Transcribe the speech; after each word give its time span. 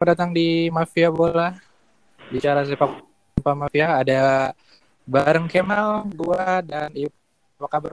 datang 0.00 0.32
di 0.32 0.72
Mafia 0.72 1.12
Bola. 1.12 1.52
Bicara 2.32 2.64
sepak 2.64 3.04
bola 3.44 3.68
Mafia 3.68 4.00
ada 4.00 4.48
bareng 5.04 5.44
Kemal, 5.44 6.08
gua 6.16 6.64
dan 6.64 6.88
Ibu. 6.88 7.12
Apa 7.60 7.68
kabar? 7.68 7.92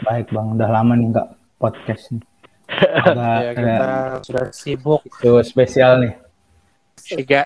Baik 0.00 0.32
bang, 0.32 0.48
udah 0.56 0.68
lama 0.72 0.96
nih 0.96 1.12
nggak 1.12 1.28
podcast 1.60 2.08
nih. 2.08 2.24
Agak, 2.72 3.36
ya, 3.44 3.50
kita 3.52 3.68
eh, 3.68 4.12
sudah 4.24 4.46
sibuk. 4.56 5.00
itu 5.04 5.32
spesial 5.44 6.00
nih. 6.00 6.14
Liga 7.12 7.44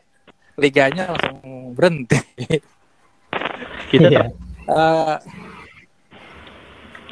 liganya 0.55 1.11
langsung 1.19 1.75
berhenti. 1.75 2.21
Kita 3.91 4.07
Iya. 4.07 4.23
Eh, 4.71 5.17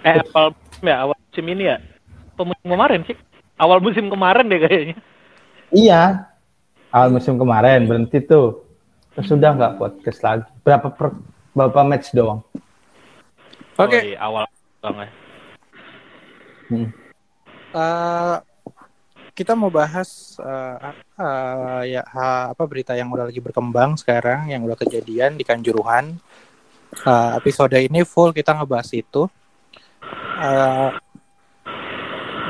eh 0.07 0.19
awal 0.31 0.55
musim 0.55 0.85
ya 0.87 0.97
awal 1.03 1.19
musim 1.19 1.47
ini 1.51 1.65
ya. 1.75 1.77
Atau 2.39 2.47
musim 2.47 2.69
kemarin 2.71 3.03
sih. 3.03 3.19
Awal 3.59 3.79
musim 3.83 4.07
kemarin 4.07 4.47
deh 4.47 4.63
kayaknya. 4.63 4.97
Iya. 5.75 6.31
Awal 6.89 7.11
musim 7.11 7.35
kemarin 7.35 7.85
berhenti 7.85 8.23
tuh. 8.23 8.63
Terus 9.13 9.27
sudah 9.27 9.51
nggak 9.53 9.75
podcast 9.77 10.21
lagi. 10.23 10.47
Berapa 10.63 10.89
per, 10.89 11.11
berapa 11.51 11.83
match 11.83 12.15
doang? 12.15 12.47
Oke, 13.75 13.99
Oh, 13.99 14.03
iya, 14.07 14.19
awal 14.23 14.47
banget. 14.79 15.11
Hmm. 16.65 16.89
eh, 17.75 18.37
kita 19.35 19.53
mau 19.53 19.69
bahas 19.69 20.39
eh, 20.39 20.79
eh, 21.19 21.81
ya 21.93 22.03
ha- 22.07 22.55
apa 22.55 22.63
berita 22.65 22.95
yang 22.95 23.11
udah 23.11 23.27
lagi 23.27 23.43
berkembang 23.43 23.99
sekarang, 23.99 24.47
yang 24.49 24.63
udah 24.63 24.79
kejadian 24.79 25.35
di 25.35 25.43
Kanjuruhan. 25.43 26.15
Eh, 26.95 27.31
episode 27.35 27.75
ini 27.75 28.07
full 28.07 28.31
kita 28.31 28.55
ngebahas 28.55 28.87
itu. 28.95 29.27
Eh, 30.39 30.89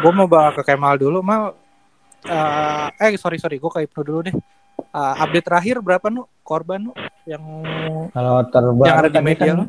gue 0.05 0.13
mau 0.13 0.29
bawa 0.29 0.53
ke 0.53 0.61
Kemal 0.61 1.01
dulu, 1.01 1.25
Mal. 1.25 1.64
Eh, 2.25 2.87
eh 3.05 3.21
sorry 3.21 3.37
sorry, 3.37 3.61
gue 3.61 3.71
ke 3.71 3.85
Ibnu 3.85 4.01
dulu 4.01 4.21
deh. 4.25 4.37
Eh, 4.81 5.15
update 5.21 5.47
terakhir 5.47 5.77
berapa 5.85 6.09
nu 6.09 6.25
korban 6.41 6.81
nu 6.81 6.93
yang 7.29 7.43
Kalau 8.13 8.45
terbaru 8.49 8.89
yang 8.89 8.99
ada 9.01 9.11
di 9.13 9.21
media 9.21 9.53
kan, 9.53 9.69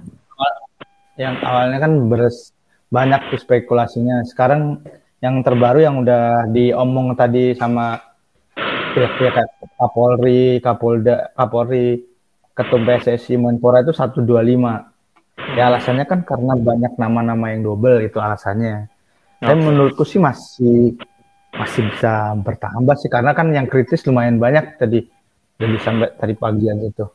yang 1.16 1.36
awalnya 1.44 1.78
kan 1.84 1.92
beres 2.08 2.56
banyak 2.88 3.22
tuh 3.32 3.40
spekulasinya. 3.40 4.24
Sekarang 4.24 4.80
yang 5.20 5.44
terbaru 5.44 5.80
yang 5.84 5.96
udah 6.04 6.48
diomong 6.52 7.16
tadi 7.18 7.56
sama 7.56 8.00
pihak-pihak 8.96 9.36
Kapolri, 9.76 10.64
Kapolda, 10.64 11.36
Kapolri, 11.36 12.00
Ketum 12.56 12.88
PSSI 12.88 13.36
Menpora 13.36 13.84
itu 13.84 13.92
125. 13.92 14.24
Ya 15.60 15.68
alasannya 15.68 16.08
kan 16.08 16.24
karena 16.24 16.56
banyak 16.56 16.96
nama-nama 16.96 17.52
yang 17.52 17.68
double 17.68 18.00
itu 18.08 18.16
alasannya. 18.16 18.88
Tapi 19.44 19.60
menurutku 19.60 20.08
sih 20.08 20.24
masih 20.24 20.96
masih 21.56 21.88
bisa 21.88 22.36
bertambah 22.44 22.96
sih 23.00 23.08
karena 23.08 23.32
kan 23.32 23.48
yang 23.56 23.68
kritis 23.68 24.04
lumayan 24.04 24.38
banyak 24.40 24.76
tadi 24.76 25.00
dari 25.56 25.78
sampai 25.80 26.12
tadi 26.20 26.34
pagi 26.36 26.66
aja 26.68 26.88
tuh. 26.92 27.10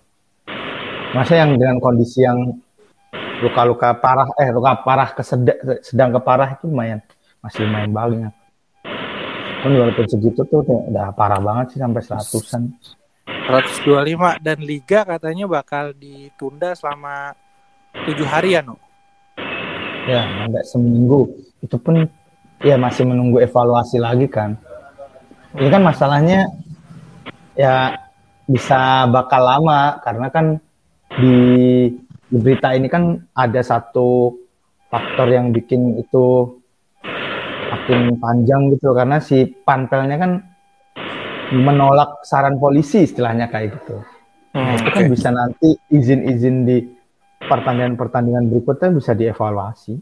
Masa 1.12 1.42
yang 1.42 1.58
dengan 1.60 1.76
kondisi 1.82 2.24
yang 2.24 2.38
luka-luka 3.40 3.96
parah 3.98 4.28
eh 4.40 4.48
luka 4.52 4.80
parah 4.80 5.10
ke 5.12 5.22
sedang, 5.24 5.58
sedang 5.84 6.10
ke 6.16 6.20
parah 6.22 6.56
itu 6.56 6.68
lumayan 6.68 7.00
masih 7.44 7.68
lumayan 7.68 7.92
banyak. 7.92 8.32
Kan 9.60 9.76
walaupun 9.76 10.06
segitu 10.08 10.40
tuh 10.48 10.64
udah 10.64 11.12
parah 11.12 11.40
banget 11.40 11.76
sih 11.76 11.80
sampai 11.80 12.00
seratusan. 12.00 12.62
125 13.50 14.40
dan 14.40 14.58
liga 14.62 15.02
katanya 15.02 15.44
bakal 15.50 15.92
ditunda 15.92 16.72
selama 16.72 17.34
tujuh 18.06 18.24
hari 18.24 18.54
ya, 18.54 18.62
Nu? 18.62 18.78
Ya, 20.06 20.22
sampai 20.26 20.64
seminggu. 20.64 21.28
Itu 21.60 21.76
pun 21.76 22.08
ya 22.60 22.76
masih 22.76 23.08
menunggu 23.08 23.40
evaluasi 23.40 23.96
lagi 24.00 24.28
kan. 24.28 24.56
Ini 25.56 25.68
kan 25.72 25.82
masalahnya 25.82 26.46
ya 27.58 27.96
bisa 28.46 29.06
bakal 29.10 29.42
lama 29.42 29.98
karena 30.04 30.28
kan 30.30 30.46
di, 31.18 31.36
di 32.30 32.38
berita 32.38 32.74
ini 32.76 32.86
kan 32.86 33.18
ada 33.34 33.60
satu 33.62 34.38
faktor 34.90 35.30
yang 35.30 35.50
bikin 35.50 35.98
itu 35.98 36.58
makin 37.70 38.18
panjang 38.18 38.74
gitu 38.74 38.90
karena 38.94 39.22
si 39.22 39.46
panpelnya 39.46 40.18
kan 40.18 40.32
menolak 41.50 42.22
saran 42.22 42.58
polisi 42.58 43.06
istilahnya 43.06 43.50
kayak 43.50 43.74
gitu. 43.74 44.02
Nah, 44.54 44.74
itu 44.74 44.90
kan 44.90 45.04
bisa 45.06 45.28
nanti 45.30 45.78
izin-izin 45.90 46.66
di 46.66 46.82
pertandingan-pertandingan 47.42 48.50
berikutnya 48.50 48.90
bisa 48.94 49.14
dievaluasi. 49.14 49.94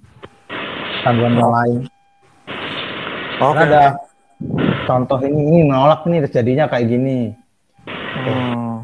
Tanggungan 1.04 1.36
yang 1.36 1.52
lain. 1.52 1.80
Oke. 3.38 3.54
Karena 3.54 3.62
ada 3.64 3.82
contoh 4.84 5.18
ini, 5.22 5.40
ini 5.46 5.58
menolak 5.64 6.02
nih 6.04 6.26
terjadinya 6.26 6.66
kayak 6.66 6.86
gini. 6.90 7.32
Hmm. 8.18 8.82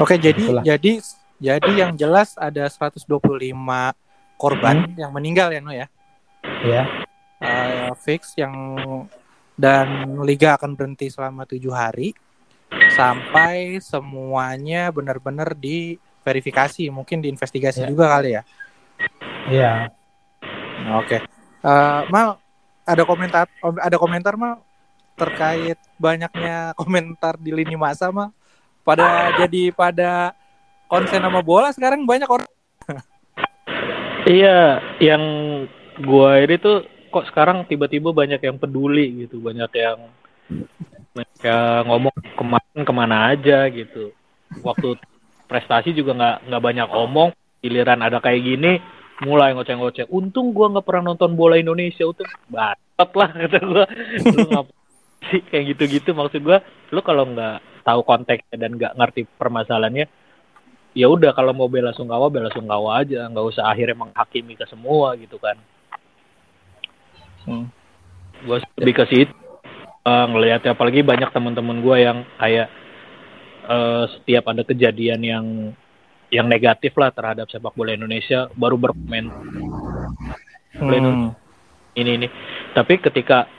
Oke, 0.00 0.16
jadi 0.16 0.40
Itulah. 0.40 0.64
jadi 0.64 0.92
jadi 1.36 1.70
yang 1.72 1.92
jelas 1.96 2.36
ada 2.36 2.64
125 2.68 3.92
korban 4.36 4.88
Hmm. 4.88 4.96
yang 4.96 5.12
meninggal 5.12 5.52
ya, 5.52 5.60
Nu 5.60 5.72
ya. 5.72 5.86
Ya, 6.60 6.84
Eh, 7.40 7.92
fix 7.96 8.36
yang 8.36 8.52
dan 9.56 9.88
liga 10.24 10.60
akan 10.60 10.76
berhenti 10.76 11.08
selama 11.08 11.44
tujuh 11.44 11.72
hari 11.72 12.12
sampai 12.92 13.80
semuanya 13.80 14.92
benar-benar 14.92 15.56
diverifikasi, 15.56 16.88
mungkin 16.88 17.24
diinvestigasi 17.24 17.84
Ya. 17.84 17.88
juga 17.88 18.12
kali 18.12 18.36
ya. 18.36 18.42
iya. 19.48 19.72
Oke. 20.96 21.20
Eh, 21.60 22.00
Mal, 22.08 22.36
ada 22.84 23.02
komentar 23.04 23.46
ada 23.60 23.96
komentar 23.96 24.34
Mal 24.36 24.60
terkait 25.18 25.76
banyaknya 26.00 26.72
komentar 26.80 27.36
di 27.36 27.52
lini 27.52 27.76
masa 27.76 28.08
Mal. 28.08 28.32
Pada 28.80 29.30
jadi 29.36 29.70
pada 29.70 30.32
konsen 30.88 31.20
sama 31.20 31.44
bola 31.44 31.70
sekarang 31.70 32.08
banyak 32.08 32.26
orang. 32.26 32.48
Iya, 34.28 34.80
yang 35.00 35.22
gua 36.00 36.40
ini 36.44 36.56
tuh 36.60 36.84
kok 37.10 37.26
sekarang 37.28 37.66
tiba-tiba 37.66 38.12
banyak 38.12 38.40
yang 38.40 38.56
peduli 38.56 39.26
gitu, 39.26 39.40
banyak 39.40 39.70
yang 39.74 39.98
yang 41.42 41.84
ngomong 41.88 42.14
kemarin 42.36 42.82
ke 42.84 42.92
mana 42.92 43.32
aja 43.32 43.66
gitu. 43.68 44.12
Waktu 44.64 44.96
prestasi 45.48 45.92
juga 45.92 46.14
nggak 46.14 46.36
nggak 46.46 46.62
banyak 46.62 46.88
omong, 46.88 47.30
giliran 47.60 48.00
ada 48.00 48.18
kayak 48.22 48.40
gini 48.44 48.80
mulai 49.24 49.52
ngoceh-ngoceh. 49.56 50.08
Untung 50.12 50.52
gua 50.52 50.72
nggak 50.72 50.86
pernah 50.86 51.12
nonton 51.14 51.36
bola 51.36 51.56
Indonesia, 51.56 52.04
untung 52.04 52.28
batet 52.48 53.10
lah 53.14 53.30
kata 53.30 53.58
gua. 53.64 53.84
Lu 54.32 54.64
sih 55.30 55.40
kayak 55.46 55.76
gitu-gitu 55.76 56.16
maksud 56.16 56.40
gua, 56.42 56.64
lu 56.90 57.00
kalau 57.04 57.28
nggak 57.28 57.84
tahu 57.84 58.00
konteksnya 58.04 58.56
dan 58.56 58.76
nggak 58.76 58.96
ngerti 58.96 59.28
permasalahannya, 59.36 60.06
ya 60.96 61.06
udah 61.06 61.32
kalau 61.32 61.52
mau 61.52 61.68
bela 61.68 61.92
sungkawa 61.92 62.32
bela 62.32 62.50
sungkawa 62.50 63.04
aja 63.04 63.28
nggak 63.30 63.46
usah 63.46 63.68
akhirnya 63.70 64.08
menghakimi 64.08 64.58
ke 64.58 64.66
semua 64.68 65.14
gitu 65.16 65.36
kan 65.40 65.56
Hmm. 67.40 67.72
gue 68.44 68.60
lebih 68.76 69.00
ke 69.00 69.04
situ 69.08 69.32
Eh, 70.00 70.26
ngelihatnya 70.32 70.72
apalagi 70.72 71.04
banyak 71.04 71.28
teman-teman 71.28 71.84
gue 71.84 71.96
yang 72.00 72.18
kayak 72.40 72.72
eh, 73.68 74.04
setiap 74.16 74.48
ada 74.48 74.64
kejadian 74.64 75.20
yang 75.20 75.46
yang 76.30 76.46
negatif 76.46 76.94
lah 76.94 77.10
terhadap 77.10 77.50
sepak 77.50 77.74
bola 77.74 77.90
Indonesia 77.90 78.46
baru 78.54 78.78
berkomentar 78.78 79.42
Hmm. 80.70 81.34
ini 81.98 82.10
ini. 82.14 82.28
Tapi 82.70 83.02
ketika 83.02 83.50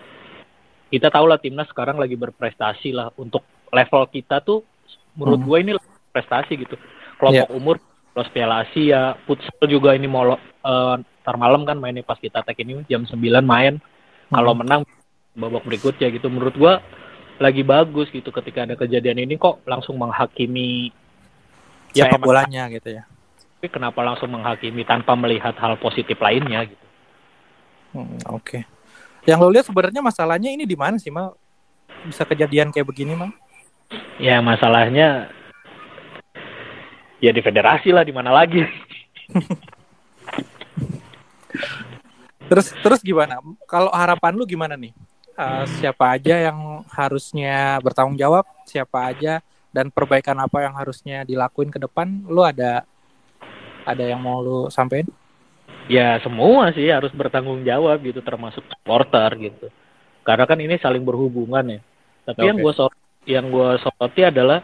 kita 0.88 1.12
tahu 1.12 1.28
lah 1.28 1.38
timnas 1.38 1.68
sekarang 1.68 2.00
lagi 2.00 2.16
berprestasi 2.16 2.96
lah 2.96 3.12
untuk 3.20 3.44
level 3.70 4.08
kita 4.08 4.40
tuh 4.40 4.64
menurut 5.16 5.40
Hmm. 5.44 5.48
gue 5.48 5.58
ini 5.60 5.72
prestasi 6.12 6.56
gitu. 6.56 6.76
Kelompok 7.20 7.50
umur 7.52 7.76
lolos 8.12 8.32
Piala 8.32 8.64
Asia 8.64 9.16
futsal 9.28 9.68
juga 9.68 9.96
ini 9.96 10.08
mau 10.08 10.24
lo- 10.24 10.40
eh, 10.42 10.96
ntar 11.24 11.36
malam 11.36 11.64
kan 11.68 11.80
mainnya 11.80 12.04
pas 12.04 12.20
kita 12.20 12.44
tag 12.44 12.56
ini 12.60 12.84
jam 12.88 13.04
9 13.04 13.44
main. 13.44 13.80
Kalau 14.32 14.56
menang 14.56 14.88
babak 15.36 15.68
berikutnya 15.68 16.08
gitu. 16.12 16.32
Menurut 16.32 16.56
gue 16.56 16.74
lagi 17.40 17.64
bagus 17.64 18.08
gitu 18.12 18.32
ketika 18.32 18.64
ada 18.64 18.76
kejadian 18.80 19.20
ini 19.20 19.36
kok 19.36 19.64
langsung 19.68 20.00
menghakimi 20.00 20.92
sepak 21.92 22.18
emang, 22.18 22.28
bolanya 22.28 22.64
gitu 22.72 22.90
ya. 22.98 23.04
tapi 23.60 23.68
kenapa 23.70 24.00
langsung 24.02 24.32
menghakimi 24.34 24.82
tanpa 24.88 25.14
melihat 25.14 25.54
hal 25.60 25.78
positif 25.78 26.18
lainnya 26.18 26.66
gitu 26.66 26.82
Hmm, 27.92 28.16
Oke. 28.32 28.64
Yang 29.28 29.40
lo 29.44 29.50
lihat 29.52 29.66
sebenarnya 29.68 30.00
masalahnya 30.00 30.48
ini 30.48 30.64
di 30.64 30.80
mana 30.80 30.96
sih 30.96 31.12
mal? 31.12 31.36
Bisa 32.08 32.24
kejadian 32.24 32.72
kayak 32.72 32.88
begini 32.88 33.14
mal? 33.20 33.36
Ya 34.16 34.40
masalahnya 34.40 35.28
ya 37.20 37.32
di 37.36 37.42
federasi 37.44 37.92
lah 37.92 38.08
di 38.08 38.16
mana 38.16 38.32
lagi. 38.32 38.64
Terus 42.52 42.76
terus 42.84 43.00
gimana? 43.00 43.40
Kalau 43.64 43.88
harapan 43.96 44.36
lu 44.36 44.44
gimana 44.44 44.76
nih? 44.76 44.92
Eh, 45.40 45.66
siapa 45.80 46.20
aja 46.20 46.36
yang 46.52 46.84
harusnya 46.92 47.80
bertanggung 47.80 48.20
jawab? 48.20 48.44
Siapa 48.68 49.08
aja 49.08 49.40
dan 49.72 49.90
perbaikan 49.90 50.36
apa 50.40 50.68
yang 50.68 50.76
harusnya 50.76 51.24
dilakuin 51.24 51.72
ke 51.72 51.80
depan? 51.80 52.28
Lu 52.28 52.44
ada 52.44 52.84
ada 53.88 54.04
yang 54.04 54.22
mau 54.22 54.44
lu 54.44 54.68
sampein? 54.70 55.08
Ya 55.90 56.20
semua 56.22 56.70
sih 56.76 56.88
harus 56.92 57.10
bertanggung 57.12 57.66
jawab 57.66 58.00
gitu 58.06 58.22
termasuk 58.22 58.64
supporter 58.68 59.34
gitu. 59.40 59.68
Karena 60.22 60.46
kan 60.46 60.60
ini 60.62 60.78
saling 60.78 61.02
berhubungan 61.02 61.66
ya. 61.66 61.80
Tapi 62.30 62.46
yang 62.46 62.62
Oke. 62.62 62.64
gue 62.70 62.74
sorot, 62.78 62.98
yang 63.26 63.46
gue 63.50 63.70
soroti 63.82 64.22
adalah 64.22 64.62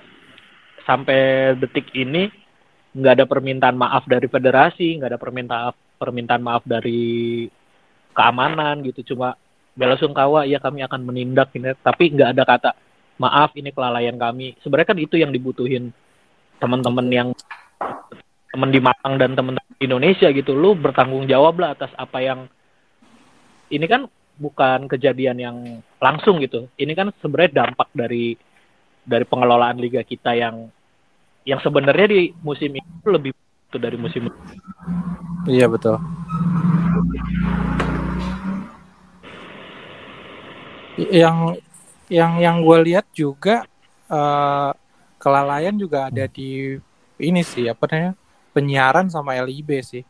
sampai 0.85 1.51
detik 1.57 1.89
ini 1.97 2.29
nggak 2.93 3.13
ada 3.17 3.25
permintaan 3.25 3.75
maaf 3.75 4.05
dari 4.05 4.29
federasi, 4.29 5.01
nggak 5.01 5.17
ada 5.17 5.19
permintaan 5.19 5.73
permintaan 5.97 6.43
maaf 6.45 6.63
dari 6.63 7.47
keamanan 8.13 8.85
gitu. 8.85 9.15
Cuma 9.15 9.33
bela 9.73 9.97
sungkawa 9.97 10.45
ya 10.45 10.61
kami 10.61 10.85
akan 10.85 11.01
menindak 11.01 11.49
ini, 11.57 11.73
tapi 11.81 12.13
nggak 12.13 12.37
ada 12.37 12.43
kata 12.45 12.71
maaf 13.17 13.53
ini 13.57 13.73
kelalaian 13.73 14.15
kami. 14.15 14.57
Sebenarnya 14.61 14.89
kan 14.93 14.99
itu 15.01 15.15
yang 15.17 15.33
dibutuhin 15.33 15.93
teman-teman 16.57 17.07
yang 17.09 17.29
teman 18.53 18.69
di 18.73 18.81
Malang 18.81 19.13
dan 19.21 19.37
teman-teman 19.37 19.73
di 19.77 19.85
Indonesia 19.85 20.29
gitu. 20.33 20.57
Lu 20.57 20.73
bertanggung 20.73 21.29
jawab 21.29 21.61
lah 21.61 21.77
atas 21.77 21.93
apa 21.97 22.21
yang 22.21 22.39
ini 23.69 23.85
kan 23.85 24.07
bukan 24.37 24.85
kejadian 24.87 25.37
yang 25.37 25.57
langsung 26.01 26.39
gitu. 26.41 26.69
Ini 26.77 26.93
kan 26.93 27.11
sebenarnya 27.19 27.65
dampak 27.65 27.89
dari 27.91 28.37
dari 29.03 29.25
pengelolaan 29.25 29.81
liga 29.81 30.01
kita 30.05 30.37
yang 30.37 30.69
yang 31.47 31.63
sebenarnya 31.63 32.07
di 32.11 32.21
musim 32.43 32.75
ini 32.75 32.89
tuh 33.01 33.11
lebih 33.15 33.31
itu 33.67 33.77
dari 33.79 33.95
musim 33.99 34.27
Iya 35.47 35.71
betul. 35.71 35.95
Yang 40.97 41.61
yang 42.07 42.39
yang 42.39 42.57
gue 42.63 42.77
lihat 42.91 43.05
juga 43.11 43.67
eh, 44.07 44.71
kelalaian 45.19 45.75
juga 45.75 46.07
ada 46.07 46.25
di 46.29 46.77
ini 47.19 47.41
sih 47.43 47.67
apa 47.67 47.83
namanya 47.89 48.13
penyiaran 48.53 49.07
sama 49.11 49.35
LIB 49.37 49.69
sih 49.83 50.03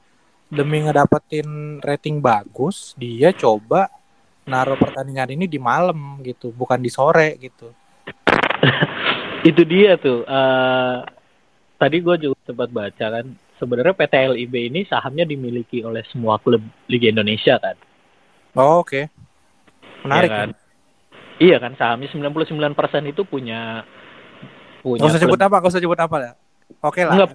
demi 0.47 0.79
ngedapetin 0.83 1.79
rating 1.83 2.23
bagus 2.23 2.95
dia 2.95 3.35
coba 3.35 3.91
naruh 4.47 4.79
pertandingan 4.79 5.35
ini 5.35 5.45
di 5.49 5.59
malam 5.59 6.23
gitu 6.23 6.55
bukan 6.55 6.79
di 6.79 6.87
sore 6.87 7.35
gitu 7.41 7.67
itu 9.49 9.61
dia 9.67 9.99
tuh. 9.99 10.23
eh, 10.25 10.97
tadi 11.77 11.97
gue 12.01 12.15
juga 12.17 12.37
sempat 12.45 12.69
baca 12.73 13.05
kan. 13.19 13.25
Sebenarnya 13.57 13.93
PT 13.97 14.13
LIB 14.37 14.53
ini 14.69 14.81
sahamnya 14.85 15.25
dimiliki 15.25 15.81
oleh 15.81 16.05
semua 16.13 16.37
klub 16.37 16.61
Liga 16.85 17.09
Indonesia 17.09 17.57
kan. 17.57 17.73
oh, 18.57 18.81
oke 18.85 19.09
menarik 20.05 20.29
Iya 20.29 20.37
kan? 20.45 20.49
Ya. 21.37 21.53
Iya 21.53 21.57
kan 21.61 21.77
sahamnya 21.77 22.09
99% 22.09 23.13
itu 23.13 23.21
punya 23.23 23.85
punya 24.81 25.01
Gak 25.05 25.11
usah 25.13 25.21
sebut 25.21 25.39
apa, 25.41 25.55
gak 25.61 25.71
usah 25.73 25.83
sebut 25.83 25.99
apa 25.99 26.15
lah. 26.17 26.31
Oke 26.81 27.01
lah. 27.05 27.13
Enggak. 27.15 27.29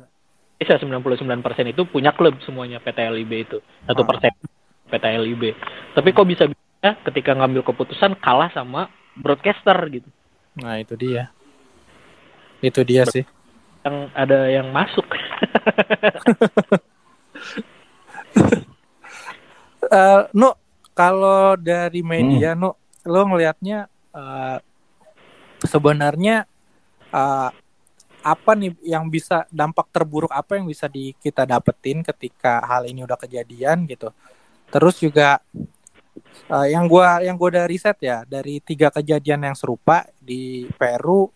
Indonesia 0.62 0.78
99% 1.42 1.74
itu 1.74 1.82
punya 1.90 2.14
klub 2.14 2.38
semuanya 2.46 2.78
PT 2.78 2.98
LIB 3.02 3.32
itu. 3.50 3.58
Satu 3.86 4.06
Ah. 4.06 4.08
persen 4.14 4.32
PT 4.90 5.04
LIB. 5.18 5.42
Tapi 5.94 6.08
kok 6.14 6.26
bisa 6.28 6.44
bisa 6.46 6.90
ketika 7.06 7.34
ngambil 7.34 7.66
keputusan 7.66 8.14
kalah 8.22 8.50
sama 8.54 8.86
broadcaster 9.18 9.74
gitu. 9.90 10.06
Nah 10.62 10.78
itu 10.78 10.94
dia. 10.94 11.34
Itu 12.62 12.86
dia 12.86 13.02
sih. 13.10 13.26
Yang 13.82 13.96
ada 14.14 14.38
yang 14.50 14.70
masuk. 14.70 15.06
Eh, 19.82 20.22
no, 20.32 20.56
kalau 20.96 21.58
dari 21.58 22.00
media, 22.00 22.54
no, 22.56 22.78
lo 23.02 23.22
ngelihatnya 23.26 23.90
eh, 24.14 24.58
sebenarnya 25.66 26.46
eh, 27.10 27.50
apa 28.22 28.52
nih 28.54 28.78
yang 28.86 29.10
bisa 29.10 29.50
dampak 29.50 29.90
terburuk 29.90 30.30
apa 30.30 30.54
yang 30.54 30.70
bisa 30.70 30.86
di 30.86 31.10
kita 31.18 31.42
dapetin 31.42 32.06
ketika 32.06 32.62
hal 32.62 32.86
ini 32.86 33.02
udah 33.02 33.18
kejadian 33.18 33.82
gitu. 33.90 34.14
Terus 34.70 35.02
juga 35.02 35.42
eh, 36.46 36.66
yang 36.70 36.86
gua 36.86 37.18
yang 37.22 37.34
gua 37.34 37.58
udah 37.58 37.66
riset 37.66 37.98
ya 37.98 38.22
dari 38.22 38.62
tiga 38.62 38.94
kejadian 38.94 39.50
yang 39.50 39.56
serupa 39.58 40.06
di 40.22 40.70
Peru, 40.78 41.26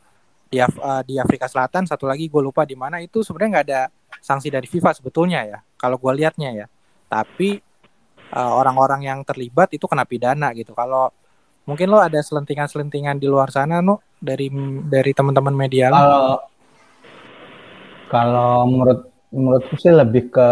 di 0.47 0.63
Af- 0.63 0.79
eh, 0.79 1.03
di 1.03 1.15
Afrika 1.19 1.51
Selatan, 1.51 1.91
satu 1.91 2.07
lagi 2.07 2.31
gue 2.31 2.43
lupa 2.43 2.63
di 2.63 2.79
mana 2.79 3.03
itu 3.03 3.27
sebenarnya 3.27 3.51
nggak 3.59 3.67
ada 3.67 3.83
sanksi 4.23 4.49
dari 4.49 4.71
FIFA 4.71 4.91
sebetulnya 4.95 5.41
ya. 5.43 5.59
Kalau 5.75 5.99
gua 5.99 6.15
lihatnya 6.15 6.55
ya. 6.55 6.67
Tapi 7.07 7.63
uh, 8.35 8.53
orang-orang 8.59 9.07
yang 9.07 9.23
terlibat 9.23 9.71
itu 9.75 9.87
kena 9.87 10.03
pidana 10.03 10.51
gitu. 10.57 10.75
Kalau 10.75 11.15
mungkin 11.67 11.91
lo 11.91 11.99
ada 12.01 12.23
selentingan-selentingan 12.23 13.19
di 13.19 13.27
luar 13.27 13.51
sana, 13.53 13.83
no 13.83 14.01
dari 14.17 14.49
dari 14.87 15.13
teman-teman 15.13 15.55
media 15.55 15.93
lo. 15.93 15.99
Kalau 15.99 16.27
kalau 18.07 18.53
menurut 18.71 19.01
menurutku 19.35 19.75
sih 19.77 19.91
lebih 19.91 20.31
ke 20.31 20.49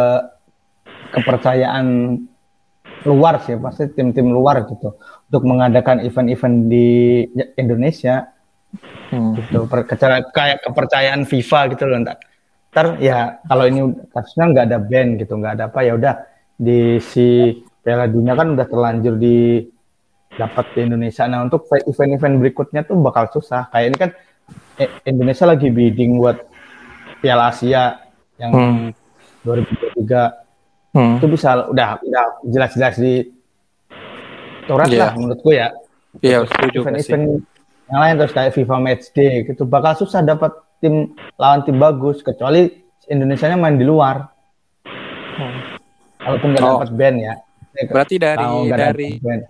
kepercayaan 1.14 1.87
luar 3.06 3.38
sih, 3.46 3.55
pasti 3.56 3.88
tim-tim 3.94 4.28
luar 4.28 4.66
gitu 4.66 4.99
untuk 5.00 5.43
mengadakan 5.46 6.02
event-event 6.02 6.69
di 6.69 7.22
Indonesia 7.56 8.34
Hmm. 9.14 9.38
gitu 9.38 9.70
kayak 10.34 10.66
kepercayaan 10.66 11.22
FIFA 11.22 11.61
gitu 11.76 11.87
loh 11.87 12.02
ntar, 12.02 12.19
ntar 12.75 12.99
ya 12.99 13.38
kalau 13.46 13.70
ini 13.70 13.81
kasusnya 14.11 14.44
nggak 14.50 14.66
ada 14.66 14.78
ban 14.82 15.08
gitu 15.14 15.32
nggak 15.38 15.52
ada 15.55 15.64
apa 15.70 15.81
ya 15.87 15.93
udah 15.94 16.14
di 16.58 16.99
si 16.99 17.55
Piala 17.84 18.11
Dunia 18.11 18.34
kan 18.34 18.58
udah 18.58 18.66
terlanjur 18.66 19.14
di 19.14 19.62
dapat 20.34 20.64
di 20.72 20.81
Indonesia 20.82 21.25
nah 21.25 21.40
untuk 21.40 21.64
event-event 21.69 22.34
berikutnya 22.38 22.82
tuh 22.82 22.98
bakal 22.98 23.31
susah 23.31 23.69
kayak 23.69 23.86
ini 23.86 23.96
kan 23.96 24.10
eh, 24.76 24.90
Indonesia 25.04 25.44
lagi 25.44 25.69
bidding 25.69 26.19
buat 26.19 26.38
Piala 27.19 27.48
Asia 27.48 28.02
yang 28.36 28.52
Hmm. 28.52 28.86
2023 29.42 30.42
Hmm. 30.90 31.19
itu 31.19 31.26
bisa 31.28 31.66
udah 31.66 31.98
udah 32.00 32.25
jelas-jelas 32.44 32.94
di 32.96 33.26
Torres 34.64 34.88
Iya. 34.88 35.00
lah 35.00 35.12
menurutku 35.12 35.50
ya 35.50 35.69
Iya, 36.16 36.40
Terus 36.40 36.50
setuju 36.52 36.78
event-event 36.80 37.25
yang 37.84 38.00
lain 38.00 38.14
terus 38.16 38.32
kayak 38.32 38.52
FIFA 38.52 38.76
Matchday 38.78 39.32
gitu 39.44 39.62
bakal 39.64 39.92
susah 39.96 40.22
dapat 40.22 40.50
tim 40.78 41.10
lawan 41.34 41.60
tim 41.62 41.76
bagus 41.76 42.20
kecuali 42.20 42.70
Indonesia-nya 43.04 43.54
main 43.54 43.75
di 43.75 43.82
luar 43.82 44.30
Hmm. 45.34 45.76
walaupun 46.20 46.48
nggak 46.50 46.62
Oh. 46.62 46.78
dapat 46.78 46.90
band 46.92 47.16
ya 47.19 47.34
Berarti 47.84 48.14
dari 48.16 48.46
dari 48.70 49.08
band. 49.19 49.42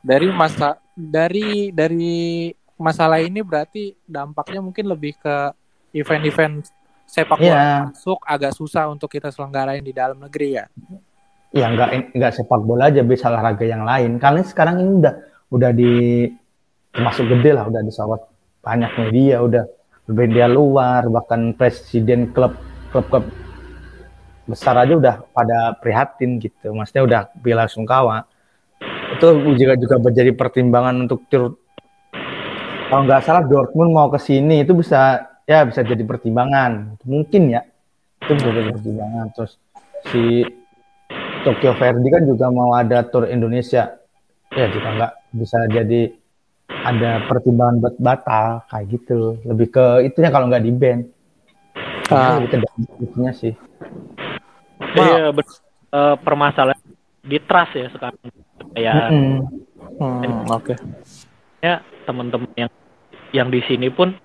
Dari 0.00 0.28
masa 0.32 0.80
dari 0.96 1.68
dari 1.70 2.48
masalah 2.76 3.20
ini 3.20 3.44
berarti 3.44 3.92
dampaknya 4.08 4.60
mungkin 4.64 4.88
lebih 4.88 5.16
ke 5.20 5.52
event-event 5.92 6.64
sepak 7.04 7.36
bola 7.36 7.50
Iya. 7.50 7.68
masuk 7.90 8.20
agak 8.22 8.52
susah 8.54 8.88
untuk 8.88 9.10
kita 9.10 9.28
selenggarain 9.28 9.82
di 9.82 9.90
dalam 9.90 10.16
negeri 10.16 10.56
ya. 10.56 10.64
ya 11.50 11.66
nggak 11.66 12.14
nggak 12.14 12.32
sepak 12.32 12.62
bola 12.62 12.86
aja 12.88 13.02
bisa 13.02 13.26
olahraga 13.26 13.66
yang 13.66 13.82
lain 13.82 14.16
kalian 14.22 14.46
sekarang 14.46 14.78
ini 14.78 14.92
udah 15.02 15.14
udah 15.50 15.70
di 15.74 15.92
termasuk 16.94 17.26
gede 17.26 17.50
lah 17.58 17.66
udah 17.66 17.82
disorot 17.82 18.22
banyak 18.62 18.90
media 19.02 19.42
udah 19.42 19.64
media 20.06 20.46
luar 20.46 21.10
bahkan 21.10 21.50
presiden 21.54 22.30
klub 22.30 22.54
klub 22.94 23.06
klub 23.10 23.26
besar 24.46 24.78
aja 24.78 24.94
udah 24.94 25.14
pada 25.30 25.74
prihatin 25.78 26.38
gitu 26.38 26.70
maksudnya 26.70 27.02
udah 27.02 27.20
bela 27.38 27.66
sungkawa 27.66 28.29
itu 29.20 29.52
juga 29.60 29.76
juga 29.76 29.96
menjadi 30.00 30.32
pertimbangan 30.32 31.04
untuk 31.04 31.20
tur. 31.28 31.60
Kalau 32.88 33.04
nggak 33.04 33.22
salah 33.22 33.44
Dortmund 33.44 33.92
mau 33.92 34.08
ke 34.08 34.16
sini 34.16 34.64
itu 34.64 34.72
bisa 34.72 35.28
ya 35.44 35.68
bisa 35.68 35.84
jadi 35.84 36.00
pertimbangan. 36.08 36.96
Mungkin 37.04 37.52
ya 37.52 37.60
itu 38.24 38.32
bisa 38.32 38.48
jadi 38.48 38.72
pertimbangan. 38.72 39.26
Terus 39.36 39.52
si 40.08 40.40
Tokyo 41.44 41.76
Verde 41.76 42.08
kan 42.08 42.22
juga 42.24 42.48
mau 42.48 42.72
ada 42.72 43.04
tour 43.04 43.28
Indonesia. 43.28 44.00
Ya 44.56 44.66
juga 44.72 44.88
nggak 44.96 45.12
bisa 45.36 45.68
jadi 45.68 46.10
ada 46.80 47.20
pertimbangan 47.28 47.76
buat 47.84 47.96
batal 48.00 48.64
kayak 48.72 48.86
gitu. 48.88 49.36
Lebih 49.44 49.68
ke 49.68 49.86
itunya 50.08 50.32
kalau 50.32 50.48
nggak 50.48 50.64
di 50.64 50.72
ban. 50.72 51.00
Ah. 52.10 52.42
lebih 52.42 52.50
ke 52.50 52.58
dampaknya 52.58 53.30
sih. 53.36 53.54
Iya, 54.98 55.30
eh, 55.30 56.16
permasalahan 56.18 56.82
di 57.22 57.38
trust 57.46 57.78
ya 57.78 57.86
sekarang. 57.94 58.18
Kayak 58.70 59.10
Mm-mm. 59.10 59.38
Hmm, 60.00 60.46
oke. 60.48 60.74
ya 61.60 61.84
teman-teman 62.06 62.48
yang 62.56 62.70
yang 63.30 63.48
di 63.52 63.60
sini 63.66 63.92
pun 63.92 64.16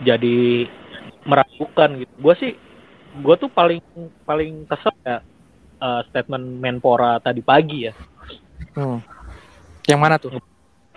jadi 0.00 0.68
meragukan 1.24 1.98
gitu. 1.98 2.12
Gue 2.20 2.34
sih, 2.38 2.52
gue 3.18 3.34
tuh 3.36 3.50
paling 3.50 3.82
paling 4.22 4.68
kesel 4.68 4.94
ya 5.02 5.18
eh, 5.76 6.00
statement 6.08 6.62
Menpora 6.62 7.18
tadi 7.18 7.40
pagi 7.42 7.88
ya, 7.88 7.92
Hmm. 8.72 9.00
Yang 9.88 10.00
mana 10.00 10.16
tuh? 10.20 10.30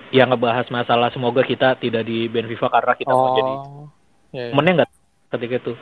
yang 0.10 0.34
ngebahas 0.34 0.66
masalah 0.74 1.14
semoga 1.14 1.46
kita 1.46 1.78
tidak 1.78 2.02
di 2.02 2.26
ban 2.26 2.50
FIFA 2.50 2.68
karena 2.74 2.94
kita 2.98 3.14
mau 3.14 3.30
jadi 3.38 3.54
Oh. 3.54 3.86
Ya, 4.30 4.42
ya. 4.42 4.50
temennya 4.52 4.74
nggak 4.82 4.90
ketika 5.32 5.56
itu. 5.58 5.74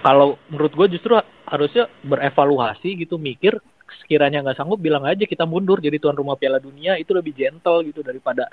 Kalau 0.00 0.28
menurut 0.50 0.72
gue 0.74 0.86
justru 0.94 1.12
harusnya 1.46 1.86
berevaluasi 2.02 2.98
gitu, 2.98 3.14
mikir 3.14 3.58
sekiranya 4.02 4.44
nggak 4.44 4.58
sanggup 4.58 4.78
bilang 4.78 5.02
aja 5.02 5.26
kita 5.26 5.44
mundur 5.44 5.82
jadi 5.82 5.98
tuan 5.98 6.14
rumah 6.14 6.38
Piala 6.38 6.62
Dunia 6.62 6.96
itu 6.96 7.10
lebih 7.10 7.34
gentle 7.34 7.82
gitu 7.86 8.06
daripada 8.06 8.46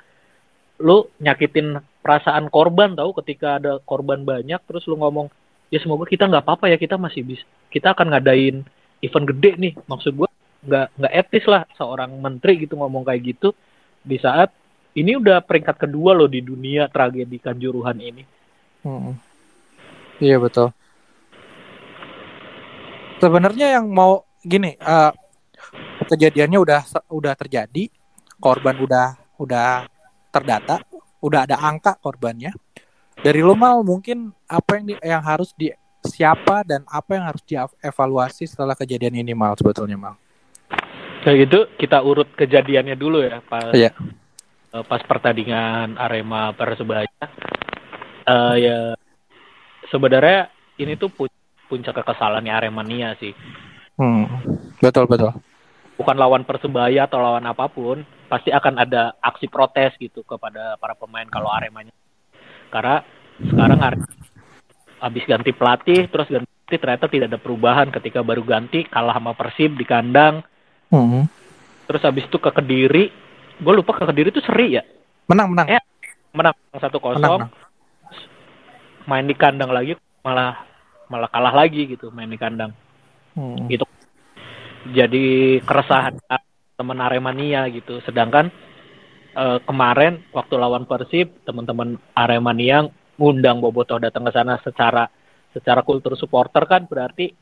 lu 0.81 1.09
nyakitin 1.21 1.77
perasaan 2.01 2.49
korban 2.53 2.93
tahu 2.93 3.13
ketika 3.21 3.57
ada 3.61 3.81
korban 3.81 4.21
banyak 4.21 4.61
terus 4.65 4.85
lu 4.85 4.97
ngomong 4.97 5.29
ya 5.73 5.81
semoga 5.81 6.05
kita 6.05 6.29
nggak 6.29 6.45
apa-apa 6.45 6.69
ya 6.69 6.77
kita 6.77 6.97
masih 6.97 7.25
bisa 7.25 7.45
kita 7.73 7.93
akan 7.97 8.13
ngadain 8.13 8.61
event 9.01 9.25
gede 9.33 9.51
nih 9.57 9.73
maksud 9.89 10.13
gua 10.13 10.29
nggak 10.65 10.87
nggak 10.97 11.13
etis 11.13 11.45
lah 11.45 11.63
seorang 11.77 12.13
menteri 12.17 12.65
gitu 12.65 12.77
ngomong 12.77 13.05
kayak 13.05 13.37
gitu 13.37 13.53
di 14.05 14.17
saat 14.21 14.53
ini 14.97 15.13
udah 15.13 15.45
peringkat 15.45 15.77
kedua 15.77 16.17
loh 16.17 16.25
di 16.25 16.41
dunia 16.41 16.89
tragedi 16.89 17.37
kanjuruhan 17.37 18.01
ini. 18.01 18.23
Hmm. 18.81 19.13
Iya 20.17 20.41
betul. 20.41 20.73
Sebenarnya 23.21 23.77
yang 23.77 23.93
mau 23.93 24.25
gini, 24.41 24.73
uh, 24.81 25.13
kejadiannya 26.07 26.59
udah 26.59 26.81
udah 27.11 27.33
terjadi, 27.35 27.91
korban 28.39 28.75
udah 28.79 29.19
udah 29.37 29.85
terdata, 30.31 30.81
udah 31.19 31.45
ada 31.45 31.59
angka 31.59 31.99
korbannya. 31.99 32.55
Dari 33.17 33.41
lo 33.41 33.57
mal 33.57 33.81
mungkin 33.81 34.29
apa 34.45 34.77
yang 34.77 34.85
di, 34.87 34.95
yang 35.01 35.23
harus 35.25 35.51
di 35.57 35.73
siapa 36.05 36.61
dan 36.63 36.85
apa 36.87 37.17
yang 37.17 37.25
harus 37.25 37.41
dievaluasi 37.43 38.45
setelah 38.45 38.77
kejadian 38.77 39.17
ini 39.19 39.33
mal 39.33 39.57
sebetulnya 39.57 39.97
mal. 39.97 40.15
Kayak 41.25 41.37
gitu 41.49 41.59
kita 41.81 41.99
urut 41.99 42.29
kejadiannya 42.37 42.95
dulu 42.95 43.19
ya 43.25 43.41
pas 43.43 43.73
Iya. 43.73 43.91
uh, 44.71 44.85
pas 44.85 45.01
pertandingan 45.03 45.97
Arema 45.97 46.53
Persebaya. 46.53 47.09
Uh, 48.27 48.55
ya 48.55 48.77
sebenarnya 49.89 50.53
ini 50.77 50.93
tuh 50.95 51.09
pu- 51.09 51.33
puncak 51.67 51.97
kekesalannya 51.99 52.53
Aremania 52.53 53.17
sih. 53.17 53.33
Hmm. 53.97 54.29
Betul 54.77 55.09
betul. 55.09 55.33
Bukan 55.97 56.15
lawan 56.15 56.45
Persebaya 56.45 57.09
atau 57.09 57.17
lawan 57.17 57.45
apa 57.49 57.65
pun, 57.67 58.05
pasti 58.29 58.53
akan 58.53 58.77
ada 58.77 59.17
aksi 59.17 59.49
protes 59.49 59.97
gitu 59.97 60.21
kepada 60.21 60.77
para 60.77 60.93
pemain 60.93 61.25
kalau 61.25 61.49
Aremanya. 61.49 61.93
Karena 62.69 63.01
sekarang 63.37 63.79
habis 64.97 65.23
ganti 65.29 65.53
pelatih 65.53 66.09
terus 66.09 66.25
ganti 66.25 66.75
ternyata 66.75 67.05
tidak 67.05 67.29
ada 67.29 67.39
perubahan 67.39 67.93
ketika 67.93 68.25
baru 68.25 68.41
ganti 68.41 68.81
kalah 68.89 69.13
sama 69.13 69.37
Persib 69.37 69.77
di 69.77 69.85
kandang 69.85 70.41
Hmm. 70.87 71.27
terus 71.83 71.99
habis 72.07 72.23
itu 72.23 72.39
ke 72.39 72.47
Kediri 72.47 73.11
gue 73.59 73.73
lupa 73.75 73.91
ke 73.91 74.07
Kediri 74.07 74.31
itu 74.31 74.39
seri 74.39 74.79
ya 74.79 74.83
Menang 75.27 75.51
menang. 75.51 75.67
Eh, 75.67 75.83
menang 76.31 76.55
satu 76.79 77.03
kosong 77.03 77.51
main 79.03 79.27
di 79.27 79.35
kandang 79.35 79.67
lagi 79.75 79.99
malah 80.23 80.63
malah 81.11 81.27
kalah 81.27 81.51
lagi 81.51 81.91
gitu 81.91 82.07
main 82.11 82.31
di 82.31 82.39
kandang 82.39 82.71
Hmm. 83.37 83.69
Gitu. 83.69 83.85
Jadi 84.93 85.59
keresahan 85.63 86.19
teman 86.77 86.99
Aremania 87.01 87.65
gitu 87.73 87.99
sedangkan 88.05 88.53
eh, 89.33 89.59
kemarin 89.65 90.21
waktu 90.31 90.53
lawan 90.55 90.85
Persib 90.85 91.43
teman-teman 91.43 91.97
Aremania 92.13 92.85
ngundang 93.17 93.59
Bobotoh 93.59 93.97
datang 93.97 94.27
ke 94.27 94.31
sana 94.31 94.61
secara 94.61 95.09
secara 95.51 95.81
kultur 95.81 96.13
supporter 96.13 96.63
kan 96.69 96.85
berarti 96.85 97.33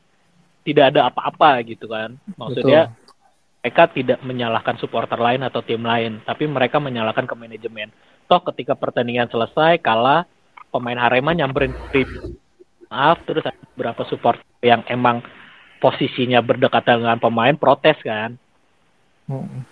tidak 0.65 0.95
ada 0.95 1.11
apa-apa 1.11 1.61
gitu 1.67 1.91
kan 1.91 2.15
maksudnya 2.39 2.95
mereka 3.65 3.89
tidak 3.89 4.21
menyalahkan 4.21 4.77
supporter 4.77 5.17
lain 5.17 5.41
atau 5.41 5.65
tim 5.65 5.81
lain, 5.81 6.21
tapi 6.21 6.45
mereka 6.45 6.77
menyalahkan 6.77 7.25
ke 7.25 7.33
manajemen. 7.33 7.89
Toh 8.29 8.37
ketika 8.53 8.77
pertandingan 8.77 9.25
selesai, 9.25 9.81
kalah, 9.81 10.29
pemain 10.69 11.01
Arema 11.01 11.33
nyamperin. 11.33 11.73
Maaf, 12.93 13.25
terus 13.25 13.41
ada 13.41 13.57
beberapa 13.73 14.05
supporter 14.05 14.45
yang 14.61 14.85
emang 14.85 15.25
posisinya 15.77 16.39
berdekatan 16.39 17.03
dengan 17.03 17.19
pemain, 17.19 17.55
protes 17.55 17.97
kan. 18.01 18.35
Hmm. 19.25 19.63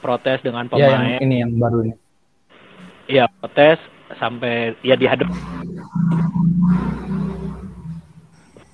Protes 0.00 0.40
dengan 0.40 0.68
Ya 0.72 0.92
yang 0.92 1.00
pemain. 1.00 1.18
ini 1.20 1.36
yang 1.40 1.52
baru 1.56 1.78
ini. 1.84 1.94
Iya, 3.04 3.24
protes 3.40 3.78
sampai 4.16 4.76
ya 4.80 4.96
dihadap. 4.96 5.28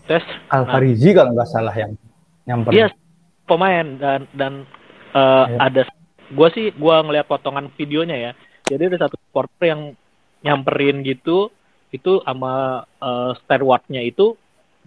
Protes. 0.07 0.25
Al 0.51 0.67
Farizi 0.67 1.11
kalau 1.15 1.31
nggak 1.35 1.51
salah 1.51 1.75
yang 1.75 1.93
nyamperin. 2.47 2.75
Iya, 2.75 2.87
pemain 3.47 3.87
dan 3.99 4.21
dan 4.35 4.53
eh, 5.15 5.45
Iya. 5.47 5.59
ada 5.61 5.83
gue 6.31 6.49
sih 6.55 6.67
gue 6.75 6.95
ngeliat 7.07 7.27
potongan 7.27 7.71
videonya 7.75 8.17
ya. 8.19 8.33
Jadi 8.67 8.91
ada 8.91 9.07
satu 9.07 9.19
supporter 9.19 9.71
yang 9.71 9.83
nyamperin 10.43 11.03
gitu 11.03 11.51
itu 11.91 12.23
sama 12.23 12.83
eh, 12.99 13.33
stewardnya 13.43 14.03
itu 14.03 14.35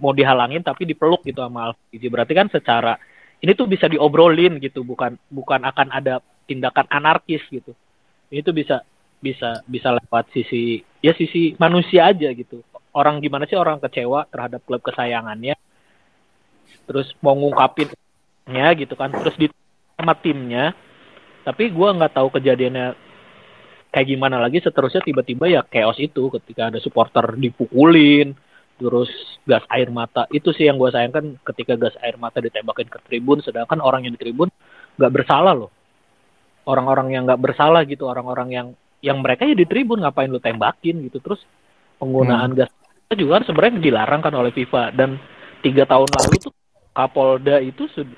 mau 0.02 0.16
dihalangin 0.16 0.66
tapi 0.66 0.88
dipeluk 0.90 1.22
gitu 1.26 1.42
sama 1.42 1.72
Alfiji. 1.72 2.08
Berarti 2.10 2.34
kan 2.34 2.48
secara 2.50 2.98
ini 3.44 3.52
tuh 3.54 3.68
bisa 3.68 3.86
diobrolin 3.92 4.58
gitu, 4.58 4.82
bukan 4.88 5.20
bukan 5.28 5.62
akan 5.68 5.92
ada 5.92 6.24
tindakan 6.48 6.88
anarkis 6.90 7.44
gitu. 7.52 7.76
Ini 8.34 8.42
tuh 8.42 8.56
bisa 8.56 8.82
bisa 9.24 9.64
bisa 9.68 9.96
lewat 9.96 10.32
sisi 10.36 10.84
ya 11.00 11.16
sisi 11.16 11.56
manusia 11.60 12.10
aja 12.10 12.32
gitu. 12.34 12.64
Orang 12.94 13.22
gimana 13.22 13.50
sih 13.50 13.58
orang 13.58 13.82
kecewa 13.82 14.30
terhadap 14.30 14.62
klub 14.66 14.82
kesayangannya 14.86 15.58
terus 16.84 17.08
mau 17.24 17.36
ngungkapin 17.36 17.90
nya 18.50 18.76
gitu 18.76 18.94
kan 19.00 19.12
terus 19.12 19.36
di 19.40 19.48
sama 19.96 20.20
timnya 20.20 20.76
tapi 21.48 21.72
gua 21.72 21.96
nggak 21.96 22.16
tahu 22.20 22.28
kejadiannya 22.40 22.96
kayak 23.94 24.08
gimana 24.10 24.42
lagi 24.42 24.60
seterusnya 24.60 25.06
tiba-tiba 25.06 25.48
ya 25.48 25.62
chaos 25.64 25.96
itu 26.02 26.28
ketika 26.40 26.74
ada 26.74 26.80
supporter 26.84 27.40
dipukulin 27.40 28.36
terus 28.78 29.10
gas 29.46 29.64
air 29.70 29.90
mata. 29.94 30.26
Itu 30.34 30.52
sih 30.56 30.66
yang 30.66 30.82
gue 30.82 30.90
sayangkan 30.90 31.40
ketika 31.54 31.78
gas 31.78 31.96
air 32.02 32.18
mata 32.18 32.42
ditembakin 32.42 32.90
ke 32.90 33.00
tribun 33.06 33.40
sedangkan 33.42 33.80
orang 33.80 34.08
yang 34.08 34.14
di 34.18 34.22
tribun 34.22 34.50
nggak 34.98 35.14
bersalah 35.14 35.54
loh. 35.54 35.72
Orang-orang 36.64 37.12
yang 37.12 37.24
nggak 37.28 37.42
bersalah 37.42 37.84
gitu 37.84 38.08
orang-orang 38.08 38.50
yang 38.52 38.68
yang 39.04 39.20
mereka 39.20 39.44
ya 39.44 39.54
di 39.54 39.68
tribun 39.68 40.00
ngapain 40.02 40.32
lu 40.32 40.40
tembakin 40.40 41.04
gitu. 41.06 41.20
Terus 41.20 41.44
penggunaan 42.00 42.56
gas 42.56 42.72
itu 43.12 43.28
juga 43.28 43.42
kan 43.42 43.44
sebenarnya 43.52 43.84
dilarang 43.84 44.22
kan 44.24 44.34
oleh 44.34 44.52
FIFA. 44.56 44.96
Dan 44.96 45.20
tiga 45.60 45.84
tahun 45.86 46.08
lalu 46.08 46.36
tuh 46.40 46.54
Kapolda 46.94 47.58
itu 47.60 47.90
sud- 47.92 48.18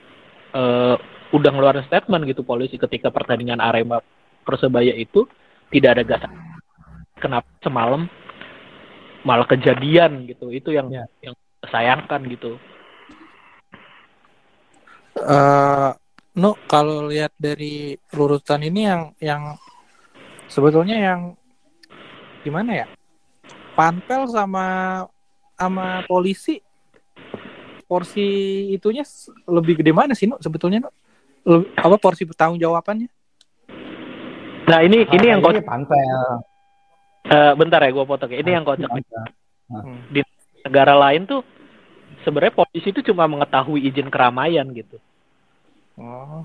eh, 0.56 0.96
udah 1.34 1.50
ngeluarin 1.52 1.86
statement 1.90 2.24
gitu 2.30 2.46
polisi 2.46 2.78
ketika 2.78 3.10
pertandingan 3.10 3.60
Arema 3.60 4.00
Persebaya 4.46 4.94
itu 4.94 5.26
tidak 5.74 5.98
ada 5.98 6.04
gas 6.06 6.24
kenapa 7.18 7.48
semalam 7.64 8.06
malah 9.26 9.50
kejadian 9.50 10.30
gitu 10.30 10.54
itu 10.54 10.70
yang 10.72 10.88
Ya. 10.94 11.06
yang 11.20 11.36
sayangkan 11.66 12.22
gitu 12.30 12.62
Eh, 15.16 15.92
no, 16.36 16.60
kalau 16.68 17.08
lihat 17.08 17.32
dari 17.40 17.96
urutan 18.12 18.60
ini 18.68 18.84
yang 18.84 19.02
yang 19.24 19.42
sebetulnya 20.52 21.00
yang 21.00 21.20
gimana 22.44 22.84
ya? 22.84 22.88
Panpel 23.80 24.28
sama 24.28 24.66
sama 25.56 26.04
polisi 26.04 26.60
porsi 27.88 28.28
itunya 28.76 29.08
lebih 29.48 29.80
gede 29.80 29.96
mana 29.96 30.12
sih, 30.12 30.28
no? 30.28 30.36
Sebetulnya, 30.44 30.84
no? 30.84 30.92
Lebih- 31.48 31.72
apa 31.80 31.96
porsi 31.96 32.28
bertanggung 32.28 32.60
jawabannya? 32.60 33.08
nah 34.68 34.82
ini 34.84 35.06
ini 35.14 35.26
yang 35.32 35.40
kocak 35.40 35.64
panpel. 35.64 36.44
Eh, 37.26 37.54
bentar 37.58 37.82
ya 37.82 37.90
gue 37.92 38.06
potong 38.06 38.32
ya. 38.32 38.40
ini 38.42 38.52
yang 38.54 38.66
kocak. 38.66 38.90
Hmm. 39.66 39.98
negara 40.66 40.94
lain 40.94 41.26
tuh 41.26 41.42
sebenarnya 42.22 42.54
polisi 42.54 42.94
itu 42.94 43.02
cuma 43.10 43.26
mengetahui 43.26 43.82
izin 43.86 44.10
keramaian 44.14 44.66
gitu 44.74 44.98
Oh, 45.96 46.44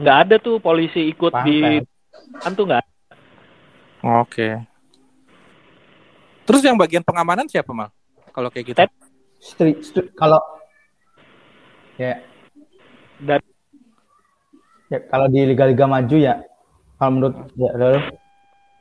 nggak 0.00 0.16
ada 0.24 0.36
tuh 0.40 0.56
polisi 0.56 1.04
ikut 1.12 1.30
di 1.44 1.84
Panpel. 1.84 2.40
kan 2.40 2.52
tuh 2.56 2.64
nggak 2.64 2.84
oke. 4.02 4.48
Terus 6.48 6.62
yang 6.64 6.80
bagian 6.80 7.04
pengamanan 7.04 7.44
siapa 7.46 7.70
mal? 7.76 7.92
Kalau 8.32 8.48
kayak 8.48 8.72
gitu? 8.72 8.78
Stri- 9.36 9.78
stri- 9.84 10.10
kalau 10.16 10.40
ya 12.00 12.24
dan 13.20 13.40
ya 14.88 14.98
kalau 15.12 15.26
di 15.28 15.40
liga-liga 15.44 15.84
maju 15.84 16.16
ya 16.16 16.40
kalau 16.96 17.10
menurut 17.14 17.36
ya 17.54 17.70
lalu 17.76 18.00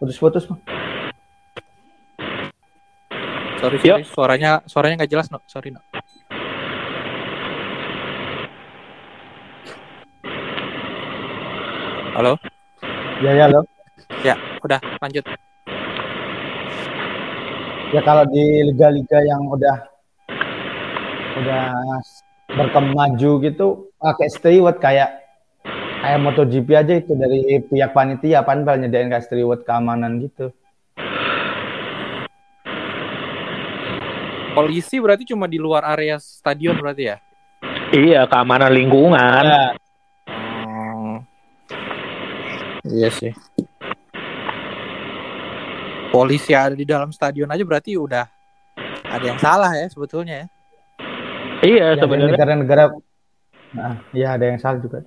putus-putus 0.01 0.49
Bang. 0.49 0.57
Sorry, 3.61 3.77
Yuk. 3.85 3.85
sorry, 3.85 4.03
suaranya 4.09 4.51
suaranya 4.65 5.05
nggak 5.05 5.11
jelas, 5.13 5.29
no. 5.29 5.37
Sorry, 5.45 5.69
no. 5.69 5.77
Halo, 12.17 12.33
ya 13.21 13.31
ya 13.37 13.45
lo 13.45 13.61
ya, 14.25 14.35
udah 14.65 14.81
lanjut. 14.99 15.23
ya 17.91 18.01
kalau 18.01 18.23
di 18.27 18.65
liga-liga 18.71 19.19
yang 19.21 19.45
udah 19.47 19.77
udah 21.37 21.65
berkembang 22.51 23.15
maju 23.15 23.31
gitu 23.45 23.67
pakai 24.01 24.27
steward 24.33 24.77
kayak 24.81 25.20
kayak 26.01 26.19
MotoGP 26.19 26.67
aja 26.73 26.93
itu 26.97 27.13
dari 27.13 27.61
pihak 27.61 27.93
panitia 27.93 28.41
panpel 28.41 28.81
nyediain 28.81 29.07
kayak 29.13 29.25
steward 29.29 29.61
keamanan 29.61 30.17
gitu 30.17 30.49
Polisi 34.51 34.99
berarti 34.99 35.23
cuma 35.31 35.47
di 35.47 35.55
luar 35.55 35.87
area 35.87 36.19
stadion 36.19 36.75
berarti 36.75 37.03
ya? 37.07 37.17
iya 37.95 38.27
keamanan 38.27 38.73
lingkungan 38.73 39.45
ya, 39.47 39.65
Hmm. 40.27 41.23
Iya 42.83 43.09
sih. 43.13 43.31
Polisi 46.11 46.51
ada 46.51 46.75
di 46.75 46.83
dalam 46.83 47.15
stadion 47.15 47.47
aja 47.47 47.63
berarti 47.63 47.95
udah 47.95 48.27
ada 49.07 49.25
yang 49.27 49.39
salah 49.39 49.71
ya 49.75 49.87
sebetulnya 49.87 50.35
ya. 50.43 50.47
iya 51.63 51.85
ya, 51.93 51.95
di 51.95 51.99
sebenarnya 52.03 52.31
negara-negara 52.35 52.83
nah, 53.71 53.95
ya 54.11 54.35
ada 54.35 54.45
yang 54.51 54.59
salah 54.59 54.79
juga 54.83 55.05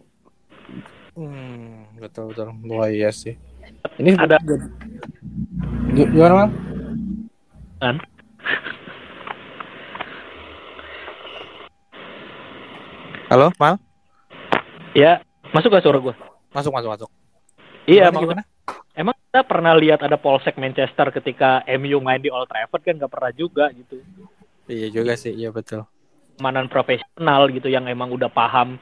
Hmm, 1.14 1.94
betul 1.94 2.34
betul. 2.34 2.50
Wah 2.66 2.90
iya 2.90 3.14
sih. 3.14 3.38
Ini 3.96 4.18
Ada. 4.18 4.38
Gimana, 5.94 6.34
Mal? 6.34 6.50
kan 7.78 7.96
Halo, 13.28 13.50
Mal? 13.58 13.78
ya 14.94 15.18
masuk 15.50 15.70
gak 15.70 15.82
suara 15.82 15.98
gue 15.98 16.14
Masuk, 16.50 16.70
masuk, 16.70 16.90
masuk. 16.90 17.10
iya 17.84 18.10
Gimana, 18.10 18.22
gimana? 18.22 18.42
emang 18.94 19.14
kita 19.18 19.42
pernah 19.42 19.74
lihat 19.74 20.02
ada 20.02 20.14
polsek 20.14 20.54
Manchester 20.54 21.10
ketika 21.10 21.62
MU 21.68 21.98
main 21.98 22.18
di 22.18 22.30
Old 22.30 22.46
Trafford 22.46 22.82
kan 22.82 22.94
nggak 22.94 23.10
pernah 23.10 23.32
juga 23.34 23.70
gitu 23.70 23.98
Iya 24.64 24.88
juga 24.90 25.12
sih, 25.14 25.34
iya 25.34 25.50
betul. 25.50 25.82
manan 26.34 26.66
profesional 26.66 27.46
gitu 27.50 27.70
yang 27.70 27.86
emang 27.86 28.10
udah 28.10 28.26
paham 28.26 28.78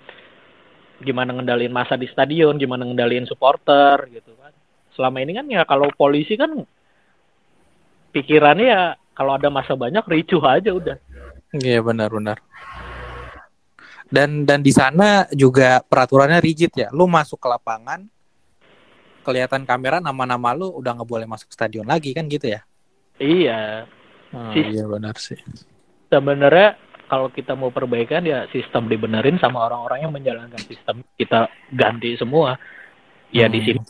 gimana 1.02 1.34
ngendalin 1.34 1.74
masa 1.74 1.98
di 1.98 2.06
stadion, 2.08 2.54
gimana 2.56 2.86
ngendalin 2.86 3.26
supporter 3.26 4.08
gitu 4.08 4.32
kan. 4.38 4.54
Selama 4.94 5.18
ini 5.20 5.32
kan 5.34 5.46
ya 5.50 5.66
kalau 5.66 5.90
polisi 5.92 6.38
kan 6.38 6.54
pikirannya 8.12 8.66
ya 8.68 8.82
kalau 9.12 9.36
ada 9.36 9.50
masa 9.50 9.74
banyak 9.76 10.04
ricuh 10.06 10.40
aja 10.46 10.70
udah. 10.72 10.96
Iya 11.52 11.84
benar-benar. 11.84 12.40
Dan 14.12 14.44
dan 14.44 14.60
di 14.60 14.72
sana 14.72 15.24
juga 15.32 15.80
peraturannya 15.80 16.40
rigid 16.40 16.72
ya. 16.76 16.88
Lu 16.92 17.08
masuk 17.08 17.40
ke 17.40 17.48
lapangan, 17.48 18.04
kelihatan 19.24 19.64
kamera 19.64 20.00
nama-nama 20.00 20.52
lu 20.52 20.68
udah 20.68 21.00
nggak 21.00 21.08
boleh 21.08 21.26
masuk 21.28 21.48
stadion 21.48 21.88
lagi 21.88 22.12
kan 22.12 22.28
gitu 22.28 22.52
ya? 22.52 22.60
Iya, 23.20 23.88
Oh, 24.32 24.56
Sis- 24.56 24.72
iya 24.72 24.88
benar 24.88 25.12
sih. 25.20 25.36
sebenarnya 26.08 26.76
kalau 27.12 27.28
kita 27.28 27.52
mau 27.52 27.68
perbaikan 27.68 28.24
ya 28.24 28.48
sistem 28.48 28.88
dibenerin 28.88 29.36
sama 29.36 29.68
orang-orang 29.68 30.08
yang 30.08 30.12
menjalankan 30.16 30.64
sistem 30.64 31.04
kita 31.20 31.44
ganti 31.68 32.16
semua. 32.16 32.56
Ya 33.28 33.52
di 33.52 33.60
Hmm. 33.60 33.66
sini 33.68 33.80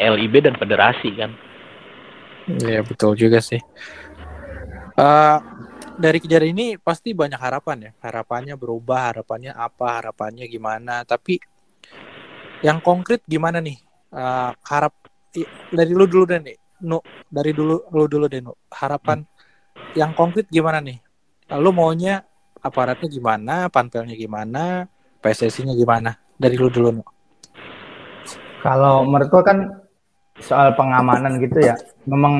LIB 0.00 0.40
dan 0.40 0.56
federasi 0.56 1.12
kan. 1.12 1.36
Iya 2.48 2.80
betul 2.80 3.12
juga 3.12 3.44
sih. 3.44 3.60
Eh 4.96 5.38
dari 6.00 6.16
kejadian 6.16 6.56
ini 6.56 6.66
pasti 6.80 7.12
banyak 7.12 7.36
harapan 7.36 7.76
ya. 7.88 7.90
Harapannya 8.00 8.56
berubah, 8.56 9.12
harapannya 9.12 9.52
apa, 9.52 10.00
harapannya 10.00 10.48
gimana. 10.48 11.04
Tapi 11.04 11.36
yang 12.64 12.80
konkret 12.80 13.20
gimana 13.28 13.60
nih? 13.60 13.76
Eh, 14.16 14.50
harap 14.64 14.96
dari 15.68 15.92
lu 15.92 16.08
dulu 16.08 16.24
deh 16.24 16.40
nih. 16.40 16.56
Dari 17.28 17.52
dulu 17.52 17.84
lu 17.92 18.08
dulu 18.08 18.32
deh 18.32 18.40
Nu. 18.40 18.56
Harapan 18.72 19.28
yang 19.92 20.16
konkret 20.16 20.48
gimana 20.48 20.80
nih? 20.80 20.96
Lu 21.60 21.68
maunya 21.68 22.24
aparatnya 22.62 23.08
gimana, 23.10 23.66
panpelnya 23.68 24.14
gimana, 24.14 24.86
PSSI-nya 25.18 25.74
gimana? 25.74 26.16
Dari 26.38 26.54
lu 26.56 26.70
dulu. 26.70 27.02
Kalau 28.62 29.02
menurut 29.02 29.28
gua 29.28 29.42
kan 29.42 29.58
soal 30.38 30.72
pengamanan 30.78 31.42
gitu 31.42 31.58
ya, 31.60 31.74
memang 32.06 32.34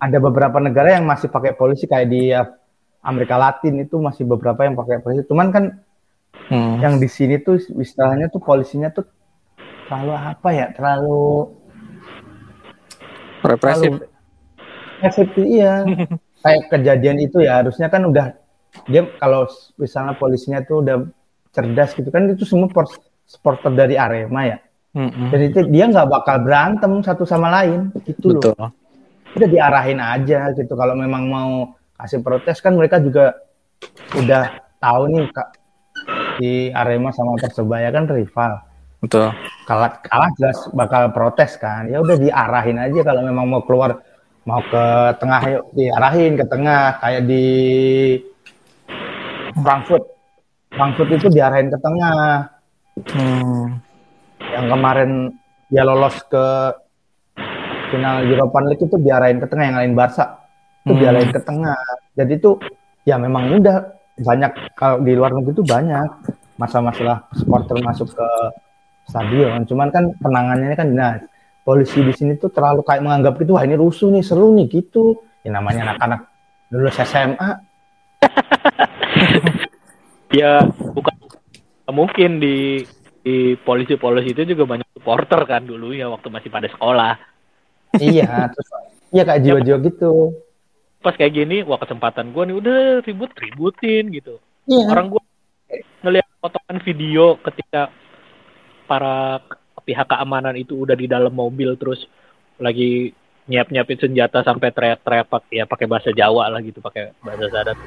ada 0.00 0.18
beberapa 0.18 0.56
negara 0.58 0.96
yang 0.96 1.04
masih 1.04 1.28
pakai 1.28 1.52
polisi 1.52 1.84
kayak 1.84 2.08
di 2.08 2.32
Amerika 3.00 3.36
Latin 3.38 3.84
itu 3.84 4.00
masih 4.00 4.24
beberapa 4.26 4.64
yang 4.64 4.74
pakai 4.74 4.98
polisi. 4.98 5.22
Cuman 5.28 5.52
kan 5.52 5.64
Hmm. 6.46 6.78
yang 6.78 7.00
di 7.02 7.08
sini 7.10 7.40
tuh 7.42 7.58
istilahnya 7.58 8.30
tuh 8.30 8.38
polisinya 8.38 8.92
tuh 8.92 9.02
terlalu 9.88 10.14
apa 10.14 10.48
ya? 10.52 10.66
Terlalu 10.70 11.48
Represif. 13.42 13.90
terlalu 13.98 14.06
represif, 15.02 15.28
iya. 15.42 15.82
kayak 16.44 16.62
kejadian 16.70 17.18
itu 17.18 17.42
ya 17.42 17.64
harusnya 17.64 17.90
kan 17.90 18.06
udah 18.06 18.36
dia 18.86 19.02
kalau 19.18 19.50
misalnya 19.78 20.14
polisinya 20.14 20.62
tuh 20.62 20.82
udah 20.82 20.96
cerdas 21.50 21.90
gitu 21.94 22.08
kan 22.10 22.30
itu 22.30 22.46
semua 22.46 22.70
port- 22.70 23.02
supporter 23.26 23.74
dari 23.74 23.98
Arema 23.98 24.46
ya. 24.46 24.58
Mm-mm. 24.96 25.28
Jadi 25.28 25.44
itu 25.52 25.60
dia 25.68 25.84
nggak 25.92 26.08
bakal 26.08 26.40
berantem 26.40 26.92
satu 27.04 27.28
sama 27.28 27.52
lain 27.52 27.92
gitu 28.06 28.38
loh. 28.38 28.42
Betul. 28.42 28.64
Udah 29.36 29.48
diarahin 29.52 30.00
aja 30.00 30.54
gitu. 30.56 30.72
Kalau 30.72 30.96
memang 30.96 31.28
mau 31.28 31.50
kasih 32.00 32.24
protes 32.24 32.62
kan 32.64 32.72
mereka 32.72 32.96
juga 33.02 33.36
udah 34.16 34.56
tahu 34.80 35.02
nih 35.12 35.24
Kak, 35.32 35.48
di 36.40 36.52
Arema 36.72 37.12
sama 37.12 37.36
Persebaya 37.36 37.92
kan 37.92 38.08
rival. 38.08 38.52
Betul. 39.04 39.28
Kalah 39.68 40.00
kalah 40.00 40.30
jelas 40.40 40.58
bakal 40.72 41.12
protes 41.12 41.60
kan. 41.60 41.90
Ya 41.90 42.00
udah 42.00 42.16
diarahin 42.16 42.80
aja 42.80 43.00
kalau 43.04 43.20
memang 43.26 43.44
mau 43.50 43.62
keluar 43.66 44.00
mau 44.46 44.62
ke 44.62 44.84
tengah 45.18 45.42
yuk 45.50 45.64
diarahin 45.74 46.38
ke 46.38 46.44
tengah 46.46 47.02
kayak 47.02 47.26
di 47.26 47.46
Frankfurt. 49.60 50.04
Frankfurt 50.72 51.10
itu 51.16 51.28
diarahin 51.32 51.68
ke 51.72 51.78
tengah. 51.80 52.52
Hmm. 52.96 53.76
yang 54.56 54.72
kemarin 54.72 55.36
dia 55.68 55.84
lolos 55.84 56.16
ke 56.32 56.44
final 57.92 58.24
Europa 58.24 58.56
League 58.64 58.80
itu 58.80 58.96
diarahin 58.96 59.36
ke 59.36 59.46
tengah 59.52 59.64
yang 59.68 59.78
lain 59.84 59.92
Barca 59.92 60.48
itu 60.80 60.96
Hmm. 60.96 61.00
diarahin 61.04 61.28
ke 61.28 61.40
tengah 61.44 61.76
jadi 62.16 62.40
itu 62.40 62.56
ya 63.04 63.20
memang 63.20 63.52
udah 63.52 63.84
banyak 64.16 64.72
kalau 64.78 65.04
di 65.04 65.12
luar 65.12 65.36
negeri 65.36 65.60
itu 65.60 65.64
banyak 65.66 66.08
masalah-masalah 66.56 67.28
supporter 67.36 67.76
masuk 67.84 68.08
ke 68.16 68.28
stadion 69.12 69.66
cuman 69.68 69.92
kan 69.92 70.04
penanganannya 70.24 70.76
kan 70.78 70.88
nah 70.94 71.12
polisi 71.68 72.00
di 72.00 72.16
sini 72.16 72.38
tuh 72.40 72.48
terlalu 72.48 72.80
kayak 72.80 73.04
menganggap 73.04 73.36
gitu 73.36 73.60
wah 73.60 73.64
ini 73.66 73.76
rusuh 73.76 74.08
nih 74.08 74.24
seru 74.24 74.56
nih 74.56 74.72
gitu 74.72 75.20
ya 75.44 75.52
namanya 75.52 75.92
anak-anak 75.92 76.20
lulus 76.72 76.96
SMA 76.96 77.65
Ya 80.34 80.66
bukan 80.66 81.14
mungkin 81.90 82.42
di 82.42 82.82
di 83.26 83.58
polisi-polisi 83.58 84.34
itu 84.34 84.54
juga 84.54 84.78
banyak 84.78 84.88
supporter 84.94 85.42
kan 85.46 85.66
dulu 85.66 85.90
ya 85.94 86.06
waktu 86.10 86.30
masih 86.30 86.50
pada 86.50 86.70
sekolah. 86.70 87.14
iya 87.96 88.50
terus 88.52 88.68
iya 89.14 89.22
kayak 89.24 89.42
jiwa-jiwa 89.42 89.78
gitu 89.88 90.34
Pas 91.00 91.14
kayak 91.14 91.38
gini, 91.38 91.62
wah 91.62 91.78
kesempatan 91.78 92.34
gue 92.34 92.42
nih 92.50 92.56
udah 92.58 92.78
ribut 93.06 93.30
ributin 93.38 94.10
gitu. 94.10 94.42
iya 94.66 94.90
Orang 94.90 95.14
gue 95.14 95.22
ngelihat 96.02 96.26
potongan 96.42 96.78
video 96.82 97.38
ketika 97.42 97.90
para 98.86 99.42
pihak 99.86 100.06
keamanan 100.06 100.54
itu 100.58 100.74
udah 100.78 100.94
di 100.98 101.06
dalam 101.06 101.30
mobil 101.30 101.74
terus 101.78 102.06
lagi 102.58 103.14
nyiap-nyiapin 103.46 103.98
senjata 103.98 104.42
sampai 104.42 104.74
teriak-teriak 104.74 105.26
pak 105.30 105.42
ya 105.54 105.64
pakai 105.66 105.86
bahasa 105.86 106.10
Jawa 106.10 106.50
lah 106.50 106.58
gitu 106.62 106.82
pakai 106.82 107.14
bahasa 107.22 107.46
Sadat 107.50 107.78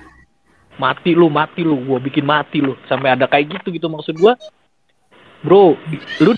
mati 0.79 1.11
lu 1.13 1.27
mati 1.27 1.61
lu 1.61 1.75
gua 1.83 1.99
bikin 1.99 2.23
mati 2.23 2.63
lu 2.63 2.73
sampai 2.87 3.13
ada 3.13 3.27
kayak 3.27 3.59
gitu 3.59 3.75
gitu 3.75 3.91
maksud 3.91 4.15
gua 4.15 4.39
bro 5.43 5.75
lu 6.23 6.31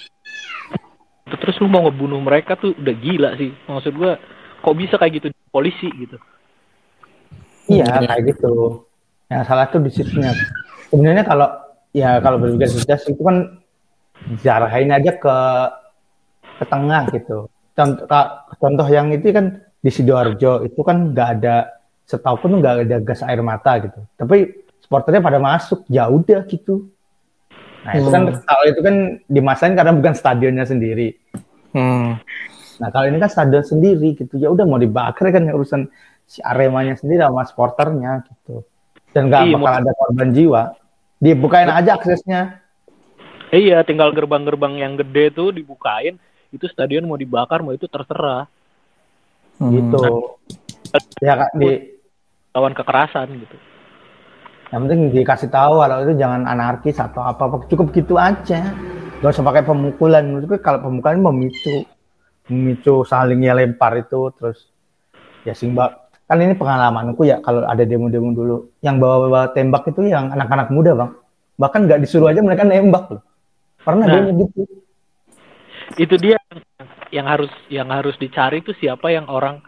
terus 1.39 1.55
lu 1.61 1.69
mau 1.69 1.85
ngebunuh 1.87 2.19
mereka 2.19 2.57
tuh 2.57 2.73
udah 2.75 2.95
gila 2.97 3.29
sih 3.37 3.53
maksud 3.69 3.93
gua 3.93 4.17
kok 4.61 4.75
bisa 4.75 4.97
kayak 4.99 5.21
gitu 5.21 5.27
polisi 5.53 5.87
gitu 5.95 6.17
Iya, 7.71 7.85
kayak 8.03 8.21
gitu. 8.35 8.83
Yang 9.31 9.43
salah 9.47 9.65
tuh 9.71 9.79
di 9.79 9.91
situnya. 9.93 10.31
Sebenarnya 10.91 11.23
kalau 11.23 11.47
ya 11.95 12.19
kalau 12.19 12.37
berpikir 12.39 12.67
cerdas 12.67 13.07
itu 13.07 13.21
kan 13.23 13.63
jarahin 14.43 14.91
aja 14.91 15.15
ke 15.15 15.37
ke 16.59 16.65
tengah 16.67 17.07
gitu. 17.15 17.47
Contoh, 17.71 18.07
contoh 18.59 18.87
yang 18.91 19.07
itu 19.15 19.31
kan 19.31 19.63
di 19.81 19.89
sidoarjo 19.89 20.67
itu 20.67 20.81
kan 20.83 21.15
nggak 21.15 21.29
ada 21.39 21.80
setahu 22.05 22.35
pun 22.37 22.51
nggak 22.59 22.85
ada 22.85 22.97
gas 22.99 23.21
air 23.21 23.39
mata 23.39 23.79
gitu. 23.79 23.99
Tapi 24.15 24.51
supporternya 24.79 25.19
pada 25.19 25.37
masuk, 25.37 25.85
ya 25.87 26.05
udah 26.05 26.43
gitu. 26.45 26.91
Nah 27.81 27.93
itu 27.95 28.07
kan 28.07 28.21
Hmm. 28.29 28.41
kalau 28.43 28.63
itu 28.67 28.79
kan 28.79 28.95
dimasain 29.25 29.73
karena 29.73 29.91
bukan 29.91 30.13
stadionnya 30.13 30.65
sendiri. 30.65 31.17
Hmm. 31.71 32.19
Nah 32.77 32.89
kalau 32.89 33.07
ini 33.07 33.17
kan 33.17 33.29
stadion 33.29 33.63
sendiri 33.63 34.13
gitu, 34.13 34.35
ya 34.35 34.49
udah 34.49 34.65
mau 34.65 34.77
dibakar 34.77 35.29
kan 35.29 35.47
urusan 35.47 35.87
si 36.25 36.39
Aremanya 36.41 36.93
sendiri 36.93 37.21
sama 37.21 37.43
supporternya 37.43 38.23
gitu. 38.23 38.63
Dan 39.11 39.27
nggak 39.27 39.41
Iya, 39.43 39.55
bakal 39.57 39.73
ada 39.81 39.91
korban 39.91 40.29
jiwa. 40.31 40.61
Dibukain 41.17 41.67
aja 41.67 41.95
aksesnya. 41.95 42.59
iya 43.51 43.83
tinggal 43.83 44.15
gerbang-gerbang 44.15 44.79
yang 44.79 44.93
gede 44.95 45.27
tuh 45.29 45.51
dibukain 45.51 46.15
itu 46.49 46.65
stadion 46.65 47.03
mau 47.03 47.19
dibakar 47.19 47.59
mau 47.59 47.71
itu 47.71 47.83
terserah 47.83 48.47
Hmm. 49.59 49.71
gitu. 49.71 50.39
Ya 51.25 51.33
kak 51.37 51.51
di 51.55 51.95
lawan 52.51 52.73
kekerasan 52.75 53.31
gitu 53.39 53.57
yang 54.71 54.87
penting 54.87 55.11
dikasih 55.11 55.51
tahu 55.51 55.83
kalau 55.83 55.99
itu 56.07 56.15
jangan 56.15 56.47
anarkis 56.47 56.95
atau 56.95 57.19
apa 57.27 57.43
apa 57.43 57.67
cukup 57.67 57.91
gitu 57.91 58.15
aja. 58.15 58.71
Gak 59.19 59.35
usah 59.35 59.43
pakai 59.43 59.67
pemukulan. 59.67 60.23
Menurutku 60.23 60.63
kalau 60.63 60.79
pemukulan 60.79 61.19
memicu 61.19 61.83
memicu 62.47 63.03
salingnya 63.03 63.51
lempar 63.53 63.99
itu 63.99 64.31
terus 64.33 64.71
ya 65.45 65.53
simbak 65.53 66.09
kan 66.25 66.39
ini 66.39 66.55
pengalamanku 66.55 67.27
ya 67.27 67.43
kalau 67.43 67.67
ada 67.67 67.83
demo-demo 67.83 68.31
dulu 68.31 68.57
yang 68.79 68.97
bawa-bawa 68.97 69.51
tembak 69.51 69.87
itu 69.91 70.07
yang 70.07 70.31
anak-anak 70.31 70.71
muda 70.71 70.95
bang 70.95 71.11
bahkan 71.59 71.83
nggak 71.85 72.01
disuruh 72.01 72.31
aja 72.31 72.39
mereka 72.39 72.63
nembak 72.63 73.19
loh 73.19 73.23
pernah 73.83 74.05
Nah. 74.07 74.31
dia 74.31 74.31
gitu 74.39 74.61
itu 75.99 76.15
dia 76.17 76.39
yang 77.11 77.27
harus 77.27 77.51
yang 77.67 77.91
harus 77.91 78.15
dicari 78.15 78.63
itu 78.63 78.71
siapa 78.79 79.11
yang 79.11 79.27
orang 79.27 79.59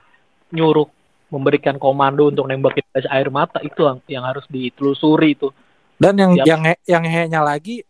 nyuruh 0.55 0.88
memberikan 1.33 1.81
komando 1.81 2.29
untuk 2.29 2.45
nembakin 2.45 2.85
gas 2.93 3.09
air 3.09 3.33
mata 3.33 3.57
itu 3.59 3.81
yang, 3.81 3.97
yang 4.05 4.23
harus 4.23 4.45
ditelusuri 4.45 5.33
itu 5.33 5.49
Dan 5.97 6.13
yang 6.15 6.31
Yap. 6.37 6.45
yang 6.45 6.61
he- 6.61 6.83
yang 6.85 7.03
hehnya 7.03 7.41
lagi 7.41 7.81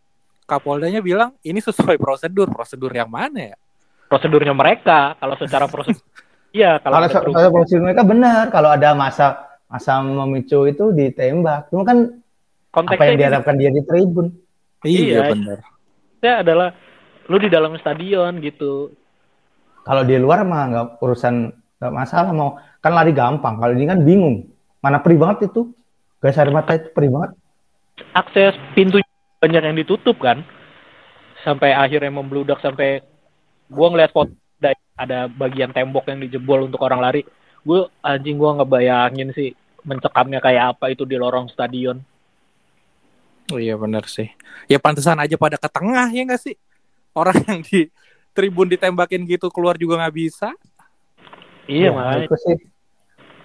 Kapoldanya 0.44 1.00
bilang 1.00 1.32
ini 1.40 1.56
sesuai 1.56 1.96
prosedur. 1.96 2.52
Prosedur 2.52 2.92
yang 2.92 3.08
mana 3.08 3.52
ya? 3.52 3.56
prosedurnya 4.04 4.52
mereka. 4.52 5.16
Kalau 5.16 5.34
secara 5.40 5.64
prosedur, 5.66 6.04
iya. 6.52 6.76
Kalau 6.78 7.00
Kalau 7.00 7.32
soal 7.32 7.48
prosedur 7.48 7.82
mereka 7.82 8.04
benar, 8.04 8.52
kalau 8.52 8.68
ada 8.68 8.92
masa 8.92 9.56
masa 9.66 10.04
memicu 10.04 10.68
itu 10.68 10.92
ditembak. 10.92 11.72
Cuma 11.72 11.82
kan 11.82 12.12
apa 12.70 12.70
konteksnya 12.70 13.00
yang 13.02 13.16
ini 13.16 13.22
diharapkan 13.24 13.54
dia 13.56 13.70
di 13.72 13.82
tribun? 13.82 14.26
Iya, 14.84 15.00
Iya. 15.00 15.20
benar. 15.32 15.58
konteksnya 15.64 16.32
adalah 16.44 16.68
lu 17.24 17.36
di 17.40 17.48
dalam 17.48 17.72
stadion 17.80 18.32
gitu. 18.38 18.92
Kalau 19.80 20.04
di 20.04 20.16
luar 20.16 20.44
mah 20.44 20.62
nggak 20.68 20.86
urusan 21.00 21.34
nggak 21.78 21.94
masalah 21.94 22.30
mau 22.30 22.58
kan 22.78 22.92
lari 22.94 23.12
gampang. 23.12 23.58
Kalau 23.58 23.72
ini 23.74 23.86
kan 23.88 24.00
bingung. 24.02 24.48
Mana 24.84 25.00
perih 25.00 25.16
banget 25.16 25.48
itu? 25.52 25.72
Gas 26.20 26.36
air 26.36 26.52
mata 26.52 26.76
itu 26.76 26.92
perih 26.92 27.10
banget. 27.12 27.30
Akses 28.12 28.54
pintu 28.76 29.00
banyak 29.40 29.62
yang 29.64 29.76
ditutup 29.76 30.16
kan. 30.20 30.44
Sampai 31.44 31.76
akhirnya 31.76 32.12
membludak 32.12 32.60
sampai 32.64 33.04
gua 33.68 33.92
ngeliat 33.92 34.12
foto 34.12 34.32
ada, 34.60 34.72
ada 34.96 35.18
bagian 35.28 35.72
tembok 35.72 36.08
yang 36.08 36.20
dijebol 36.24 36.68
untuk 36.68 36.80
orang 36.80 37.00
lari. 37.00 37.22
Gue 37.64 37.88
anjing 38.00 38.36
gua 38.36 38.60
ngebayangin 38.60 39.32
sih 39.36 39.52
mencekamnya 39.84 40.40
kayak 40.40 40.76
apa 40.76 40.92
itu 40.92 41.04
di 41.04 41.16
lorong 41.20 41.52
stadion. 41.52 42.00
Oh, 43.52 43.60
iya 43.60 43.76
benar 43.76 44.08
sih. 44.08 44.32
Ya 44.64 44.80
pantesan 44.80 45.20
aja 45.20 45.36
pada 45.36 45.60
ke 45.60 45.68
tengah 45.68 46.08
ya 46.08 46.24
nggak 46.24 46.40
sih? 46.40 46.56
Orang 47.12 47.36
yang 47.44 47.60
di 47.60 47.92
tribun 48.32 48.72
ditembakin 48.72 49.28
gitu 49.28 49.52
keluar 49.52 49.76
juga 49.76 50.00
nggak 50.00 50.16
bisa. 50.16 50.56
Iya 51.64 51.88
Ya, 51.88 51.90
makanya. 51.90 52.10
menurutku 52.20 52.36
sih. 52.38 52.56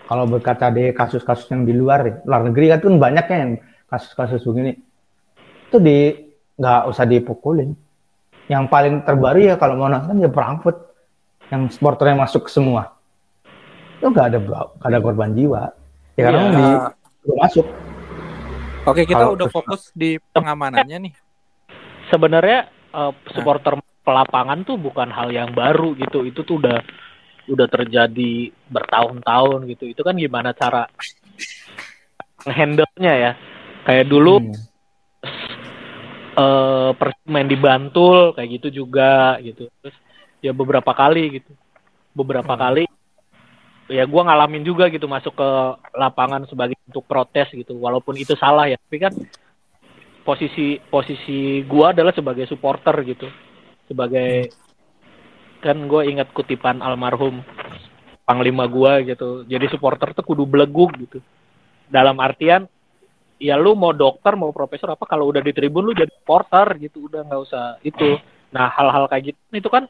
Kalau 0.04 0.26
berkata 0.26 0.66
di 0.70 0.90
kasus-kasus 0.90 1.46
yang 1.50 1.64
di 1.64 1.72
luar 1.72 2.00
ya, 2.02 2.16
luar 2.26 2.42
negeri 2.44 2.66
kan 2.68 2.80
tuh 2.80 2.90
banyak 2.92 3.26
ya 3.26 3.38
yang 3.38 3.52
kasus-kasus 3.86 4.42
begini. 4.42 4.74
Itu 5.66 5.78
di 5.78 5.98
nggak 6.56 6.82
usah 6.88 7.06
dipukulin. 7.06 7.78
Yang 8.50 8.64
paling 8.68 8.96
terbaru 9.04 9.40
ya 9.40 9.56
kalau 9.56 9.78
mau 9.78 9.88
nonton 9.88 10.18
ya 10.18 10.28
Frankfurt. 10.28 10.90
Yang 11.50 11.78
supporternya 11.78 12.18
masuk 12.20 12.46
semua. 12.46 12.94
Itu 13.98 14.10
nggak 14.10 14.26
ada 14.28 14.38
nggak 14.38 14.66
ada 14.82 14.98
korban 15.00 15.34
jiwa. 15.34 15.62
Ya 16.14 16.22
karena 16.26 16.42
Iya. 16.42 16.52
di 16.52 16.66
belum 17.20 17.38
masuk. 17.40 17.66
Oke, 18.86 19.02
kita 19.04 19.18
Kalau 19.20 19.34
udah 19.34 19.46
terus- 19.46 19.54
fokus 19.56 19.82
di 19.94 20.18
pengamanannya 20.34 20.98
nih. 21.00 21.14
sebenarnya 22.10 22.60
eh, 22.90 23.12
supporter 23.30 23.78
pelapangan 24.02 24.66
tuh 24.66 24.74
bukan 24.76 25.14
hal 25.14 25.30
yang 25.30 25.54
baru 25.54 25.94
gitu. 25.94 26.26
Itu 26.26 26.42
tuh 26.42 26.58
udah 26.58 26.82
udah 27.50 27.68
terjadi 27.68 28.54
bertahun-tahun 28.70 29.66
gitu 29.74 29.90
itu 29.90 30.02
kan 30.06 30.14
gimana 30.16 30.54
cara 30.54 30.86
handle-nya 32.46 33.14
ya? 33.16 33.32
Kayak 33.84 34.06
dulu 34.08 34.40
Hmm. 34.40 34.56
eh 36.40 36.92
Persib 36.96 37.28
main 37.28 37.48
di 37.50 37.58
Bantul 37.60 38.32
kayak 38.38 38.50
gitu 38.60 38.86
juga 38.86 39.36
gitu. 39.44 39.68
Terus 39.82 39.96
ya 40.40 40.56
beberapa 40.56 40.92
kali 40.96 41.42
gitu. 41.42 41.52
Beberapa 42.16 42.56
Hmm. 42.56 42.62
kali 42.62 42.84
ya 43.90 44.06
gua 44.06 44.30
ngalamin 44.30 44.62
juga 44.62 44.86
gitu 44.88 45.10
masuk 45.10 45.34
ke 45.34 45.50
lapangan 45.98 46.46
sebagai 46.48 46.78
untuk 46.88 47.04
protes 47.10 47.50
gitu. 47.52 47.76
Walaupun 47.76 48.16
itu 48.16 48.38
salah 48.38 48.70
ya 48.70 48.78
tapi 48.78 48.98
kan 49.02 49.14
posisi 50.24 50.78
posisi 50.88 51.66
gua 51.66 51.92
adalah 51.92 52.14
sebagai 52.14 52.46
supporter 52.46 52.96
gitu. 53.04 53.28
Sebagai 53.90 54.54
kan 55.60 55.78
gue 55.88 56.02
ingat 56.08 56.32
kutipan 56.32 56.80
almarhum 56.80 57.44
panglima 58.30 58.70
gua 58.70 59.02
gitu. 59.02 59.42
Jadi 59.50 59.66
supporter 59.74 60.14
tuh 60.14 60.22
kudu 60.22 60.46
beleguk 60.46 60.94
gitu. 61.02 61.18
Dalam 61.90 62.14
artian 62.22 62.70
ya 63.42 63.58
lu 63.58 63.74
mau 63.74 63.90
dokter 63.96 64.38
mau 64.38 64.54
profesor 64.54 64.94
apa 64.94 65.10
kalau 65.10 65.32
udah 65.34 65.42
di 65.42 65.50
tribun 65.50 65.90
lu 65.90 65.98
jadi 65.98 66.14
supporter 66.14 66.78
gitu. 66.78 67.10
Udah 67.10 67.26
nggak 67.26 67.42
usah 67.42 67.66
itu. 67.82 68.22
Nah 68.54 68.70
hal-hal 68.70 69.10
kayak 69.10 69.34
gitu 69.34 69.40
itu 69.58 69.70
kan 69.74 69.90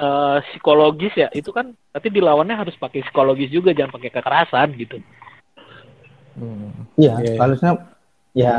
eh, 0.00 0.36
psikologis 0.48 1.12
ya. 1.12 1.28
Itu 1.36 1.52
kan 1.52 1.76
nanti 1.92 2.08
dilawannya 2.08 2.56
harus 2.56 2.72
pakai 2.80 3.04
psikologis 3.04 3.52
juga 3.52 3.76
jangan 3.76 4.00
pakai 4.00 4.10
kekerasan 4.10 4.68
gitu. 4.80 4.96
Iya, 6.98 7.14
Iya. 7.22 7.38
harusnya 7.38 7.72
ya 8.34 8.54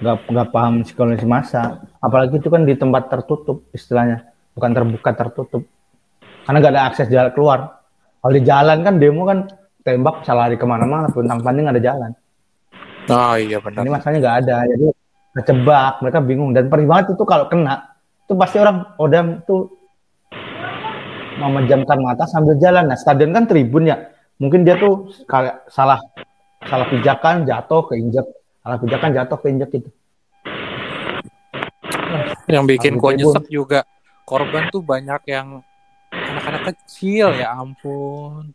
nggak 0.00 0.16
nggak 0.30 0.48
paham 0.54 0.86
psikologi 0.86 1.26
masa. 1.26 1.84
Apalagi 2.00 2.40
itu 2.40 2.48
kan 2.48 2.64
di 2.64 2.72
tempat 2.78 3.12
tertutup 3.12 3.68
istilahnya, 3.76 4.29
bukan 4.54 4.70
terbuka 4.74 5.10
tertutup. 5.14 5.62
Karena 6.46 6.56
nggak 6.58 6.72
ada 6.74 6.82
akses 6.90 7.06
jalan 7.06 7.30
keluar. 7.34 7.82
Kalau 8.20 8.32
di 8.36 8.42
jalan 8.44 8.78
kan 8.84 8.94
demo 9.00 9.22
kan 9.24 9.48
tembak 9.80 10.22
bisa 10.24 10.32
lari 10.36 10.60
ke 10.60 10.66
mana-mana, 10.68 11.08
puntang 11.08 11.40
panting 11.40 11.66
ada 11.68 11.80
jalan. 11.80 12.12
Oh 13.08 13.34
iya 13.34 13.58
benar. 13.58 13.80
Ini 13.82 13.90
masalahnya 13.90 14.18
nggak 14.20 14.36
ada, 14.44 14.56
jadi 14.68 14.86
kecebak, 15.30 15.92
mereka 16.04 16.18
bingung 16.20 16.50
dan 16.52 16.66
perih 16.68 16.86
banget 16.90 17.16
itu 17.16 17.24
kalau 17.24 17.46
kena, 17.48 17.96
itu 18.26 18.32
pasti 18.36 18.56
orang 18.60 18.92
odam 19.00 19.40
tuh 19.46 19.72
memejamkan 21.40 21.98
mata 22.02 22.28
sambil 22.28 22.58
jalan. 22.60 22.92
Nah, 22.92 22.98
stadion 22.98 23.32
kan 23.32 23.48
tribun 23.48 23.88
ya, 23.88 23.96
mungkin 24.36 24.66
dia 24.66 24.76
tuh 24.76 25.08
kayak 25.24 25.64
salah 25.72 25.98
salah 26.66 26.86
pijakan 26.92 27.48
jatuh 27.48 27.88
keinjek, 27.88 28.26
salah 28.60 28.78
pijakan 28.78 29.10
jatuh 29.16 29.38
keinjek 29.40 29.70
gitu. 29.72 29.90
Yang 32.50 32.64
bikin 32.76 32.92
gua 33.00 33.14
tribun. 33.14 33.32
nyesek 33.32 33.46
juga 33.48 33.80
korban 34.24 34.68
tuh 34.70 34.82
banyak 34.82 35.22
yang 35.28 35.62
anak-anak 36.10 36.74
kecil 36.74 37.34
ya 37.34 37.54
ampun. 37.54 38.54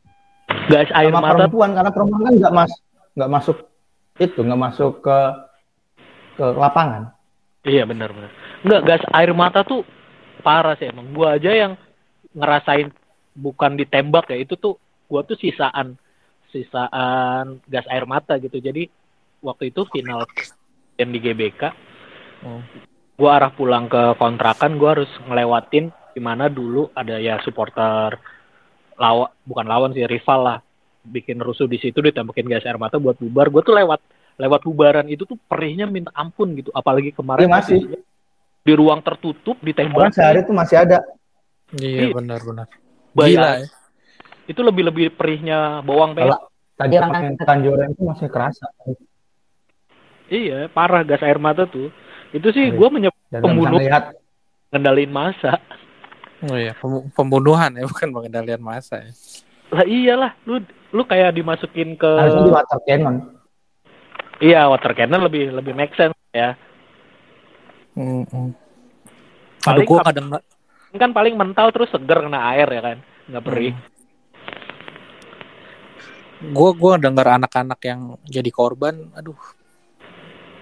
guys 0.70 0.90
air 0.94 1.14
Sama 1.14 1.22
mata 1.22 1.46
perempuan 1.46 1.70
karena 1.78 1.92
perempuan 1.94 2.22
kan 2.26 2.34
nggak 2.38 2.54
mas 2.54 2.72
nggak 3.16 3.32
masuk 3.32 3.58
itu 4.18 4.40
nggak 4.40 4.62
masuk 4.62 4.94
ke 5.04 5.18
ke 6.36 6.46
lapangan. 6.56 7.16
Iya 7.66 7.84
benar 7.88 8.14
benar. 8.14 8.32
Enggak 8.62 8.82
gas 8.86 9.04
air 9.14 9.32
mata 9.34 9.66
tuh 9.66 9.82
parah 10.46 10.78
sih 10.78 10.90
emang. 10.90 11.10
Gua 11.16 11.40
aja 11.40 11.52
yang 11.52 11.74
ngerasain 12.36 12.92
bukan 13.36 13.80
ditembak 13.80 14.30
ya 14.32 14.38
itu 14.38 14.54
tuh 14.60 14.78
gua 15.10 15.26
tuh 15.26 15.40
sisaan 15.40 15.98
sisaan 16.54 17.60
gas 17.66 17.88
air 17.90 18.06
mata 18.06 18.38
gitu. 18.38 18.62
Jadi 18.62 18.88
waktu 19.42 19.74
itu 19.74 19.86
final 19.90 20.24
yang 20.96 21.10
di 21.12 21.20
GBK 21.20 21.86
Oh. 22.46 22.62
Gua 23.16 23.30
arah 23.34 23.50
pulang 23.50 23.86
ke 23.86 24.16
kontrakan 24.16 24.76
gua 24.76 24.94
harus 24.94 25.12
ngelewatin 25.22 25.86
di 26.12 26.20
mana 26.20 26.48
dulu 26.48 26.92
ada 26.92 27.16
ya 27.18 27.40
supporter 27.40 28.16
lawan 28.96 29.28
bukan 29.42 29.66
lawan 29.66 29.92
sih 29.92 30.04
rival 30.04 30.40
lah 30.42 30.58
bikin 31.02 31.38
rusuh 31.38 31.66
di 31.66 31.78
situ 31.78 32.00
ditembakin 32.00 32.48
gas 32.48 32.64
air 32.64 32.76
mata 32.76 32.96
buat 32.96 33.14
bubar 33.16 33.48
gue 33.48 33.62
tuh 33.62 33.76
lewat 33.76 34.00
lewat 34.36 34.62
bubaran 34.64 35.06
itu 35.06 35.22
tuh 35.22 35.38
perihnya 35.38 35.86
minta 35.86 36.10
ampun 36.12 36.56
gitu 36.56 36.72
apalagi 36.72 37.12
kemarin 37.12 37.46
Iya, 37.46 37.54
masih. 37.54 37.80
di 38.66 38.74
ruang 38.74 38.98
tertutup 39.00 39.54
Orang 39.54 39.68
ditembak 39.68 40.10
sehari 40.10 40.42
itu 40.42 40.50
masih 40.50 40.78
ada. 40.82 40.98
Iya 41.76 42.10
Iya. 42.10 42.16
benar-benar. 42.16 42.68
Bayang- 43.14 43.32
Gila 43.38 43.52
ya. 43.54 43.68
itu 44.46 44.62
lebih 44.62 44.84
lebih 44.86 45.06
perihnya 45.14 45.60
bawang 45.82 46.14
Kalau 46.14 46.26
merah 46.32 46.42
tadi 46.74 46.94
orang 46.96 47.38
Tanjuran 47.38 47.88
itu 47.92 48.02
masih 48.02 48.28
kerasa 48.28 48.66
iya 50.28 50.66
parah 50.68 51.02
gas 51.02 51.22
air 51.22 51.38
mata 51.38 51.66
tuh 51.66 51.94
itu 52.36 52.48
sih 52.52 52.66
Iya. 52.68 52.76
gue 52.76 52.90
menyebut 52.92 53.22
Pembunuh. 53.32 53.80
lihat 53.80 54.04
ngendalin 54.70 55.08
masa 55.10 55.56
Oh 56.44 56.54
iya, 56.54 56.76
pem- 56.76 57.08
pembunuhan 57.16 57.72
ya 57.74 57.88
bukan 57.90 58.12
pengendalian 58.12 58.60
massa 58.60 59.00
ya. 59.00 59.12
lah 59.72 59.82
iyalah 59.82 60.32
lu 60.44 60.60
lu 60.92 61.02
kayak 61.02 61.34
dimasukin 61.34 61.96
ke 61.96 62.06
harusnya 62.06 62.44
di 62.44 62.54
water 62.54 62.80
cannon. 62.86 63.16
iya 64.38 64.68
water 64.68 64.94
cannon 64.94 65.26
lebih 65.26 65.50
lebih 65.50 65.74
make 65.74 65.96
sense 65.96 66.14
ya 66.30 66.54
Mm-mm. 67.96 68.52
Aduh, 69.64 69.64
Paling 69.64 69.88
gua 69.88 70.00
ap- 70.04 70.08
kadang 70.12 70.28
kan 70.96 71.12
paling 71.12 71.36
mental 71.36 71.72
terus 71.72 71.90
seger 71.90 72.20
kena 72.22 72.52
air 72.52 72.68
ya 72.68 72.82
kan 72.84 72.98
nggak 73.26 73.44
perih 73.44 73.74
gue 76.46 76.70
gue 76.72 76.92
dengar 77.02 77.28
anak-anak 77.36 77.80
yang 77.82 78.02
jadi 78.24 78.48
korban 78.48 79.10
aduh 79.12 79.36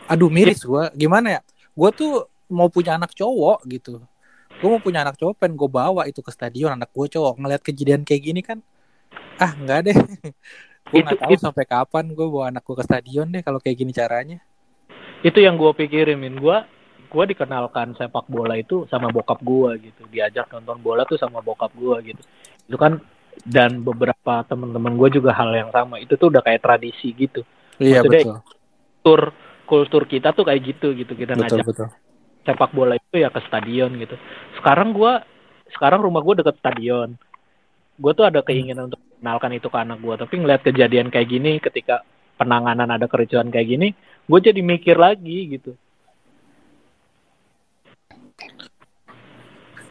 aduh 0.06 0.30
miris 0.30 0.64
gue 0.64 0.84
gimana 0.96 1.38
ya 1.38 1.42
gue 1.74 1.90
tuh 1.92 2.12
mau 2.50 2.70
punya 2.70 2.96
anak 2.96 3.12
cowok 3.12 3.66
gitu. 3.68 3.98
Gue 4.62 4.70
mau 4.70 4.78
punya 4.78 5.02
anak 5.02 5.18
cowok 5.18 5.34
pengen 5.36 5.58
gue 5.58 5.66
bawa 5.68 6.06
itu 6.06 6.22
ke 6.22 6.30
stadion 6.30 6.72
anak 6.72 6.94
gue 6.94 7.08
cowok. 7.10 7.42
Ngeliat 7.42 7.62
kejadian 7.62 8.02
kayak 8.06 8.22
gini 8.24 8.42
kan 8.42 8.62
ah 9.38 9.52
nggak 9.54 9.80
deh. 9.86 9.98
Gue 10.92 11.00
nggak 11.00 11.16
Itu- 11.16 11.24
tahu 11.26 11.34
itu- 11.34 11.44
sampai 11.48 11.66
kapan 11.66 12.06
gue 12.12 12.28
bawa 12.28 12.52
anak 12.52 12.62
gue 12.62 12.76
ke 12.76 12.86
stadion 12.86 13.26
deh 13.30 13.42
kalau 13.42 13.58
kayak 13.58 13.78
gini 13.80 13.90
caranya. 13.90 14.38
Itu 15.24 15.40
yang 15.40 15.56
gue 15.56 15.72
pikirin 15.74 16.20
min. 16.20 16.38
Gue 16.38 16.60
gue 17.08 17.24
dikenalkan 17.30 17.94
sepak 17.96 18.26
bola 18.28 18.58
itu 18.60 18.84
sama 18.92 19.10
bokap 19.10 19.40
gue 19.42 19.90
gitu. 19.90 20.02
Diajak 20.12 20.52
nonton 20.52 20.78
bola 20.84 21.08
tuh 21.08 21.16
sama 21.18 21.40
bokap 21.40 21.72
gue 21.74 22.14
gitu. 22.14 22.22
Itu 22.68 22.78
kan 22.78 23.00
dan 23.48 23.82
beberapa 23.82 24.46
teman-teman 24.46 24.94
gue 24.94 25.18
juga 25.18 25.32
hal 25.34 25.50
yang 25.56 25.72
sama. 25.74 25.98
Itu 25.98 26.20
tuh 26.20 26.30
udah 26.30 26.44
kayak 26.44 26.62
tradisi 26.62 27.10
gitu. 27.16 27.42
Iya 27.82 28.04
Maksudnya, 28.06 28.22
betul. 28.22 28.38
kultur 28.44 29.22
kultur 29.64 30.04
kita 30.06 30.36
tuh 30.36 30.48
kayak 30.48 30.62
gitu 30.76 30.96
gitu. 30.98 31.14
Kita 31.14 31.34
betul 31.38 31.62
ngajak 31.62 31.66
betul. 31.68 31.88
sepak 32.44 32.72
bola 32.76 33.00
itu 33.00 33.16
ya 33.20 33.32
ke 33.32 33.40
stadion 33.48 33.92
gitu. 34.00 34.16
Sekarang 34.60 34.92
gue 34.92 35.14
sekarang 35.74 36.04
rumah 36.04 36.22
gue 36.22 36.44
deket 36.44 36.60
stadion. 36.60 37.16
Gue 37.98 38.12
tuh 38.18 38.26
ada 38.26 38.42
keinginan 38.42 38.92
untuk 38.92 39.02
kenalkan 39.24 39.56
itu 39.56 39.72
ke 39.72 39.78
anak 39.80 40.04
gue 40.04 40.16
tapi 40.20 40.34
ngeliat 40.36 40.62
kejadian 40.68 41.08
kayak 41.08 41.32
gini 41.32 41.56
ketika 41.64 42.04
penanganan 42.36 42.92
ada 42.92 43.08
kericuhan 43.08 43.48
kayak 43.48 43.72
gini 43.72 43.88
gue 44.28 44.40
jadi 44.44 44.60
mikir 44.60 45.00
lagi 45.00 45.56
gitu. 45.56 45.72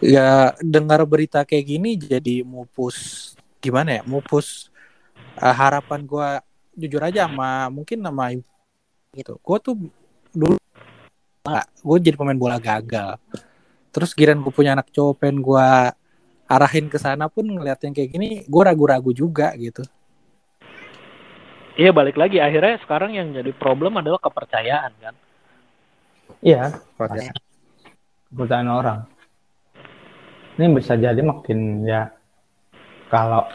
Ya 0.03 0.53
dengar 0.61 1.01
berita 1.07 1.47
kayak 1.49 1.65
gini 1.65 1.95
jadi 1.97 2.45
mupus 2.45 3.33
gimana 3.63 4.01
ya? 4.01 4.03
Mupus 4.05 4.69
uh, 5.39 5.55
harapan 5.55 6.05
gue 6.05 6.29
jujur 6.77 7.01
aja 7.01 7.25
sama 7.25 7.71
mungkin 7.73 8.05
nama 8.05 8.37
gitu 9.13 9.37
gue 9.37 9.59
tuh 9.61 9.77
dulu 10.33 10.57
nggak 11.45 11.67
gue 11.85 11.97
jadi 12.01 12.17
pemain 12.17 12.41
bola 12.41 12.57
gagal 12.57 13.21
terus 13.93 14.17
giran 14.17 14.41
gue 14.41 14.49
punya 14.49 14.73
anak 14.73 14.89
cowok 14.89 15.21
pengen 15.21 15.45
gue 15.45 15.67
arahin 16.49 16.89
ke 16.89 16.97
sana 16.97 17.29
pun 17.29 17.45
ngeliat 17.45 17.77
yang 17.85 17.93
kayak 17.93 18.09
gini 18.09 18.41
gue 18.49 18.63
ragu-ragu 18.65 19.13
juga 19.13 19.53
gitu 19.61 19.85
Iya 21.73 21.89
balik 21.89 22.21
lagi 22.21 22.37
akhirnya 22.37 22.77
sekarang 22.85 23.17
yang 23.17 23.33
jadi 23.33 23.49
problem 23.57 23.97
adalah 23.97 24.21
kepercayaan 24.21 24.93
kan. 25.01 25.17
Iya, 26.45 26.69
kepercayaan 28.29 28.69
orang. 28.69 29.09
Ini 30.61 30.69
bisa 30.77 31.01
jadi 31.01 31.17
makin 31.25 31.89
ya 31.89 32.13
kalau 33.09 33.49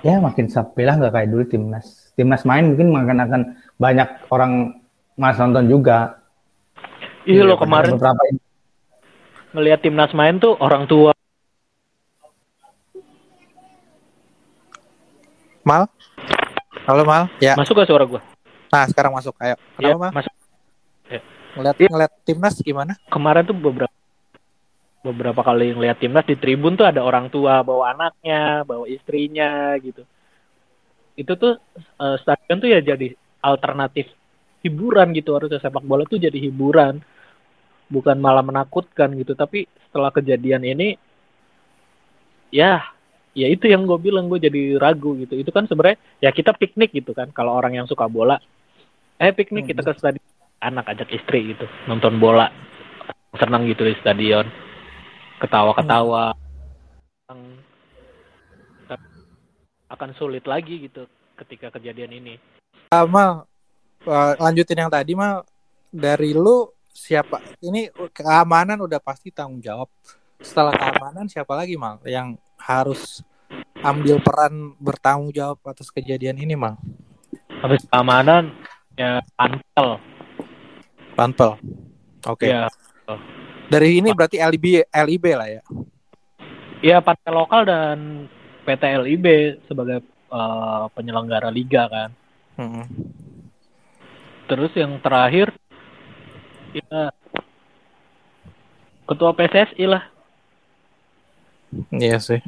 ya 0.00 0.16
makin 0.24 0.48
sepi 0.48 0.88
lah 0.88 0.96
nggak 0.96 1.12
kayak 1.20 1.28
dulu 1.28 1.44
timnas. 1.44 2.16
Timnas 2.16 2.48
main 2.48 2.72
mungkin 2.72 2.96
makan 2.96 3.18
akan 3.28 3.42
banyak 3.78 4.26
orang 4.34 4.82
mas 5.14 5.38
nonton 5.38 5.70
juga. 5.70 6.18
Iya 7.22 7.46
lo 7.46 7.54
kemarin 7.54 7.94
beberapa 7.94 8.22
ngelihat 9.54 9.80
timnas 9.80 10.12
main 10.12 10.42
tuh 10.42 10.58
orang 10.58 10.84
tua. 10.90 11.14
Mal? 15.62 15.86
Halo 16.88 17.02
Mal. 17.06 17.30
Ya. 17.38 17.54
Masuk 17.54 17.78
gak 17.78 17.88
suara 17.88 18.04
gue? 18.04 18.20
Nah 18.72 18.84
sekarang 18.90 19.14
masuk. 19.14 19.36
Ayo. 19.38 19.54
Kenapa 19.78 19.88
ya, 19.88 19.96
Mal? 20.00 20.10
Masuk. 20.12 20.34
Ya. 21.08 21.20
Ngeliat, 21.54 21.76
ya. 21.76 21.88
ngeliat 21.92 22.12
timnas 22.26 22.54
gimana? 22.60 22.92
Kemarin 23.08 23.46
tuh 23.46 23.56
beberapa 23.56 23.94
beberapa 24.98 25.40
kali 25.46 25.78
ngeliat 25.78 26.02
timnas 26.02 26.26
di 26.26 26.34
tribun 26.34 26.74
tuh 26.74 26.88
ada 26.88 27.04
orang 27.04 27.30
tua 27.30 27.62
bawa 27.62 27.94
anaknya, 27.94 28.66
bawa 28.66 28.88
istrinya 28.90 29.76
gitu. 29.78 30.02
Itu 31.14 31.36
tuh 31.38 31.60
uh, 32.00 32.16
stadion 32.18 32.58
tuh 32.58 32.68
ya 32.72 32.80
jadi 32.82 33.14
alternatif 33.42 34.10
hiburan 34.62 35.14
gitu 35.14 35.38
harusnya 35.38 35.62
sepak 35.62 35.84
bola 35.86 36.02
tuh 36.04 36.18
jadi 36.18 36.34
hiburan 36.34 36.98
bukan 37.88 38.18
malah 38.18 38.44
menakutkan 38.44 39.14
gitu 39.16 39.32
tapi 39.32 39.64
setelah 39.88 40.12
kejadian 40.12 40.66
ini 40.66 40.98
ya 42.52 42.82
ya 43.32 43.46
itu 43.48 43.70
yang 43.70 43.86
gue 43.86 43.98
bilang 44.02 44.26
gue 44.26 44.42
jadi 44.42 44.76
ragu 44.76 45.14
gitu 45.22 45.38
itu 45.38 45.50
kan 45.54 45.64
sebenarnya 45.70 45.96
ya 46.18 46.34
kita 46.34 46.52
piknik 46.58 46.90
gitu 46.92 47.14
kan 47.14 47.30
kalau 47.30 47.54
orang 47.54 47.78
yang 47.78 47.86
suka 47.86 48.10
bola 48.10 48.36
eh 49.22 49.32
piknik 49.32 49.70
kita 49.70 49.86
ke 49.86 49.92
hmm. 49.94 50.00
stadion 50.00 50.28
anak 50.58 50.90
ajak 50.90 51.08
istri 51.14 51.54
gitu 51.54 51.64
nonton 51.86 52.18
bola 52.18 52.50
senang 53.38 53.64
gitu 53.70 53.86
di 53.86 53.94
stadion 54.02 54.44
ketawa-ketawa 55.38 56.34
hmm. 57.30 57.56
akan 59.88 60.10
sulit 60.18 60.44
lagi 60.44 60.84
gitu 60.84 61.08
ketika 61.38 61.70
kejadian 61.78 62.12
ini. 62.18 62.34
Mal, 62.88 63.44
uh, 64.08 64.32
lanjutin 64.40 64.80
yang 64.80 64.88
tadi 64.88 65.12
mal 65.12 65.44
dari 65.92 66.32
lu 66.32 66.72
siapa 66.88 67.36
ini 67.60 67.92
keamanan 68.16 68.80
udah 68.80 68.96
pasti 68.96 69.28
tanggung 69.28 69.60
jawab. 69.60 69.92
Setelah 70.40 70.72
keamanan 70.72 71.28
siapa 71.28 71.52
lagi 71.52 71.76
mal 71.76 72.00
yang 72.08 72.40
harus 72.56 73.20
ambil 73.84 74.24
peran 74.24 74.72
bertanggung 74.80 75.28
jawab 75.36 75.60
atas 75.68 75.92
kejadian 75.92 76.40
ini, 76.40 76.56
Mang? 76.56 76.80
Habis 77.60 77.84
keamanan 77.92 78.56
ya 78.96 79.20
Panpel. 79.36 80.00
Panpel. 81.12 81.50
Oke. 82.24 82.48
Okay. 82.48 82.56
Ya. 82.56 82.72
Dari 83.68 84.00
ini 84.00 84.16
berarti 84.16 84.40
LIB 84.40 84.88
LIB 84.88 85.24
lah 85.36 85.48
ya. 85.60 85.62
Iya, 86.80 87.04
partai 87.04 87.36
lokal 87.36 87.68
dan 87.68 87.98
PT 88.64 88.82
LIB 89.04 89.26
sebagai 89.68 90.00
uh, 90.32 90.88
penyelenggara 90.96 91.52
liga 91.52 91.84
kan. 91.92 92.16
Hmm. 92.58 92.84
Terus 94.50 94.74
yang 94.74 94.98
terakhir 94.98 95.54
ya 96.74 97.14
ketua 99.06 99.32
PSSI 99.32 99.86
lah 99.86 100.04
Iya 101.92 102.18
sih. 102.20 102.40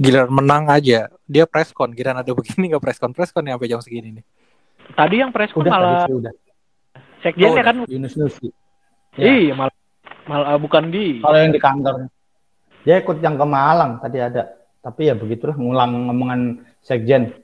Giliran 0.00 0.32
menang 0.32 0.72
aja, 0.72 1.12
dia 1.28 1.44
preskon. 1.44 1.92
Giliran 1.92 2.24
ada 2.24 2.32
begini 2.32 2.72
nggak 2.72 2.84
preskon 2.84 3.12
preskon 3.12 3.48
ya 3.48 3.56
sampai 3.56 3.68
jam 3.68 3.80
segini 3.84 4.08
nih. 4.20 4.24
Tadi 4.96 5.16
yang 5.20 5.30
preskon 5.30 5.62
udah, 5.64 5.72
malah 5.72 6.00
tadi 6.08 6.14
udah. 6.16 6.32
Sekjennya 7.20 7.62
oh, 7.62 7.66
kan 7.68 7.76
Yunus 7.84 8.14
Nusi. 8.16 8.48
Ya. 9.20 9.28
Iya, 9.28 9.52
malah 9.52 9.76
malah 10.24 10.56
bukan 10.56 10.88
di. 10.88 11.20
Kalau 11.20 11.36
yang 11.36 11.52
di 11.52 11.60
kantor. 11.60 12.08
Dia 12.80 12.96
ikut 13.04 13.20
yang 13.20 13.36
ke 13.36 13.44
Malang 13.44 14.00
tadi 14.00 14.18
ada. 14.24 14.42
Tapi 14.80 15.12
ya 15.12 15.14
begitulah 15.14 15.52
ngulang 15.60 16.08
ngomongan 16.08 16.64
sekjen. 16.80 17.36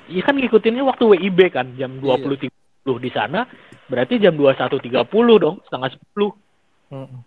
Iya 0.07 0.21
kan 0.23 0.35
ngikutinnya 0.37 0.83
waktu 0.85 1.03
WIB 1.17 1.39
kan 1.49 1.73
jam 1.79 1.97
20.30 1.97 2.45
iya. 2.45 2.93
di 3.01 3.11
sana. 3.11 3.49
Berarti 3.87 4.19
jam 4.21 4.35
21.30 4.35 5.41
dong, 5.41 5.57
setengah 5.65 5.89
10. 6.13 6.93
Hmm. 6.93 7.17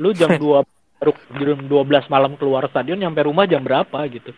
Lu 0.00 0.10
jam 0.16 0.34
2 0.40 0.66
baru 1.00 1.16
jam 1.32 1.60
12 1.64 2.12
malam 2.12 2.36
keluar 2.36 2.68
stadion 2.68 3.00
nyampe 3.00 3.24
rumah 3.24 3.46
jam 3.46 3.62
berapa 3.62 4.04
gitu. 4.12 4.34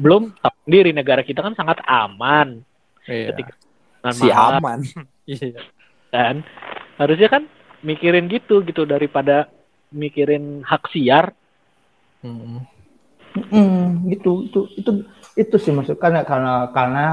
Belum 0.00 0.32
sendiri 0.64 0.94
negara 0.94 1.20
kita 1.20 1.44
kan 1.44 1.52
sangat 1.52 1.82
aman. 1.84 2.64
Iya. 3.04 3.34
Ketika 3.34 3.52
si 4.10 4.28
aman. 4.32 4.82
Iya. 5.22 5.54
Dan 6.10 6.42
harusnya 6.98 7.30
kan 7.30 7.46
mikirin 7.86 8.26
gitu 8.26 8.66
gitu 8.66 8.82
daripada 8.82 9.46
mikirin 9.94 10.66
hak 10.66 10.90
siar. 10.90 11.30
Hmm. 12.26 12.66
Hmm, 13.32 14.12
gitu 14.12 14.50
itu 14.50 14.60
itu 14.76 14.90
itu 15.40 15.56
sih 15.56 15.72
maksud 15.72 15.96
karena 15.96 16.20
karena 16.26 16.68
karena 16.74 17.06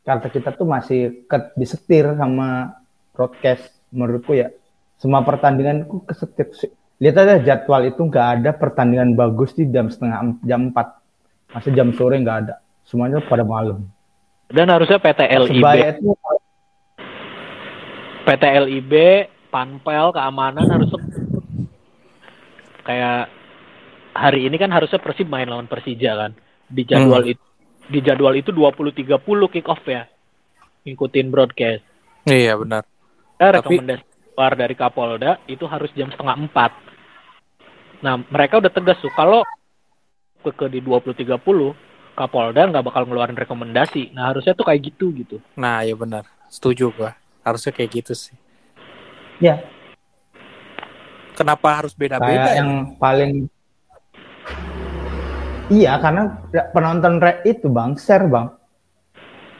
karena 0.00 0.28
kita 0.32 0.56
tuh 0.56 0.64
masih 0.64 1.28
ke, 1.28 1.52
disetir 1.60 2.16
sama 2.16 2.80
broadcast 3.12 3.68
menurutku 3.92 4.32
ya 4.32 4.48
semua 4.96 5.20
pertandinganku 5.20 6.08
kesetir 6.08 6.48
lihat 6.96 7.20
aja 7.20 7.36
jadwal 7.44 7.84
itu 7.84 8.00
nggak 8.00 8.26
ada 8.40 8.50
pertandingan 8.56 9.12
bagus 9.12 9.52
di 9.52 9.68
jam 9.68 9.92
setengah 9.92 10.40
jam 10.40 10.72
4 10.72 11.52
masih 11.52 11.72
jam 11.76 11.88
sore 11.92 12.16
nggak 12.16 12.38
ada 12.48 12.54
semuanya 12.88 13.20
pada 13.20 13.44
malam 13.44 13.84
Dan 14.48 14.72
harusnya 14.72 14.96
PT 14.96 15.20
LIB, 15.28 15.66
PT 18.24 18.44
LIB, 18.64 18.92
Panpel, 19.52 20.12
keamanan 20.16 20.64
harus 20.64 20.88
kayak 22.84 23.28
hari 24.16 24.48
ini 24.48 24.56
kan 24.56 24.72
harusnya 24.72 24.96
Persib 25.00 25.28
main 25.28 25.48
lawan 25.48 25.68
Persija 25.68 26.16
kan. 26.16 26.32
Di 26.68 26.84
jadwal 26.88 27.28
itu 27.28 27.44
di 27.88 28.00
jadwal 28.04 28.36
itu 28.36 28.52
20.30 28.52 29.52
kick 29.52 29.68
off 29.68 29.84
ya. 29.84 30.08
Ngikutin 30.84 31.28
broadcast. 31.28 31.84
Iya 32.24 32.56
benar. 32.56 32.84
Eh, 33.36 33.52
Tapi- 33.52 33.80
rekomendasi 33.80 34.04
keluar 34.32 34.52
dari 34.56 34.74
Kapolda 34.76 35.30
itu 35.48 35.64
harus 35.68 35.92
jam 35.92 36.08
setengah 36.08 36.36
empat. 36.48 36.72
Nah, 38.00 38.22
mereka 38.30 38.62
udah 38.62 38.72
tegas 38.72 38.96
tuh 39.02 39.10
kalau 39.12 39.42
ke, 40.44 40.50
ke 40.54 40.66
di 40.70 40.80
20.30 40.80 41.87
Kapolda 42.18 42.66
nggak 42.66 42.82
bakal 42.82 43.06
ngeluarin 43.06 43.38
rekomendasi. 43.38 44.10
Nah, 44.10 44.34
harusnya 44.34 44.52
tuh 44.52 44.66
kayak 44.66 44.90
gitu 44.90 45.14
gitu. 45.14 45.38
Nah, 45.54 45.86
iya 45.86 45.94
benar. 45.94 46.26
Setuju 46.50 46.90
gua. 46.90 47.14
Harusnya 47.40 47.70
kayak 47.70 48.02
gitu 48.02 48.12
sih. 48.12 48.34
ya 49.38 49.62
Kenapa 51.32 51.78
harus 51.78 51.94
beda-beda? 51.94 52.26
kayak 52.26 52.50
ya? 52.50 52.58
yang 52.58 52.70
paling 52.98 53.46
iya 55.70 55.94
karena 56.02 56.42
penonton 56.72 57.22
re 57.22 57.38
itu 57.46 57.70
bang 57.70 57.94
share 57.94 58.26
bang 58.26 58.50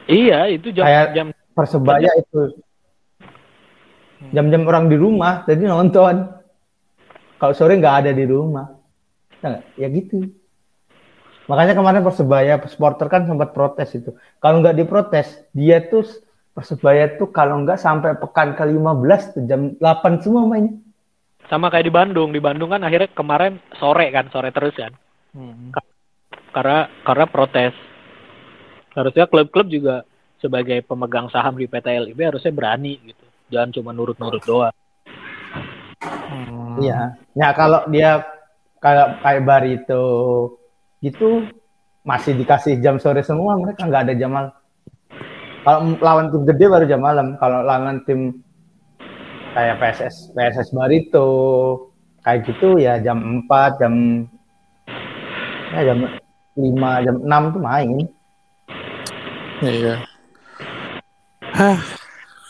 Iya, 0.03 0.49
itu 0.49 0.73
jam 0.73 0.83
Kayak- 0.83 1.11
jam 1.15 1.27
persebaya 1.53 2.11
itu 2.17 2.59
jam-jam 4.35 4.67
orang 4.67 4.91
di 4.91 4.97
rumah 4.97 5.47
jadi 5.47 5.63
nonton 5.63 6.27
kalau 7.39 7.53
sore 7.55 7.79
nggak 7.79 8.03
ada 8.03 8.11
di 8.11 8.27
rumah 8.27 8.67
ya, 9.39 9.63
ya 9.77 9.87
gitu 9.87 10.27
makanya 11.49 11.73
kemarin 11.73 12.05
persebaya 12.05 12.61
supporter 12.69 13.09
kan 13.09 13.25
sempat 13.25 13.57
protes 13.57 13.89
itu 13.97 14.13
kalau 14.37 14.61
nggak 14.61 14.77
diprotes 14.77 15.49
dia 15.51 15.81
tuh 15.81 16.05
persebaya 16.53 17.17
tuh 17.17 17.33
kalau 17.33 17.65
nggak 17.65 17.81
sampai 17.81 18.13
pekan 18.21 18.53
ke 18.53 18.63
15 18.69 19.33
tuh 19.33 19.41
jam 19.49 19.73
8 19.81 20.21
semua 20.21 20.45
mainnya 20.45 20.77
sama 21.49 21.73
kayak 21.73 21.89
di 21.89 21.93
Bandung. 21.93 22.29
Di 22.29 22.39
Bandung 22.39 22.69
kan 22.69 22.85
akhirnya 22.85 23.09
kemarin 23.11 23.57
sore 23.81 24.13
kan, 24.13 24.29
sore 24.29 24.53
terus 24.53 24.77
kan. 24.77 24.93
Hmm. 25.33 25.73
Karena 26.53 26.85
karena 27.01 27.25
protes. 27.25 27.73
Harusnya 28.93 29.25
klub-klub 29.25 29.65
juga 29.65 30.05
sebagai 30.37 30.85
pemegang 30.85 31.27
saham 31.33 31.57
di 31.57 31.65
PT 31.65 32.09
LIB 32.09 32.19
harusnya 32.21 32.53
berani 32.53 33.01
gitu. 33.01 33.25
Jangan 33.49 33.69
cuma 33.73 33.89
nurut-nurut 33.97 34.43
doang. 34.45 34.75
Hmm. 36.29 36.77
Iya. 36.85 37.17
Ya 37.33 37.49
kalau 37.57 37.89
dia 37.89 38.21
kayak 38.77 39.25
kayak 39.25 39.43
Barito 39.43 40.05
gitu 40.99 41.47
masih 42.03 42.35
dikasih 42.35 42.79
jam 42.79 42.95
sore 42.97 43.21
semua 43.23 43.59
mereka 43.59 43.87
nggak 43.87 44.03
ada 44.09 44.13
jam 44.15 44.31
malam. 44.31 44.53
Kalau 45.59 45.79
lawan 45.99 46.31
tim 46.31 46.43
gede 46.47 46.65
baru 46.71 46.85
jam 46.87 47.01
malam. 47.03 47.27
Kalau 47.35 47.59
lawan 47.67 48.01
tim 48.07 48.39
kayak 49.51 49.75
PSS 49.81 50.31
PSS 50.31 50.69
Barito 50.71 51.29
kayak 52.23 52.47
gitu 52.47 52.79
ya 52.79 52.99
jam 53.01 53.43
4 53.47 53.81
jam 53.81 53.93
ya 55.73 55.81
jam 55.93 55.97
5 56.57 57.05
jam 57.05 57.15
6 57.23 57.53
tuh 57.55 57.61
main. 57.61 57.89
Iya. 59.59 59.95
Hah, 61.51 61.79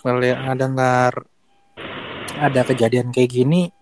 melihat 0.05 0.53
dengar 0.53 1.13
ada 2.37 2.61
kejadian 2.61 3.09
kayak 3.09 3.31
gini, 3.33 3.73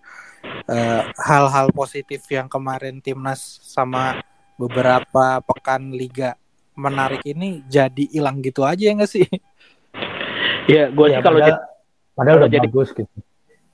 eh, 0.64 1.02
hal-hal 1.20 1.68
positif 1.76 2.24
yang 2.32 2.48
kemarin 2.48 3.04
timnas 3.04 3.60
sama 3.60 4.16
beberapa 4.58 5.38
pekan 5.40 5.90
liga 5.90 6.34
menarik 6.74 7.22
ini 7.22 7.62
jadi 7.64 8.04
hilang 8.10 8.38
gitu 8.38 8.62
aja 8.62 8.82
ya 8.82 8.92
nggak 8.92 9.08
sih? 9.08 9.26
Ya, 10.66 10.90
gue 10.90 11.06
Ya, 11.08 11.18
sih 11.18 11.24
kalau 11.24 11.38
padahal, 11.38 11.48
jadi 11.48 11.58
padahal 12.12 12.36
kalau 12.36 12.42
udah 12.44 12.50
jadi- 12.52 12.66
bagus 12.68 12.88
gitu. 12.92 13.16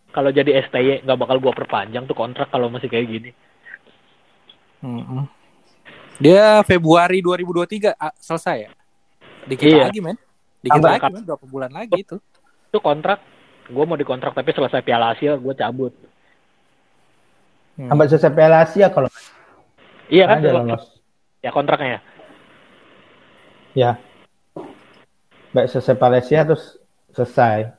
kalau 0.08 0.30
jadi 0.30 0.50
STY 0.62 1.02
nggak 1.02 1.18
bakal 1.18 1.36
gua 1.38 1.52
perpanjang 1.52 2.04
tuh 2.04 2.14
kontrak 2.14 2.46
kalau 2.46 2.68
masih 2.68 2.86
kayak 2.86 3.08
gini. 3.08 3.30
Mm-mm. 4.78 5.26
Dia 6.16 6.62
Februari 6.62 7.18
2023 7.18 7.90
ah, 7.92 8.14
selesai 8.14 8.56
ya? 8.60 8.70
Dikit 9.44 9.66
Iya. 9.66 9.88
lagi 9.88 9.98
men. 9.98 10.14
Dikit 10.60 10.78
Tambah 10.78 10.90
lagi 10.94 11.10
men, 11.10 11.24
berapa 11.24 11.44
bulan 11.44 11.70
lagi 11.72 11.98
itu. 11.98 12.16
Itu 12.70 12.78
kontrak 12.78 13.18
gue 13.64 13.84
mau 13.84 13.96
dikontrak 13.96 14.30
tapi 14.30 14.52
selesai 14.52 14.80
Piala 14.80 15.10
Asia 15.10 15.34
gue 15.34 15.54
cabut. 15.54 15.90
Hmm. 17.74 17.90
Sampai 17.90 18.06
selesai 18.06 18.30
Piala 18.30 18.62
Asia 18.62 18.86
kalau 18.86 19.10
Iya 20.14 20.24
kan? 20.30 20.38
ada 20.38 20.50
lolos. 20.54 20.84
Ya 21.42 21.50
kontraknya 21.50 21.88
ya. 21.90 22.00
Ya. 23.74 23.90
Baik 25.50 25.68
selesai 25.74 25.98
Malaysia 25.98 26.38
terus 26.46 26.64
selesai. 27.10 27.74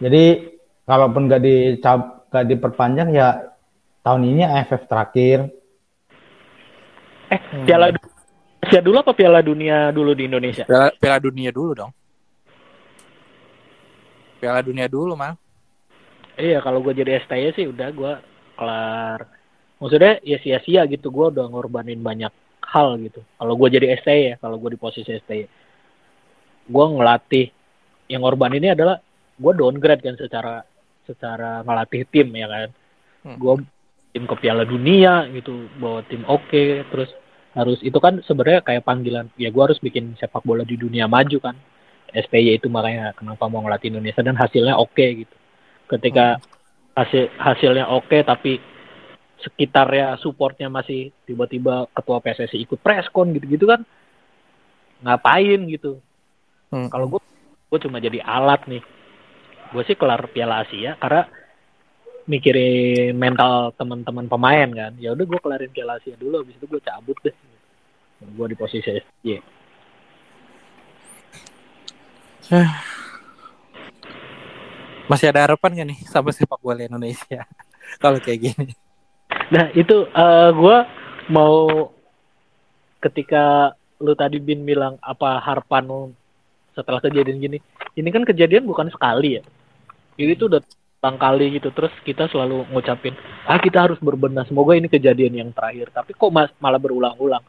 Jadi 0.00 0.56
kalaupun 0.88 1.28
nggak 1.28 1.42
dicab 1.44 2.24
nggak 2.32 2.46
diperpanjang 2.48 3.08
ya 3.12 3.52
tahun 4.00 4.22
ini 4.32 4.42
AFF 4.48 4.88
terakhir. 4.88 5.52
Eh, 7.28 7.40
Piala 7.68 7.92
Asia 8.62 8.80
dulu 8.80 9.02
apa 9.02 9.12
Piala 9.12 9.44
Dunia 9.44 9.92
dulu 9.92 10.16
di 10.16 10.28
Indonesia? 10.28 10.64
Piala, 10.64 10.88
Piala 10.96 11.18
dunia 11.20 11.50
dulu 11.52 11.72
dong. 11.74 11.92
Piala 14.40 14.60
dunia 14.64 14.86
dulu 14.86 15.14
mal. 15.18 15.36
Iya, 16.38 16.64
kalau 16.64 16.80
gue 16.80 16.96
jadi 16.96 17.20
STY 17.22 17.52
sih 17.52 17.66
udah 17.68 17.88
gue 17.92 18.12
kelar. 18.56 19.41
Maksudnya 19.82 20.22
ya 20.22 20.38
sia-sia 20.38 20.86
gitu, 20.86 21.10
gue 21.10 21.34
udah 21.34 21.50
ngorbanin 21.50 21.98
banyak 21.98 22.30
hal 22.62 22.94
gitu. 23.02 23.18
Kalau 23.34 23.58
gue 23.58 23.68
jadi 23.74 23.98
STY 23.98 24.20
ya, 24.30 24.34
kalau 24.38 24.62
gue 24.62 24.78
di 24.78 24.78
posisi 24.78 25.10
STY, 25.10 25.42
gue 26.70 26.84
ngelatih. 26.86 27.50
Yang 28.06 28.20
ngorban 28.22 28.54
ini 28.54 28.70
adalah 28.70 29.02
gue 29.34 29.52
downgrade 29.58 30.06
kan 30.06 30.14
secara 30.14 30.62
secara 31.02 31.66
ngelatih 31.66 32.06
tim 32.14 32.30
ya 32.30 32.46
kan. 32.46 32.68
Hmm. 33.26 33.36
Gue 33.42 33.54
tim 34.14 34.24
ke 34.30 34.34
Piala 34.38 34.62
Dunia 34.62 35.26
gitu, 35.34 35.66
bawa 35.82 36.06
tim 36.06 36.22
oke, 36.30 36.86
terus 36.86 37.10
harus 37.58 37.82
itu 37.82 37.98
kan 37.98 38.22
sebenarnya 38.22 38.62
kayak 38.62 38.86
panggilan. 38.86 39.26
Ya 39.34 39.50
gue 39.50 39.62
harus 39.66 39.82
bikin 39.82 40.14
sepak 40.14 40.46
bola 40.46 40.62
di 40.62 40.78
dunia 40.78 41.10
maju 41.10 41.42
kan. 41.42 41.58
STY 42.14 42.60
itu 42.60 42.70
makanya 42.70 43.16
kenapa 43.18 43.50
mau 43.50 43.66
ngelatih 43.66 43.90
Indonesia 43.90 44.22
dan 44.22 44.38
hasilnya 44.38 44.78
oke 44.78 45.26
gitu. 45.26 45.36
Ketika 45.90 46.38
hasil 46.92 47.32
hasilnya 47.40 47.88
oke 47.88 48.20
tapi 48.20 48.60
sekitarnya 49.42 50.16
supportnya 50.22 50.70
masih 50.70 51.10
tiba-tiba 51.26 51.90
ketua 51.90 52.22
PSSI 52.22 52.62
ikut 52.62 52.78
preskon 52.78 53.34
gitu-gitu 53.34 53.66
kan 53.66 53.82
ngapain 55.02 55.60
gitu 55.68 55.98
Hmm. 56.72 56.88
kalau 56.88 57.04
gue 57.04 57.20
gue 57.68 57.78
cuma 57.84 58.00
jadi 58.00 58.24
alat 58.24 58.64
nih 58.64 58.80
gue 59.76 59.82
sih 59.84 59.92
kelar 59.92 60.24
Piala 60.32 60.64
Asia 60.64 60.96
karena 60.96 61.28
mikirin 62.24 63.12
mental 63.12 63.76
teman-teman 63.76 64.24
pemain 64.24 64.68
kan 64.72 64.92
ya 64.96 65.12
udah 65.12 65.24
gue 65.28 65.40
kelarin 65.44 65.68
Piala 65.68 66.00
Asia 66.00 66.16
dulu 66.16 66.40
habis 66.40 66.56
itu 66.56 66.64
gue 66.64 66.80
cabut 66.80 67.16
deh 67.20 67.36
gue 68.24 68.46
di 68.48 68.56
posisi 68.56 68.88
SJ 68.88 69.26
Masih 75.10 75.28
ada 75.28 75.44
harapan 75.44 75.76
gak 75.76 75.88
nih 75.92 76.00
sama 76.08 76.32
sepak 76.32 76.56
bola 76.62 76.88
Indonesia? 76.88 77.44
Kalau 78.02 78.16
kayak 78.16 78.40
gini. 78.48 78.72
Nah 79.52 79.68
itu 79.76 80.08
eh 80.08 80.50
gue 80.56 80.76
mau 81.28 81.68
ketika 83.04 83.76
lu 84.00 84.16
tadi 84.16 84.40
bin 84.40 84.64
bilang 84.64 84.96
apa 85.04 85.38
harapan 85.38 85.84
lu 85.86 86.00
setelah 86.72 87.04
kejadian 87.04 87.36
gini, 87.36 87.58
ini 87.94 88.08
kan 88.08 88.24
kejadian 88.24 88.64
bukan 88.64 88.88
sekali 88.88 89.36
ya. 89.36 89.42
Ini 90.16 90.32
tuh 90.40 90.48
udah 90.48 90.60
ulang 91.02 91.18
kali 91.18 91.58
gitu 91.58 91.68
terus 91.74 91.90
kita 92.06 92.30
selalu 92.30 92.62
ngucapin 92.70 93.10
ah 93.50 93.58
kita 93.58 93.90
harus 93.90 93.98
berbenah 93.98 94.46
semoga 94.46 94.78
ini 94.78 94.88
kejadian 94.88 95.34
yang 95.36 95.50
terakhir. 95.52 95.92
Tapi 95.92 96.16
kok 96.16 96.32
mas 96.32 96.48
malah 96.56 96.80
berulang-ulang. 96.80 97.44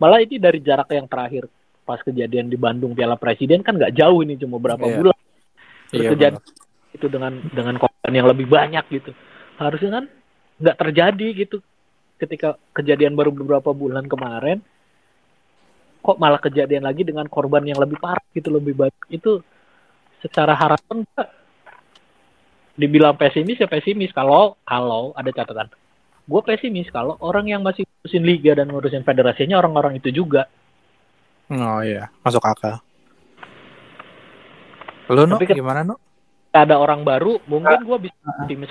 Malah 0.00 0.24
ini 0.24 0.40
dari 0.40 0.58
jarak 0.64 0.88
yang 0.90 1.04
terakhir 1.06 1.46
pas 1.82 2.00
kejadian 2.00 2.46
di 2.48 2.56
Bandung 2.56 2.94
Piala 2.96 3.18
Presiden 3.18 3.60
kan 3.60 3.76
nggak 3.76 3.92
jauh 3.92 4.22
ini 4.24 4.38
cuma 4.40 4.56
berapa 4.56 4.86
Iya. 4.86 4.96
bulan. 4.96 5.18
Terus 5.92 6.04
Iya, 6.06 6.10
kejadian 6.16 6.34
itu 6.94 7.06
dengan 7.12 7.32
dengan 7.52 7.74
korban 7.76 8.12
yang 8.14 8.26
lebih 8.30 8.46
banyak 8.48 8.84
gitu. 8.88 9.10
Harusnya 9.60 10.00
kan 10.00 10.04
nggak 10.62 10.78
terjadi 10.78 11.26
gitu. 11.34 11.58
Ketika 12.16 12.54
kejadian 12.70 13.18
baru 13.18 13.34
beberapa 13.34 13.74
bulan 13.74 14.06
kemarin 14.06 14.62
kok 16.02 16.18
malah 16.18 16.38
kejadian 16.38 16.82
lagi 16.82 17.02
dengan 17.02 17.26
korban 17.26 17.62
yang 17.62 17.78
lebih 17.78 17.98
parah 17.98 18.22
gitu 18.34 18.50
lebih 18.50 18.74
banyak 18.74 19.06
itu 19.10 19.38
secara 20.18 20.54
harapan 20.54 21.02
dibilang 22.74 23.18
pesimis 23.18 23.58
ya 23.58 23.66
pesimis. 23.66 24.14
Kalau 24.14 24.54
kalau 24.62 25.10
ada 25.18 25.30
catatan. 25.34 25.66
Gue 26.22 26.38
pesimis 26.46 26.86
kalau 26.94 27.18
orang 27.18 27.50
yang 27.50 27.66
masih 27.66 27.82
ngurusin 27.82 28.22
liga 28.22 28.54
dan 28.54 28.70
ngurusin 28.70 29.02
federasinya 29.02 29.58
orang-orang 29.58 29.98
itu 29.98 30.14
juga. 30.14 30.46
Oh 31.50 31.82
iya, 31.82 32.06
masuk 32.22 32.40
akal. 32.46 32.78
Lu 35.10 35.26
no, 35.26 35.34
Tapi 35.36 35.50
kan- 35.50 35.58
gimana 35.58 35.82
no? 35.82 35.98
ada 36.52 36.76
orang 36.76 37.00
baru 37.00 37.40
mungkin 37.48 37.80
gue 37.80 37.98
bisa 38.06 38.20
optimis 38.28 38.68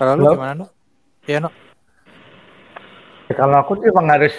Kalau 0.00 0.16
lu 0.16 0.32
gimana, 0.32 0.56
no? 0.56 0.66
Iya, 1.28 1.44
no. 1.44 1.52
Ya, 3.28 3.36
kalau 3.36 3.60
aku 3.60 3.84
sih 3.84 3.92
emang 3.92 4.08
harus 4.08 4.32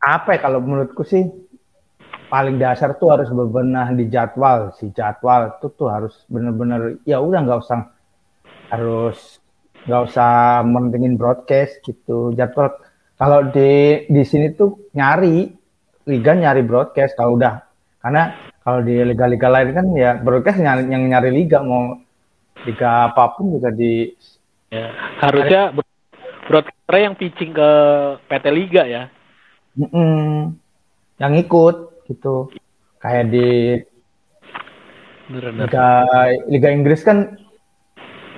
apa 0.00 0.32
ya 0.32 0.40
kalau 0.40 0.64
menurutku 0.64 1.04
sih 1.04 1.28
paling 2.32 2.56
dasar 2.56 2.96
tuh 2.96 3.12
harus 3.12 3.28
bebenah 3.28 3.92
di 3.92 4.08
jadwal 4.08 4.72
si 4.80 4.88
jadwal 4.96 5.54
itu 5.54 5.68
tuh 5.76 5.92
harus 5.92 6.24
bener-bener 6.26 6.98
ya 7.04 7.20
udah 7.20 7.40
nggak 7.44 7.60
usah 7.62 7.94
harus 8.72 9.38
nggak 9.84 10.02
usah 10.08 10.64
mentingin 10.64 11.20
broadcast 11.20 11.78
gitu 11.84 12.32
jadwal 12.34 12.74
kalau 13.20 13.48
di 13.54 14.02
di 14.08 14.22
sini 14.24 14.56
tuh 14.56 14.90
nyari 14.96 15.52
liga 16.08 16.32
nyari 16.34 16.64
broadcast 16.64 17.14
kalau 17.14 17.38
udah 17.38 17.60
karena 18.02 18.34
kalau 18.64 18.80
di 18.82 18.98
liga-liga 19.04 19.48
lain 19.52 19.70
kan 19.76 19.86
ya 19.94 20.10
broadcast 20.18 20.58
yang 20.64 21.06
nyari 21.06 21.30
liga 21.30 21.60
mau 21.62 21.96
liga 22.64 23.12
apa 23.12 23.36
pun 23.36 23.52
juga 23.56 23.68
di 23.70 24.10
Ya, 24.74 24.90
harusnya 25.22 25.62
bro- 25.70 25.94
broadcaster 26.50 26.98
yang 26.98 27.14
pitching 27.14 27.54
ke 27.54 27.70
PT 28.26 28.44
Liga 28.50 28.82
ya. 28.82 29.06
Mm-mm. 29.78 30.54
yang 31.14 31.32
ikut 31.38 32.02
gitu 32.10 32.50
kayak 32.98 33.30
di. 33.30 33.78
Liga 35.30 36.04
Liga 36.50 36.68
Inggris 36.68 37.00
kan 37.00 37.38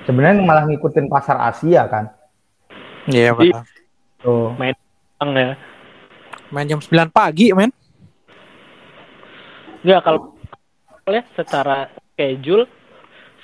sebenarnya 0.05 0.45
malah 0.45 0.69
ngikutin 0.69 1.09
pasar 1.09 1.41
Asia 1.41 1.89
kan. 1.89 2.13
Iya, 3.09 3.33
Jadi- 3.33 3.51
Pak. 3.51 3.63
Tuh. 4.21 4.53
Bang 4.55 5.31
ya. 5.33 5.57
Main 6.47 6.69
jam 6.69 6.79
9 6.79 7.09
pagi, 7.09 7.51
men. 7.51 7.73
Enggak 9.81 10.01
kalau 10.05 10.37
ya 11.07 11.23
secara 11.33 11.89
schedule 12.13 12.69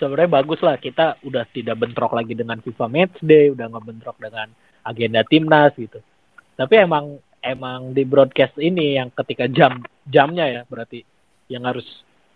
sebenarnya 0.03 0.43
bagus 0.43 0.59
lah 0.59 0.75
kita 0.75 1.15
udah 1.23 1.47
tidak 1.55 1.79
bentrok 1.79 2.11
lagi 2.11 2.35
dengan 2.35 2.59
FIFA 2.59 2.91
Matchday, 2.91 3.55
udah 3.55 3.65
nggak 3.71 3.85
bentrok 3.87 4.17
dengan 4.19 4.51
agenda 4.83 5.23
timnas 5.23 5.71
gitu. 5.79 6.03
Tapi 6.59 6.73
emang 6.83 7.17
emang 7.39 7.95
di 7.95 8.03
broadcast 8.03 8.59
ini 8.59 8.99
yang 8.99 9.07
ketika 9.15 9.47
jam 9.47 9.79
jamnya 10.03 10.45
ya 10.51 10.61
berarti 10.67 11.07
yang 11.47 11.63
harus 11.63 11.87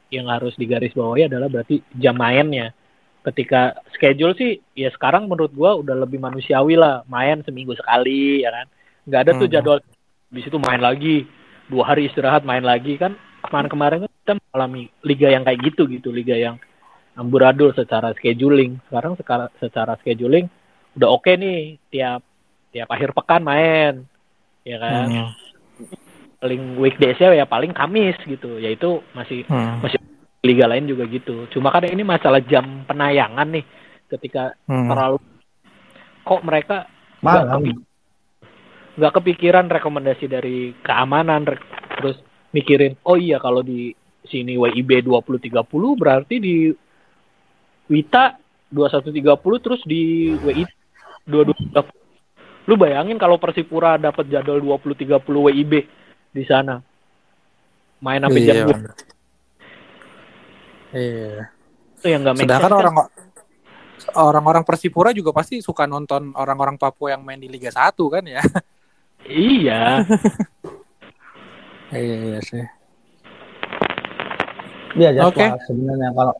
yang 0.07 0.31
harus 0.31 0.55
digaris 0.55 0.95
bawahi 0.95 1.27
adalah 1.27 1.51
berarti 1.51 1.83
jam 1.99 2.15
mainnya. 2.15 2.71
Ketika 3.27 3.75
schedule 3.91 4.31
sih 4.39 4.63
ya 4.71 4.87
sekarang 4.95 5.27
menurut 5.27 5.51
gua 5.51 5.75
udah 5.75 6.07
lebih 6.07 6.23
manusiawi 6.23 6.79
lah 6.79 7.03
main 7.11 7.43
seminggu 7.43 7.75
sekali 7.75 8.47
ya 8.47 8.55
kan. 8.55 8.67
Nggak 9.03 9.21
ada 9.27 9.31
tuh 9.35 9.47
Hmm. 9.51 9.55
jadwal 9.59 9.79
di 10.31 10.41
situ 10.43 10.57
main 10.59 10.79
lagi 10.79 11.27
dua 11.67 11.91
hari 11.91 12.07
istirahat 12.07 12.47
main 12.47 12.63
lagi 12.63 12.95
kan 12.95 13.15
kemarin-kemarin 13.43 14.07
kan 14.07 14.11
kita 14.23 14.33
mengalami 14.39 14.83
liga 15.03 15.27
yang 15.31 15.43
kayak 15.43 15.59
gitu 15.71 15.87
gitu 15.87 16.09
liga 16.11 16.35
yang 16.35 16.55
amburadul 17.17 17.73
secara 17.73 18.13
scheduling 18.13 18.77
sekarang 18.87 19.17
secara, 19.17 19.49
secara 19.57 19.93
scheduling 19.97 20.45
udah 20.93 21.09
oke 21.09 21.29
nih 21.29 21.81
tiap 21.89 22.21
tiap 22.69 22.87
akhir 22.87 23.11
pekan 23.11 23.41
main 23.41 24.05
ya 24.61 24.77
kan 24.77 25.07
Hmm. 25.07 25.29
paling 26.37 26.77
weekdaysnya 26.77 27.33
ya 27.33 27.45
paling 27.45 27.73
Kamis 27.73 28.17
gitu 28.23 28.57
yaitu 28.57 29.01
masih 29.11 29.41
Hmm. 29.45 29.81
liga 30.41 30.69
lain 30.69 30.85
juga 30.85 31.03
gitu 31.05 31.49
cuma 31.49 31.69
kan 31.69 31.83
ini 31.83 32.01
masalah 32.01 32.39
jam 32.39 32.85
penayangan 32.85 33.49
nih 33.49 33.65
ketika 34.07 34.53
Hmm. 34.63 34.87
terlalu 34.87 35.17
kok 36.23 36.41
mereka 36.41 36.77
nggak 37.19 37.43
Malam. 37.43 37.61
nggak 38.93 39.13
kepikiran 39.13 39.67
rekomendasi 39.67 40.25
dari 40.25 40.73
keamanan 40.79 41.45
rek- 41.45 41.65
terus 41.97 42.17
mikirin 42.49 42.93
oh 43.03 43.17
iya 43.17 43.37
kalau 43.37 43.61
di 43.61 43.89
sini 44.23 44.53
WIB 44.55 45.01
2030 45.01 45.65
berarti 45.95 46.35
di 46.37 46.55
Wita 47.87 48.35
2130 48.69 49.63
terus 49.63 49.81
di 49.83 50.01
WI 50.37 50.63
2230 51.23 52.67
lu 52.67 52.75
bayangin 52.75 53.15
kalau 53.15 53.39
Persipura 53.39 53.95
dapat 53.95 54.27
jadwal 54.27 54.59
2030 54.59 55.23
WIB 55.23 55.73
di 56.29 56.43
sana 56.43 56.83
main 57.99 58.19
sampai 58.19 58.43
jam 58.43 58.55
Iya, 58.55 58.65
2 58.67 58.69
bener. 58.69 58.91
Iya. 60.89 61.39
itu 61.97 62.07
yang 62.07 62.21
nggak 62.21 62.35
make 62.35 62.43
Sedangkan 62.45 62.67
kan? 62.69 62.77
orang 62.77 62.95
orang-orang 64.13 64.63
Persipura 64.63 65.09
juga 65.11 65.31
pasti 65.31 65.59
suka 65.59 65.87
nonton 65.87 66.35
orang-orang 66.35 66.75
Papua 66.75 67.15
yang 67.15 67.23
main 67.23 67.39
di 67.39 67.47
Liga 67.47 67.71
1 67.71 67.95
kan 67.95 68.23
ya. 68.23 68.43
iya 69.25 69.81
Iya, 71.87 72.15
iya 72.19 72.39
sih. 72.43 72.63
Iya 74.93 75.09
jadwal 75.15 75.31
Oke. 75.31 75.45
sebenarnya 75.63 76.09
kalau 76.11 76.33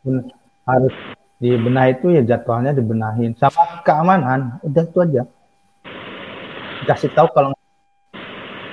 harus 0.67 0.95
dibenahi 1.37 2.01
itu 2.01 2.07
ya 2.17 2.21
jadwalnya 2.25 2.73
dibenahin 2.73 3.37
sama 3.37 3.81
keamanan 3.85 4.57
udah 4.65 4.83
itu 4.83 4.97
aja. 5.01 5.23
Kasih 6.85 7.13
tahu 7.13 7.29
kalau 7.33 7.53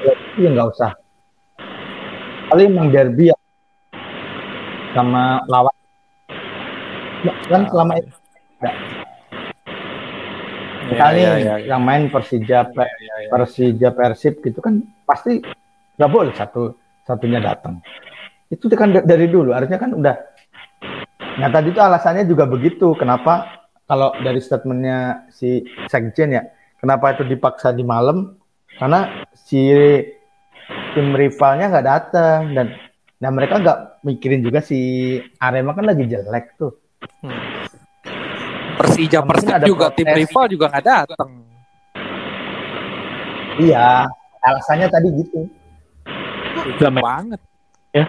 ya, 0.00 0.12
ya 0.40 0.48
nggak 0.52 0.68
usah. 0.72 0.92
Paling 2.48 2.68
emang 2.72 2.88
derby 2.88 3.32
ya. 3.32 3.36
sama 4.94 5.42
lawan 5.50 5.74
Ya, 7.26 7.32
kan 7.50 7.66
selama 7.66 7.98
itu 7.98 8.14
misalnya 10.84 11.16
Iya, 11.18 11.32
iya, 11.34 11.34
iya. 11.40 11.54
yang 11.66 11.82
main 11.82 12.12
Persija 12.12 12.68
Pe- 12.68 12.94
Iya, 13.00 13.14
iya. 13.24 13.28
Persija 13.32 13.88
Persib 13.90 14.44
gitu 14.44 14.60
kan 14.60 14.84
pasti 15.02 15.40
nggak 15.96 16.10
boleh 16.12 16.32
satu 16.36 16.76
satunya 17.02 17.40
datang. 17.40 17.80
Itu 18.52 18.68
kan 18.76 18.92
da- 18.92 19.02
dari 19.02 19.26
dulu 19.26 19.50
harusnya 19.50 19.80
kan 19.80 19.96
udah. 19.96 20.14
Nah 21.34 21.48
tadi 21.50 21.74
itu 21.74 21.80
alasannya 21.82 22.24
juga 22.26 22.46
begitu. 22.46 22.94
Kenapa 22.94 23.64
kalau 23.84 24.14
dari 24.22 24.38
statementnya 24.38 25.28
si 25.34 25.66
Sekjen 25.90 26.30
ya, 26.34 26.42
kenapa 26.78 27.14
itu 27.14 27.26
dipaksa 27.26 27.74
di 27.74 27.82
malam? 27.82 28.38
Karena 28.78 29.26
si 29.34 29.70
tim 30.94 31.12
rivalnya 31.14 31.70
nggak 31.70 31.86
datang 31.86 32.40
dan 32.54 32.66
dan 33.18 33.30
mereka 33.34 33.60
nggak 33.60 33.78
mikirin 34.06 34.42
juga 34.42 34.62
si 34.62 34.78
Arema 35.38 35.74
kan 35.74 35.86
lagi 35.86 36.06
jelek 36.06 36.54
tuh. 36.58 36.72
Hmm. 37.22 37.66
Persija 38.74 39.22
Persib 39.22 39.54
juga 39.64 39.86
tim 39.94 40.06
protes. 40.06 40.18
rival 40.18 40.44
juga 40.50 40.66
nggak 40.70 40.86
datang. 40.86 41.30
Iya, 43.54 44.10
alasannya 44.42 44.86
tadi 44.90 45.08
gitu. 45.14 45.40
Make- 46.90 47.02
banget. 47.02 47.40
ya 47.94 48.04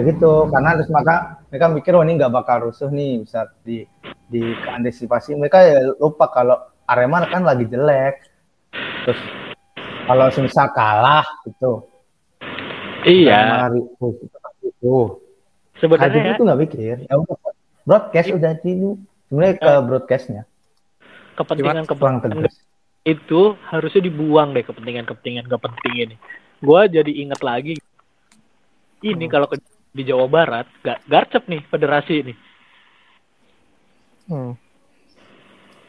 gitu 0.00 0.48
karena 0.48 0.80
terus 0.80 0.88
maka 0.88 1.44
mereka 1.52 1.66
mikir 1.68 1.92
wah 1.92 2.04
ini 2.08 2.16
nggak 2.16 2.32
bakal 2.32 2.72
rusuh 2.72 2.88
nih 2.88 3.20
bisa 3.20 3.52
di 3.60 3.84
di 4.32 4.56
antisipasi. 4.56 5.36
Mereka 5.36 5.58
ya 5.60 5.78
lupa 6.00 6.32
kalau 6.32 6.56
Arema 6.88 7.28
kan 7.28 7.44
lagi 7.44 7.68
jelek. 7.68 8.24
Terus 9.04 9.20
kalau 10.08 10.32
semisal 10.32 10.72
kalah 10.72 11.28
gitu. 11.44 11.84
Iya. 13.04 13.68
Itu 14.64 15.20
sebenarnya 15.76 16.08
Haji 16.08 16.18
ya, 16.18 16.32
itu 16.32 16.42
nggak 16.48 16.60
mikir. 16.64 16.96
Ya 17.04 17.14
udah 17.20 17.36
broadcast 17.84 18.28
udah 18.32 18.52
ini 18.64 18.96
sebenarnya 19.28 19.54
ke 19.60 19.72
broadcastnya. 19.84 20.42
Kepentingan 21.36 21.84
kepentingan 21.84 22.48
itu 23.02 23.58
harusnya 23.66 24.02
dibuang 24.06 24.54
deh 24.54 24.62
kepentingan-kepentingan 24.62 25.50
gak 25.50 25.62
penting 25.66 25.94
ini. 26.06 26.16
Gua 26.62 26.86
jadi 26.86 27.10
inget 27.10 27.42
lagi 27.42 27.74
ini 29.02 29.26
Hmm. 29.26 29.32
kalau 29.32 29.46
ke, 29.50 29.58
di 29.92 30.02
Jawa 30.08 30.26
Barat 30.26 30.66
gak 30.80 31.04
garcep 31.04 31.44
nih 31.46 31.60
federasi 31.68 32.14
ini. 32.24 32.34
Hmm. 34.32 34.56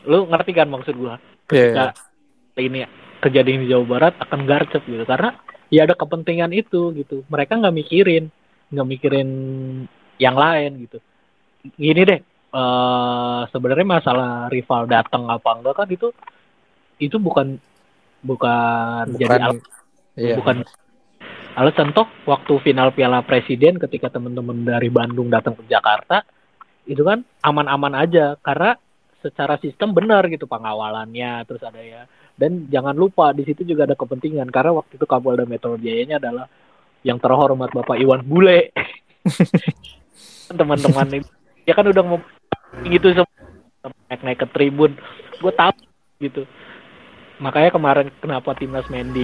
Lu 0.03 0.27
ngerti 0.27 0.51
kan 0.51 0.67
maksud 0.67 0.95
gua? 0.99 1.15
Iya. 1.47 1.95
Ketika 2.51 2.61
ini 2.61 2.79
kejadian 3.23 3.63
di 3.63 3.71
Jawa 3.71 3.85
Barat 3.87 4.13
akan 4.19 4.43
garcep 4.43 4.83
gitu 4.83 5.07
karena 5.07 5.39
ya 5.71 5.87
ada 5.87 5.95
kepentingan 5.95 6.51
itu 6.51 6.91
gitu. 6.99 7.23
Mereka 7.31 7.55
nggak 7.63 7.75
mikirin, 7.75 8.27
nggak 8.69 8.87
mikirin 8.87 9.29
yang 10.19 10.35
lain 10.35 10.83
gitu. 10.83 10.99
Gini 11.79 12.01
deh, 12.03 12.19
eh 12.51 13.41
sebenarnya 13.49 13.87
masalah 13.87 14.51
rival 14.51 14.83
datang 14.91 15.31
apa 15.31 15.49
enggak 15.55 15.75
kan 15.79 15.87
itu 15.87 16.11
itu 16.99 17.15
bukan 17.17 17.57
bukan, 18.23 19.15
jadi 19.15 19.39
Bukan, 19.39 19.41
al- 19.43 19.65
iya. 20.19 20.35
bukan 20.39 20.57
alasan 21.53 21.93
toh 21.93 22.09
waktu 22.25 22.53
final 22.65 22.89
Piala 22.93 23.21
Presiden 23.21 23.77
ketika 23.77 24.09
teman-teman 24.09 24.65
dari 24.65 24.89
Bandung 24.89 25.29
datang 25.29 25.53
ke 25.53 25.63
Jakarta 25.69 26.25
itu 26.89 27.01
kan 27.05 27.21
aman-aman 27.45 27.93
aja. 27.95 28.35
Karena 28.41 28.75
secara 29.21 29.55
sistem 29.61 29.95
benar 29.95 30.27
gitu 30.27 30.49
pengawalannya 30.49 31.45
terus 31.47 31.63
ada 31.63 31.79
ya. 31.79 32.09
Dan 32.33 32.65
jangan 32.67 32.97
lupa 32.97 33.29
di 33.31 33.45
situ 33.45 33.61
juga 33.63 33.85
ada 33.85 33.95
kepentingan. 33.95 34.49
Karena 34.49 34.73
waktu 34.81 34.97
itu 34.97 35.05
Kapolda 35.05 35.45
Metro 35.45 35.77
Jayanya 35.77 36.17
adalah 36.17 36.45
yang 37.05 37.21
terhormat 37.21 37.69
Bapak 37.69 38.01
Iwan 38.01 38.25
Bule. 38.25 38.73
Teman-teman 40.59 41.23
ya 41.63 41.73
kan 41.77 41.85
udah 41.87 42.03
mau 42.03 42.19
gitu 42.83 43.13
semua 43.13 43.29
naik 44.09 44.21
naik 44.25 44.39
ke 44.41 44.47
tribun. 44.49 44.97
Gue 45.37 45.53
tahu 45.53 45.77
gitu. 46.19 46.43
Makanya 47.37 47.69
kemarin 47.69 48.07
kenapa 48.21 48.55
timnas 48.57 48.87
main 48.89 49.09
di 49.13 49.23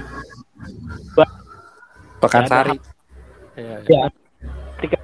Pekansari. 2.20 2.76
Iya, 3.56 3.76
iya. 3.84 4.00
ya 4.08 4.08
ketika 4.78 4.96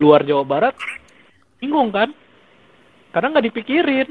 luar 0.00 0.24
Jawa 0.24 0.44
Barat 0.46 0.76
bingung 1.60 1.92
kan 1.92 2.12
Karena 3.12 3.28
nggak 3.28 3.46
dipikirin. 3.52 4.08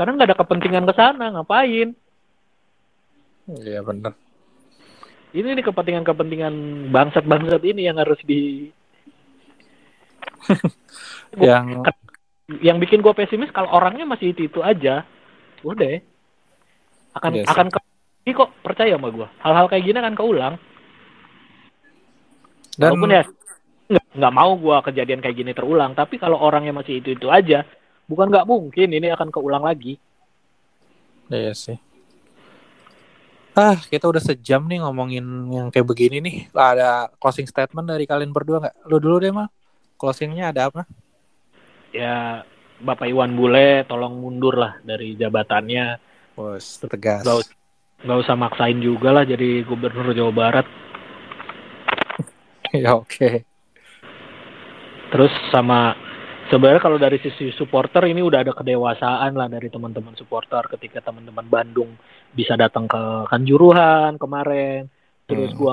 Karena 0.00 0.16
nggak 0.16 0.28
ada 0.32 0.38
kepentingan 0.40 0.88
ke 0.88 0.94
sana, 0.96 1.28
ngapain? 1.28 1.92
Iya 3.52 3.84
benar. 3.84 4.16
Ini 5.36 5.52
nih 5.52 5.60
kepentingan-kepentingan 5.60 6.54
bangsat-bangsat 6.88 7.60
ini 7.68 7.84
yang 7.84 8.00
harus 8.00 8.16
di 8.24 8.72
Yang 11.36 11.84
yang 12.62 12.78
bikin 12.78 13.02
gue 13.02 13.10
pesimis 13.10 13.50
kalau 13.50 13.74
orangnya 13.74 14.06
masih 14.06 14.30
itu 14.30 14.46
itu 14.46 14.62
aja 14.62 15.02
udah 15.66 15.98
akan 17.18 17.30
Iya 17.34 17.42
sih. 17.42 17.50
akan 17.50 17.66
ke 17.74 17.80
kok 18.30 18.50
percaya 18.62 18.94
sama 18.94 19.10
gue 19.10 19.26
hal-hal 19.42 19.66
kayak 19.66 19.82
gini 19.82 19.98
akan 19.98 20.14
keulang 20.14 20.54
dan 22.76 22.94
walaupun 22.94 23.10
ya 23.16 23.22
nggak 24.16 24.34
mau 24.34 24.52
gue 24.58 24.76
kejadian 24.92 25.20
kayak 25.22 25.36
gini 25.36 25.52
terulang 25.56 25.92
tapi 25.96 26.18
kalau 26.20 26.38
orangnya 26.40 26.72
masih 26.74 27.00
itu 27.00 27.14
itu 27.14 27.26
aja 27.30 27.64
bukan 28.06 28.30
nggak 28.30 28.46
mungkin 28.46 28.88
ini 28.92 29.10
akan 29.12 29.28
keulang 29.32 29.64
lagi 29.64 29.98
Iya 31.26 31.58
sih. 31.58 31.74
Ah, 33.50 33.74
kita 33.74 34.06
udah 34.06 34.22
sejam 34.22 34.62
nih 34.70 34.78
ngomongin 34.78 35.26
yang 35.50 35.74
kayak 35.74 35.90
begini 35.90 36.22
nih. 36.22 36.36
Ada 36.54 37.10
closing 37.18 37.50
statement 37.50 37.90
dari 37.90 38.06
kalian 38.06 38.30
berdua 38.30 38.62
nggak? 38.62 38.86
Lu 38.86 39.02
dulu 39.02 39.18
deh 39.18 39.34
mal. 39.34 39.50
Closingnya 39.98 40.54
ada 40.54 40.70
apa? 40.70 40.86
ya 41.96 42.44
Bapak 42.76 43.08
Iwan 43.08 43.32
Bule 43.32 43.88
tolong 43.88 44.20
mundur 44.20 44.60
lah 44.60 44.76
dari 44.84 45.16
jabatannya 45.16 45.96
Bos, 46.36 46.76
tegas. 46.76 47.24
nggak 47.24 47.36
us- 47.40 47.54
nggak 48.04 48.18
usah 48.20 48.36
maksain 48.36 48.78
juga 48.84 49.08
lah 49.16 49.24
jadi 49.24 49.64
gubernur 49.64 50.12
Jawa 50.12 50.32
Barat 50.36 50.66
ya 52.84 52.96
oke. 52.96 53.30
Terus 55.06 55.32
sama 55.48 55.94
sebenarnya 56.46 56.82
kalau 56.82 56.98
dari 56.98 57.18
sisi 57.18 57.54
supporter 57.54 58.04
ini 58.06 58.20
udah 58.20 58.42
ada 58.42 58.52
kedewasaan 58.52 59.32
lah 59.32 59.46
dari 59.46 59.70
teman-teman 59.70 60.14
supporter 60.14 60.66
ketika 60.76 61.00
teman-teman 61.00 61.46
Bandung 61.46 61.94
bisa 62.30 62.54
datang 62.54 62.86
ke 62.86 63.00
Kanjuruhan 63.30 64.18
kemarin. 64.18 64.90
Terus 65.26 65.54
Hmm. 65.54 65.58
gua 65.58 65.72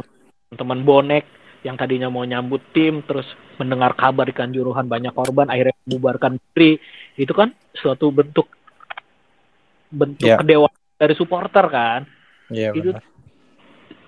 teman 0.54 0.86
bonek 0.86 1.26
yang 1.64 1.80
tadinya 1.80 2.12
mau 2.12 2.22
nyambut 2.22 2.62
tim 2.76 3.02
terus 3.02 3.26
mendengar 3.58 3.96
kabar 3.96 4.28
di 4.28 4.36
Kanjuruhan 4.36 4.86
banyak 4.86 5.12
korban 5.12 5.50
akhirnya 5.50 5.74
membubarkan 5.86 6.38
diri. 6.54 6.78
Itu 7.16 7.34
kan 7.34 7.52
suatu 7.74 8.10
bentuk 8.10 8.48
bentuk 9.90 10.26
Ya. 10.26 10.38
kedewasaan 10.42 10.98
dari 10.98 11.14
supporter 11.14 11.66
kan 11.70 12.02
Iya 12.50 12.74
Itu- 12.74 12.92
benar. 12.94 13.06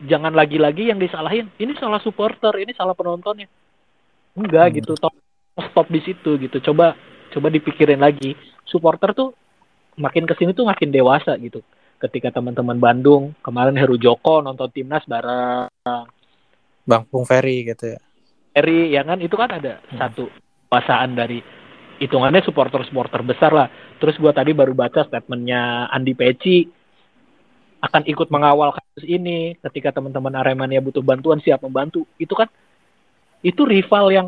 Jangan 0.05 0.33
lagi-lagi 0.33 0.89
yang 0.89 1.01
disalahin. 1.01 1.49
Ini 1.57 1.75
salah 1.77 1.99
supporter 1.99 2.53
ini 2.61 2.71
salah 2.73 2.93
penontonnya. 2.93 3.49
Enggak 4.37 4.65
Hmm. 4.71 4.75
gitu. 4.79 4.93
Stop 4.97 5.13
stop 5.71 5.87
di 5.89 6.01
situ 6.03 6.37
gitu. 6.39 6.57
Coba 6.71 6.95
coba 7.31 7.47
dipikirin 7.51 7.99
lagi. 7.99 8.37
Supporter 8.65 9.11
tuh 9.11 9.33
makin 9.95 10.27
ke 10.27 10.35
sini 10.35 10.51
tuh 10.51 10.67
makin 10.67 10.91
dewasa 10.91 11.35
gitu. 11.39 11.63
Ketika 11.95 12.29
teman-teman 12.29 12.75
Bandung 12.75 13.31
kemarin 13.39 13.75
Heru 13.79 13.95
Joko 13.95 14.43
nonton 14.43 14.67
timnas 14.71 15.03
bareng. 15.07 15.71
Bang 16.85 17.03
Pung 17.09 17.25
Ferry 17.25 17.65
gitu 17.65 17.95
ya. 17.95 17.99
Eri 18.55 18.93
ya 18.93 19.01
kan? 19.03 19.19
Itu 19.19 19.35
kan 19.35 19.51
ada 19.51 19.81
Hmm. 19.89 19.97
satu 19.99 20.29
pasaan 20.69 21.15
dari 21.15 21.39
hitungannya 21.95 22.43
supporter-supporter 22.43 23.23
besar 23.23 23.51
lah. 23.55 23.67
Terus 23.97 24.19
gua 24.19 24.35
tadi 24.35 24.51
baru 24.51 24.75
baca 24.75 25.07
statementnya 25.07 25.87
Andi 25.87 26.11
Peci 26.11 26.67
akan 27.85 28.01
ikut 28.09 28.27
mengawal 28.33 28.73
kasus 28.73 29.05
ini 29.05 29.53
ketika 29.61 29.93
teman-teman 29.93 30.33
Aremania 30.33 30.81
butuh 30.81 31.05
bantuan 31.05 31.37
siap 31.39 31.61
membantu. 31.61 32.09
Itu 32.17 32.33
kan 32.33 32.49
itu 33.45 33.61
rival 33.61 34.09
yang 34.09 34.27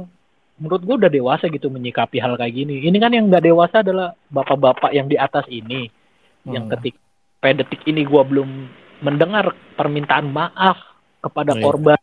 menurut 0.61 0.81
gue 0.85 0.95
udah 1.05 1.11
dewasa 1.11 1.49
gitu 1.49 1.69
menyikapi 1.69 2.21
hal 2.21 2.37
kayak 2.37 2.53
gini. 2.53 2.85
Ini 2.85 2.97
kan 3.01 3.11
yang 3.13 3.29
nggak 3.29 3.45
dewasa 3.45 3.81
adalah 3.81 4.13
bapak-bapak 4.29 4.93
yang 4.93 5.09
di 5.09 5.17
atas 5.17 5.45
ini 5.49 5.89
yang 6.45 6.69
Hmm. 6.69 6.77
ketika 6.77 6.99
pada 7.37 7.61
detik 7.61 7.81
ini 7.85 8.01
gua 8.01 8.25
belum 8.25 8.49
mendengar 9.05 9.53
permintaan 9.77 10.29
maaf 10.33 10.77
kepada 11.21 11.53
Iya. 11.53 11.61
korban. 11.61 12.01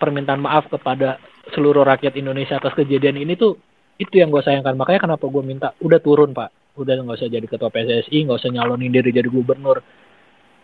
Permintaan 0.00 0.40
maaf 0.40 0.68
kepada 0.72 1.20
seluruh 1.52 1.84
rakyat 1.84 2.16
Indonesia 2.16 2.56
atas 2.56 2.72
kejadian 2.72 3.20
ini 3.20 3.36
tuh 3.36 3.56
itu 4.00 4.16
yang 4.16 4.32
gue 4.32 4.40
sayangkan. 4.40 4.74
Makanya 4.74 5.06
kenapa 5.06 5.24
gue 5.28 5.42
minta 5.44 5.76
udah 5.78 6.00
turun 6.00 6.32
pak. 6.32 6.50
Udah 6.74 6.98
nggak 6.98 7.20
usah 7.20 7.30
jadi 7.30 7.46
ketua 7.46 7.70
PSSI 7.70 8.26
nggak 8.26 8.38
usah 8.40 8.50
nyalonin 8.50 8.90
diri 8.90 9.14
jadi 9.14 9.28
gubernur 9.30 9.78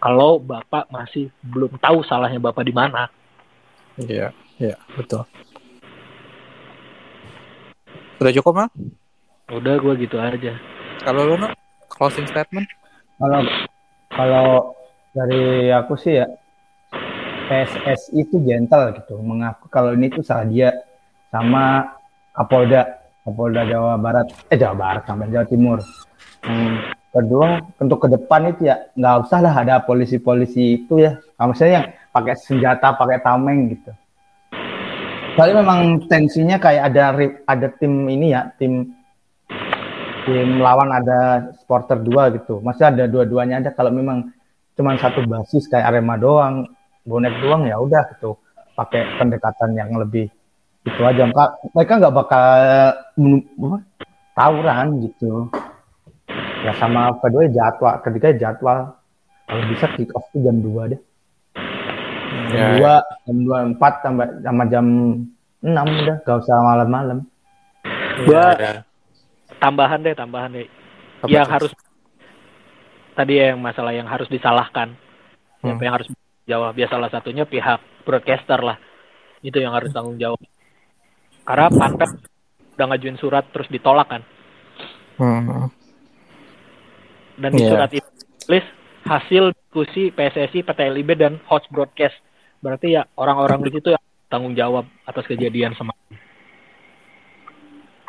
kalau 0.00 0.40
bapak 0.40 0.88
masih 0.88 1.28
belum 1.44 1.76
tahu 1.78 2.00
salahnya 2.02 2.40
bapak 2.40 2.64
di 2.64 2.74
mana 2.74 3.06
Iya, 4.00 4.32
iya, 4.56 4.80
betul. 4.96 5.28
Udah 8.16 8.32
cukup 8.32 8.52
mah? 8.56 8.70
udah 9.50 9.82
gue 9.82 10.06
gitu 10.06 10.14
aja 10.14 10.54
Kalau 11.02 11.26
lu 11.26 11.34
no, 11.34 11.50
closing 11.90 12.22
statement? 12.30 12.70
Kalau 13.18 13.42
kalau 14.14 14.46
dari 15.10 15.74
aku 15.74 15.98
sih 15.98 16.22
ya 16.22 16.26
PSSI 17.50 18.14
itu 18.14 18.38
gentle 18.46 18.94
gitu, 18.94 19.18
mengaku 19.18 19.66
kalau 19.66 19.90
ini 19.90 20.06
tuh 20.06 20.22
salah 20.22 20.46
dia 20.46 20.70
sama 21.34 21.82
Kapolda, 22.30 23.02
Kapolda 23.26 23.66
Jawa 23.66 23.98
Barat, 23.98 24.30
eh 24.46 24.54
Jawa 24.54 24.76
Barat 24.78 25.02
sampai 25.02 25.34
Jawa 25.34 25.44
Timur. 25.50 25.82
Hmm, 26.46 26.94
kedua 27.10 27.58
untuk 27.82 28.06
ke 28.06 28.08
depan 28.14 28.54
itu 28.54 28.70
ya 28.70 28.86
nggak 28.94 29.16
usah 29.26 29.38
lah 29.42 29.54
ada 29.54 29.82
polisi-polisi 29.82 30.86
itu 30.86 31.02
ya, 31.02 31.18
maksudnya 31.38 31.72
yang 31.82 31.86
pakai 32.14 32.34
senjata, 32.38 32.94
pakai 32.94 33.18
tameng 33.18 33.74
gitu. 33.74 33.90
Soalnya 35.34 35.62
memang 35.62 36.06
tensinya 36.10 36.58
kayak 36.58 36.90
ada 36.90 37.04
ada 37.46 37.66
tim 37.78 38.06
ini 38.06 38.34
ya, 38.34 38.50
tim 38.58 38.94
tim 40.26 40.48
lawan 40.62 40.90
ada 40.90 41.50
supporter 41.58 41.98
dua 42.02 42.30
gitu. 42.34 42.62
Masih 42.62 42.90
ada 42.90 43.06
dua-duanya 43.10 43.62
ada 43.62 43.70
kalau 43.74 43.90
memang 43.90 44.30
cuman 44.78 44.98
satu 44.98 45.26
basis 45.26 45.66
kayak 45.70 45.90
Arema 45.90 46.14
doang, 46.18 46.66
bonek 47.06 47.34
doang 47.42 47.66
ya 47.66 47.78
udah 47.78 48.06
gitu. 48.14 48.38
Pakai 48.78 49.06
pendekatan 49.18 49.74
yang 49.74 49.90
lebih 49.98 50.30
itu 50.86 51.02
aja. 51.04 51.26
Mereka- 51.74 51.98
nggak 52.00 52.14
bakal 52.14 52.46
tawuran 54.34 54.86
gitu. 55.04 55.46
Ya 56.60 56.72
sama 56.76 57.16
kedua 57.18 57.48
jadwal, 57.48 57.94
ketiga 58.02 58.28
jadwal. 58.32 58.92
Kalau 59.46 59.64
bisa 59.66 59.86
kick 59.90 60.12
off 60.12 60.28
tuh 60.30 60.40
jam 60.40 60.60
2 60.60 60.92
deh. 60.92 61.00
Jam 62.52 62.76
Ya, 62.76 63.00
2, 63.02 63.26
jam 63.26 63.36
2, 63.40 63.74
4 63.74 63.92
tambah 64.00 64.26
sama 64.40 64.62
jam 64.66 64.84
6 65.58 65.86
udah, 65.98 66.16
gak 66.20 66.36
usah 66.38 66.56
malam-malam. 66.62 67.18
Gua- 68.20 68.54
ya. 68.54 68.84
tambahan 69.56 70.00
deh 70.00 70.12
tambahan 70.12 70.50
deh 70.50 70.68
Apa 71.20 71.28
yang 71.28 71.44
tuh? 71.44 71.54
harus 71.54 71.72
tadi 73.14 73.32
ya 73.34 73.52
yang 73.52 73.60
masalah 73.60 73.92
yang 73.92 74.04
harus 74.04 74.24
disalahkan 74.26 74.92
Hmm. 75.60 75.76
yang 75.76 75.92
harus 75.94 76.08
jawab 76.44 76.72
ya 76.74 76.86
salah 76.86 77.08
satunya 77.08 77.44
pihak 77.44 77.76
broadcaster 78.02 78.56
lah 78.58 78.80
itu 79.40 79.52
yang 79.54 79.72
harus 79.72 79.88
tanggung 79.90 80.16
jawab 80.16 80.40
karena 81.42 81.68
panpel 81.70 82.08
udah 82.74 82.86
ngajuin 82.86 83.16
surat 83.16 83.44
terus 83.50 83.68
ditolak 83.68 84.08
kan 84.08 84.22
Hmm. 85.16 85.68
Dan 87.40 87.50
di 87.50 87.64
Iya. 87.64 87.70
surat 87.72 87.90
itu 87.90 88.10
tulis 88.40 88.66
hasil 89.00 89.42
diskusi 89.50 90.02
PSSI, 90.10 90.60
PT 90.60 90.80
LIB 90.92 91.10
dan 91.16 91.40
host 91.48 91.66
broadcast 91.68 92.14
berarti 92.60 92.92
ya 92.92 93.08
orang-orang 93.16 93.64
di 93.64 93.70
situ 93.72 93.88
yang 93.90 94.04
tanggung 94.28 94.52
jawab 94.52 94.84
atas 95.02 95.24
kejadian 95.24 95.72
semalam 95.72 95.96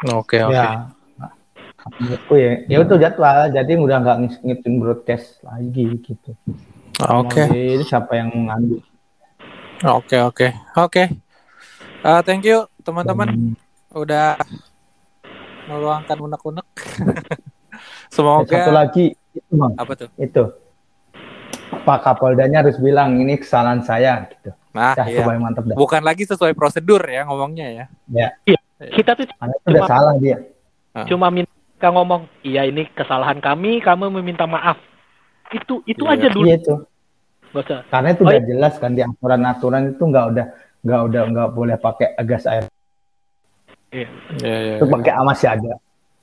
Oke, 0.01 0.41
oke. 0.41 0.57
Ya. 0.57 0.89
Menurutku 1.97 2.33
ya, 2.33 2.61
ya 2.65 2.77
itu 2.81 2.95
jadwal, 2.97 3.49
jadi 3.49 3.73
udah 3.73 3.97
nggak 4.01 4.17
ngikutin 4.41 4.73
broadcast 4.77 5.41
lagi 5.41 5.97
gitu. 5.97 6.33
Oke. 7.01 7.41
Mau 7.41 7.53
di- 7.53 7.77
Ini 7.77 7.85
siapa 7.85 8.17
yang 8.17 8.29
ngambil? 8.33 8.81
Oke, 9.81 10.17
oke. 10.21 10.47
Oke. 10.77 11.03
Uh, 12.01 12.21
thank 12.25 12.45
you 12.45 12.65
teman-teman 12.81 13.29
Dan 13.29 13.53
udah 13.93 14.37
meluangkan 15.69 16.17
unek-unek. 16.17 16.65
satu 18.09 18.25
Semoga 18.49 18.73
lagi 18.73 19.13
itu 19.31 19.51
bang, 19.51 19.71
apa 19.75 19.93
tuh? 19.95 20.09
itu 20.15 20.43
Pak 21.81 21.99
Kapoldanya 22.03 22.61
harus 22.61 22.75
bilang 22.77 23.15
ini 23.15 23.39
kesalahan 23.39 23.81
saya 23.81 24.27
gitu. 24.27 24.51
Nah, 24.71 24.95
Dah, 24.95 25.07
iya. 25.07 25.23
dah. 25.23 25.75
Bukan 25.75 26.03
lagi 26.03 26.23
sesuai 26.23 26.51
prosedur 26.51 26.99
ya 27.03 27.23
ngomongnya 27.25 27.67
ya. 27.67 27.85
Ya, 28.07 28.27
kita 28.91 29.15
tuh 29.15 29.27
udah 29.27 29.55
Cuma- 29.65 29.87
salah 29.87 30.13
dia. 30.19 30.37
Ah. 30.91 31.07
cuma 31.07 31.31
minta 31.31 31.47
ngomong 31.87 32.27
iya 32.43 32.67
ini 32.67 32.83
kesalahan 32.91 33.39
kami 33.39 33.79
kamu 33.79 34.11
meminta 34.19 34.43
maaf 34.43 34.75
itu 35.49 35.79
itu 35.87 36.03
Iya. 36.03 36.13
aja 36.19 36.27
dulu 36.27 36.43
Iya 36.43 36.57
itu. 36.59 36.75
Karena 37.87 38.07
itu 38.11 38.23
Oh, 38.23 38.27
udah 38.27 38.43
jelas 38.43 38.73
kan 38.75 38.91
di 38.91 38.99
aturan-aturan 38.99 39.95
itu 39.95 40.03
nggak 40.03 40.25
udah 40.35 40.45
nggak 40.83 41.01
udah 41.07 41.21
nggak 41.31 41.49
boleh 41.51 41.75
pakai 41.79 42.11
gas 42.23 42.43
air. 42.43 42.67
Iya. 43.91 44.07
Iya, 44.39 44.57
iya. 44.59 44.75
Itu 44.79 44.85
pakai 44.85 45.11
A 45.11 45.21
masih 45.23 45.47
ada. 45.47 45.71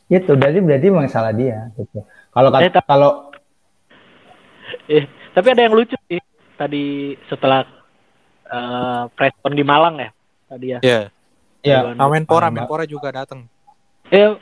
Itu 0.08 0.32
berarti 0.36 0.58
berarti 0.60 0.86
memang 0.88 1.08
salah 1.08 1.32
dia 1.32 1.72
gitu. 1.72 2.04
Kalau 2.38 2.54
Eh, 2.54 2.70
kalau 2.86 3.10
Eh, 4.86 5.04
tapi 5.34 5.46
ada 5.50 5.66
yang 5.66 5.74
lucu 5.74 5.98
sih 6.06 6.22
tadi 6.54 7.16
setelah 7.26 7.66
eh 8.46 9.04
preskon 9.12 9.58
di 9.58 9.64
Malang 9.66 9.98
ya 9.98 10.10
tadi 10.46 10.66
ya. 10.70 10.78
Iya. 10.80 11.00
ya 11.60 11.78
Dewan- 11.82 11.98
Nah, 11.98 12.06
Menpora. 12.06 12.48
Menpora 12.48 12.84
juga 12.86 13.10
datang. 13.10 13.50
Eh, 14.08 14.38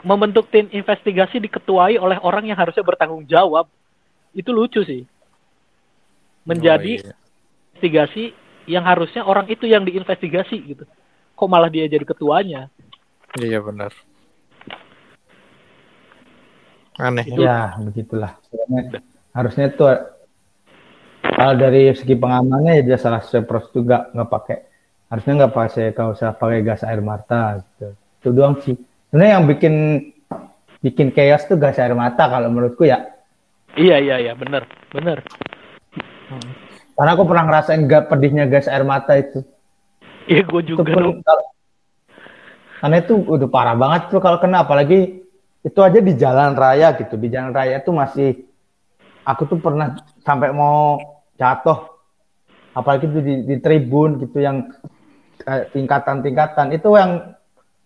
membentuk 0.00 0.46
tim 0.48 0.70
investigasi 0.70 1.42
diketuai 1.42 1.98
oleh 1.98 2.16
orang 2.22 2.46
yang 2.46 2.54
harusnya 2.54 2.86
bertanggung 2.86 3.26
jawab. 3.26 3.66
Itu 4.30 4.54
lucu 4.54 4.86
sih. 4.86 5.02
Menjadi 6.46 6.92
Oh, 6.94 7.04
iya. 7.10 7.14
investigasi 7.74 8.24
yang 8.70 8.86
harusnya 8.86 9.26
orang 9.26 9.50
itu 9.50 9.66
yang 9.66 9.82
diinvestigasi 9.82 10.56
gitu. 10.62 10.84
Kok 11.34 11.48
malah 11.50 11.68
dia 11.68 11.90
jadi 11.90 12.06
ketuanya? 12.06 12.70
Iya 13.34 13.58
benar. 13.60 13.90
Aneh. 16.96 17.24
Itu- 17.28 17.42
Ya, 17.42 17.76
begitulah. 17.78 18.32
Harusnya 19.30 19.68
tuh 19.70 19.92
kalau 21.22 21.54
dari 21.54 21.92
segi 21.92 22.16
pengamannya 22.16 22.80
ya 22.80 22.82
dia 22.84 22.98
salah 22.98 23.20
sepros 23.20 23.68
juga 23.70 24.08
nggak 24.14 24.30
pakai 24.30 24.56
harusnya 25.06 25.32
nggak 25.44 25.52
pakai 25.52 25.84
nggak 25.92 26.08
usah 26.16 26.28
pakai 26.32 26.60
gas 26.64 26.82
air 26.82 27.00
mata 27.00 27.60
gitu. 27.60 27.86
Itu 27.92 28.28
doang 28.32 28.56
sih. 28.64 28.74
Sebenarnya 29.10 29.32
yang 29.36 29.44
bikin 29.44 29.74
bikin 30.80 31.08
chaos 31.12 31.44
tuh 31.44 31.60
gas 31.60 31.76
air 31.76 31.92
mata 31.92 32.26
kalau 32.26 32.48
menurutku 32.48 32.88
ya. 32.88 33.04
Iya 33.76 34.00
iya 34.00 34.16
iya 34.18 34.32
bener 34.32 34.64
bener. 34.88 35.20
Karena 36.96 37.10
aku 37.12 37.28
pernah 37.28 37.44
ngerasain 37.44 37.84
gak 37.84 38.08
pedihnya 38.08 38.48
gas 38.48 38.66
air 38.66 38.82
mata 38.82 39.12
itu. 39.14 39.44
Iya 40.26 40.42
gue 40.42 40.60
Itu 40.64 40.80
juga. 40.80 40.96
pun 40.96 41.20
kalau- 41.20 41.50
karena 42.76 42.96
itu 42.98 43.14
udah 43.20 43.48
parah 43.48 43.76
banget 43.76 44.08
tuh 44.10 44.20
kalau 44.20 44.40
kena 44.40 44.64
apalagi 44.64 45.25
itu 45.66 45.78
aja 45.82 45.98
di 45.98 46.14
jalan 46.14 46.54
raya 46.54 46.94
gitu. 46.94 47.18
Di 47.18 47.26
jalan 47.26 47.50
raya 47.50 47.82
tuh 47.82 47.90
masih 47.98 48.46
aku 49.26 49.50
tuh 49.50 49.58
pernah 49.58 49.98
sampai 50.22 50.54
mau 50.54 51.02
jatuh. 51.34 51.90
Apalagi 52.70 53.10
itu 53.10 53.18
di, 53.18 53.34
di 53.42 53.56
tribun 53.58 54.22
gitu 54.22 54.38
yang 54.38 54.70
kayak 55.42 55.74
tingkatan-tingkatan. 55.74 56.70
Itu 56.70 56.94
yang 56.94 57.34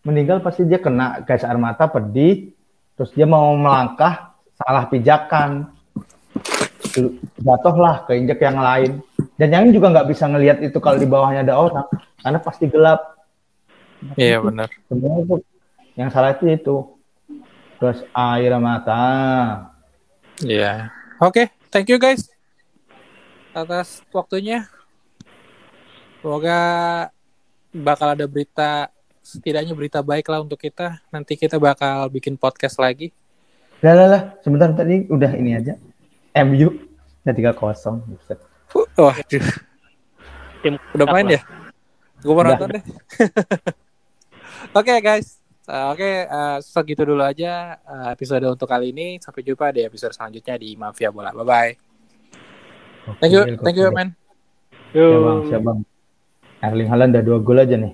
meninggal 0.05 0.45
pasti 0.45 0.69
dia 0.69 0.77
kena 0.77 1.25
gas 1.25 1.41
air 1.41 1.57
mata 1.57 1.89
pedih. 1.89 2.53
Terus 3.01 3.17
dia 3.17 3.25
mau 3.25 3.57
melangkah 3.57 4.37
salah 4.61 4.85
pijakan. 4.93 5.73
Jatuhlah 7.41 8.05
keinjek 8.05 8.45
yang 8.45 8.61
lain. 8.61 9.01
Dan 9.41 9.49
yang 9.57 9.73
juga 9.73 9.89
nggak 9.89 10.09
bisa 10.13 10.29
ngelihat 10.29 10.61
itu 10.61 10.77
kalau 10.85 11.01
di 11.01 11.09
bawahnya 11.09 11.49
ada 11.49 11.57
orang 11.57 11.89
karena 12.21 12.39
pasti 12.45 12.69
gelap. 12.69 13.01
Iya 14.21 14.45
benar. 14.45 14.69
sebenarnya 14.89 15.23
tuh 15.29 15.41
yang 15.97 16.09
salah 16.09 16.33
itu 16.37 16.45
itu 16.49 16.77
terus 17.81 18.05
air 18.13 18.53
mata 18.61 19.03
Iya. 20.41 20.89
Oke, 21.21 21.53
thank 21.69 21.85
you 21.93 22.01
guys 22.01 22.33
atas 23.53 24.01
waktunya. 24.09 24.65
Semoga 26.21 26.59
bakal 27.73 28.17
ada 28.17 28.25
berita 28.25 28.89
setidaknya 29.21 29.77
berita 29.77 30.01
baik 30.01 30.29
lah 30.33 30.41
untuk 30.41 30.57
kita. 30.57 30.97
Nanti 31.13 31.37
kita 31.37 31.61
bakal 31.61 32.09
bikin 32.09 32.41
podcast 32.41 32.81
lagi. 32.81 33.13
lah 33.81 33.97
lah 33.97 34.09
lah 34.13 34.23
sebentar 34.45 34.69
tadi 34.77 35.09
udah 35.09 35.33
ini 35.41 35.57
aja 35.57 35.73
MU 36.45 36.69
udah 37.25 37.33
tiga 37.33 37.57
kosong 37.57 38.05
Waduh, 38.71 39.49
Tim 40.61 40.77
udah 40.93 41.07
main 41.09 41.25
lah. 41.25 41.41
ya? 41.41 41.43
Gue 42.21 42.33
mau 42.37 42.45
nonton 42.45 42.77
deh. 42.77 42.85
Oke 44.79 44.93
guys, 45.01 45.40
Uh, 45.69 45.93
Oke, 45.93 46.25
uh, 46.29 46.59
segitu 46.65 47.03
dulu 47.05 47.21
aja 47.21 47.77
uh, 47.85 48.09
episode 48.13 48.45
untuk 48.49 48.69
kali 48.69 48.95
ini. 48.95 49.21
Sampai 49.21 49.45
jumpa 49.45 49.75
di 49.75 49.85
episode 49.85 50.17
selanjutnya 50.17 50.57
di 50.57 50.79
Mafia 50.79 51.13
Bola. 51.13 51.35
Bye 51.37 51.45
bye. 51.45 51.73
Thank 53.19 53.33
you, 53.33 53.43
thank 53.61 53.77
you 53.77 53.91
man. 53.91 54.15
Ya 54.93 55.07
bang, 55.07 55.39
siap 55.49 55.63
bang. 55.63 55.79
Erling 56.61 56.89
Haaland 56.91 57.11
udah 57.17 57.25
dua 57.25 57.39
gol 57.41 57.59
aja 57.63 57.77
nih. 57.79 57.93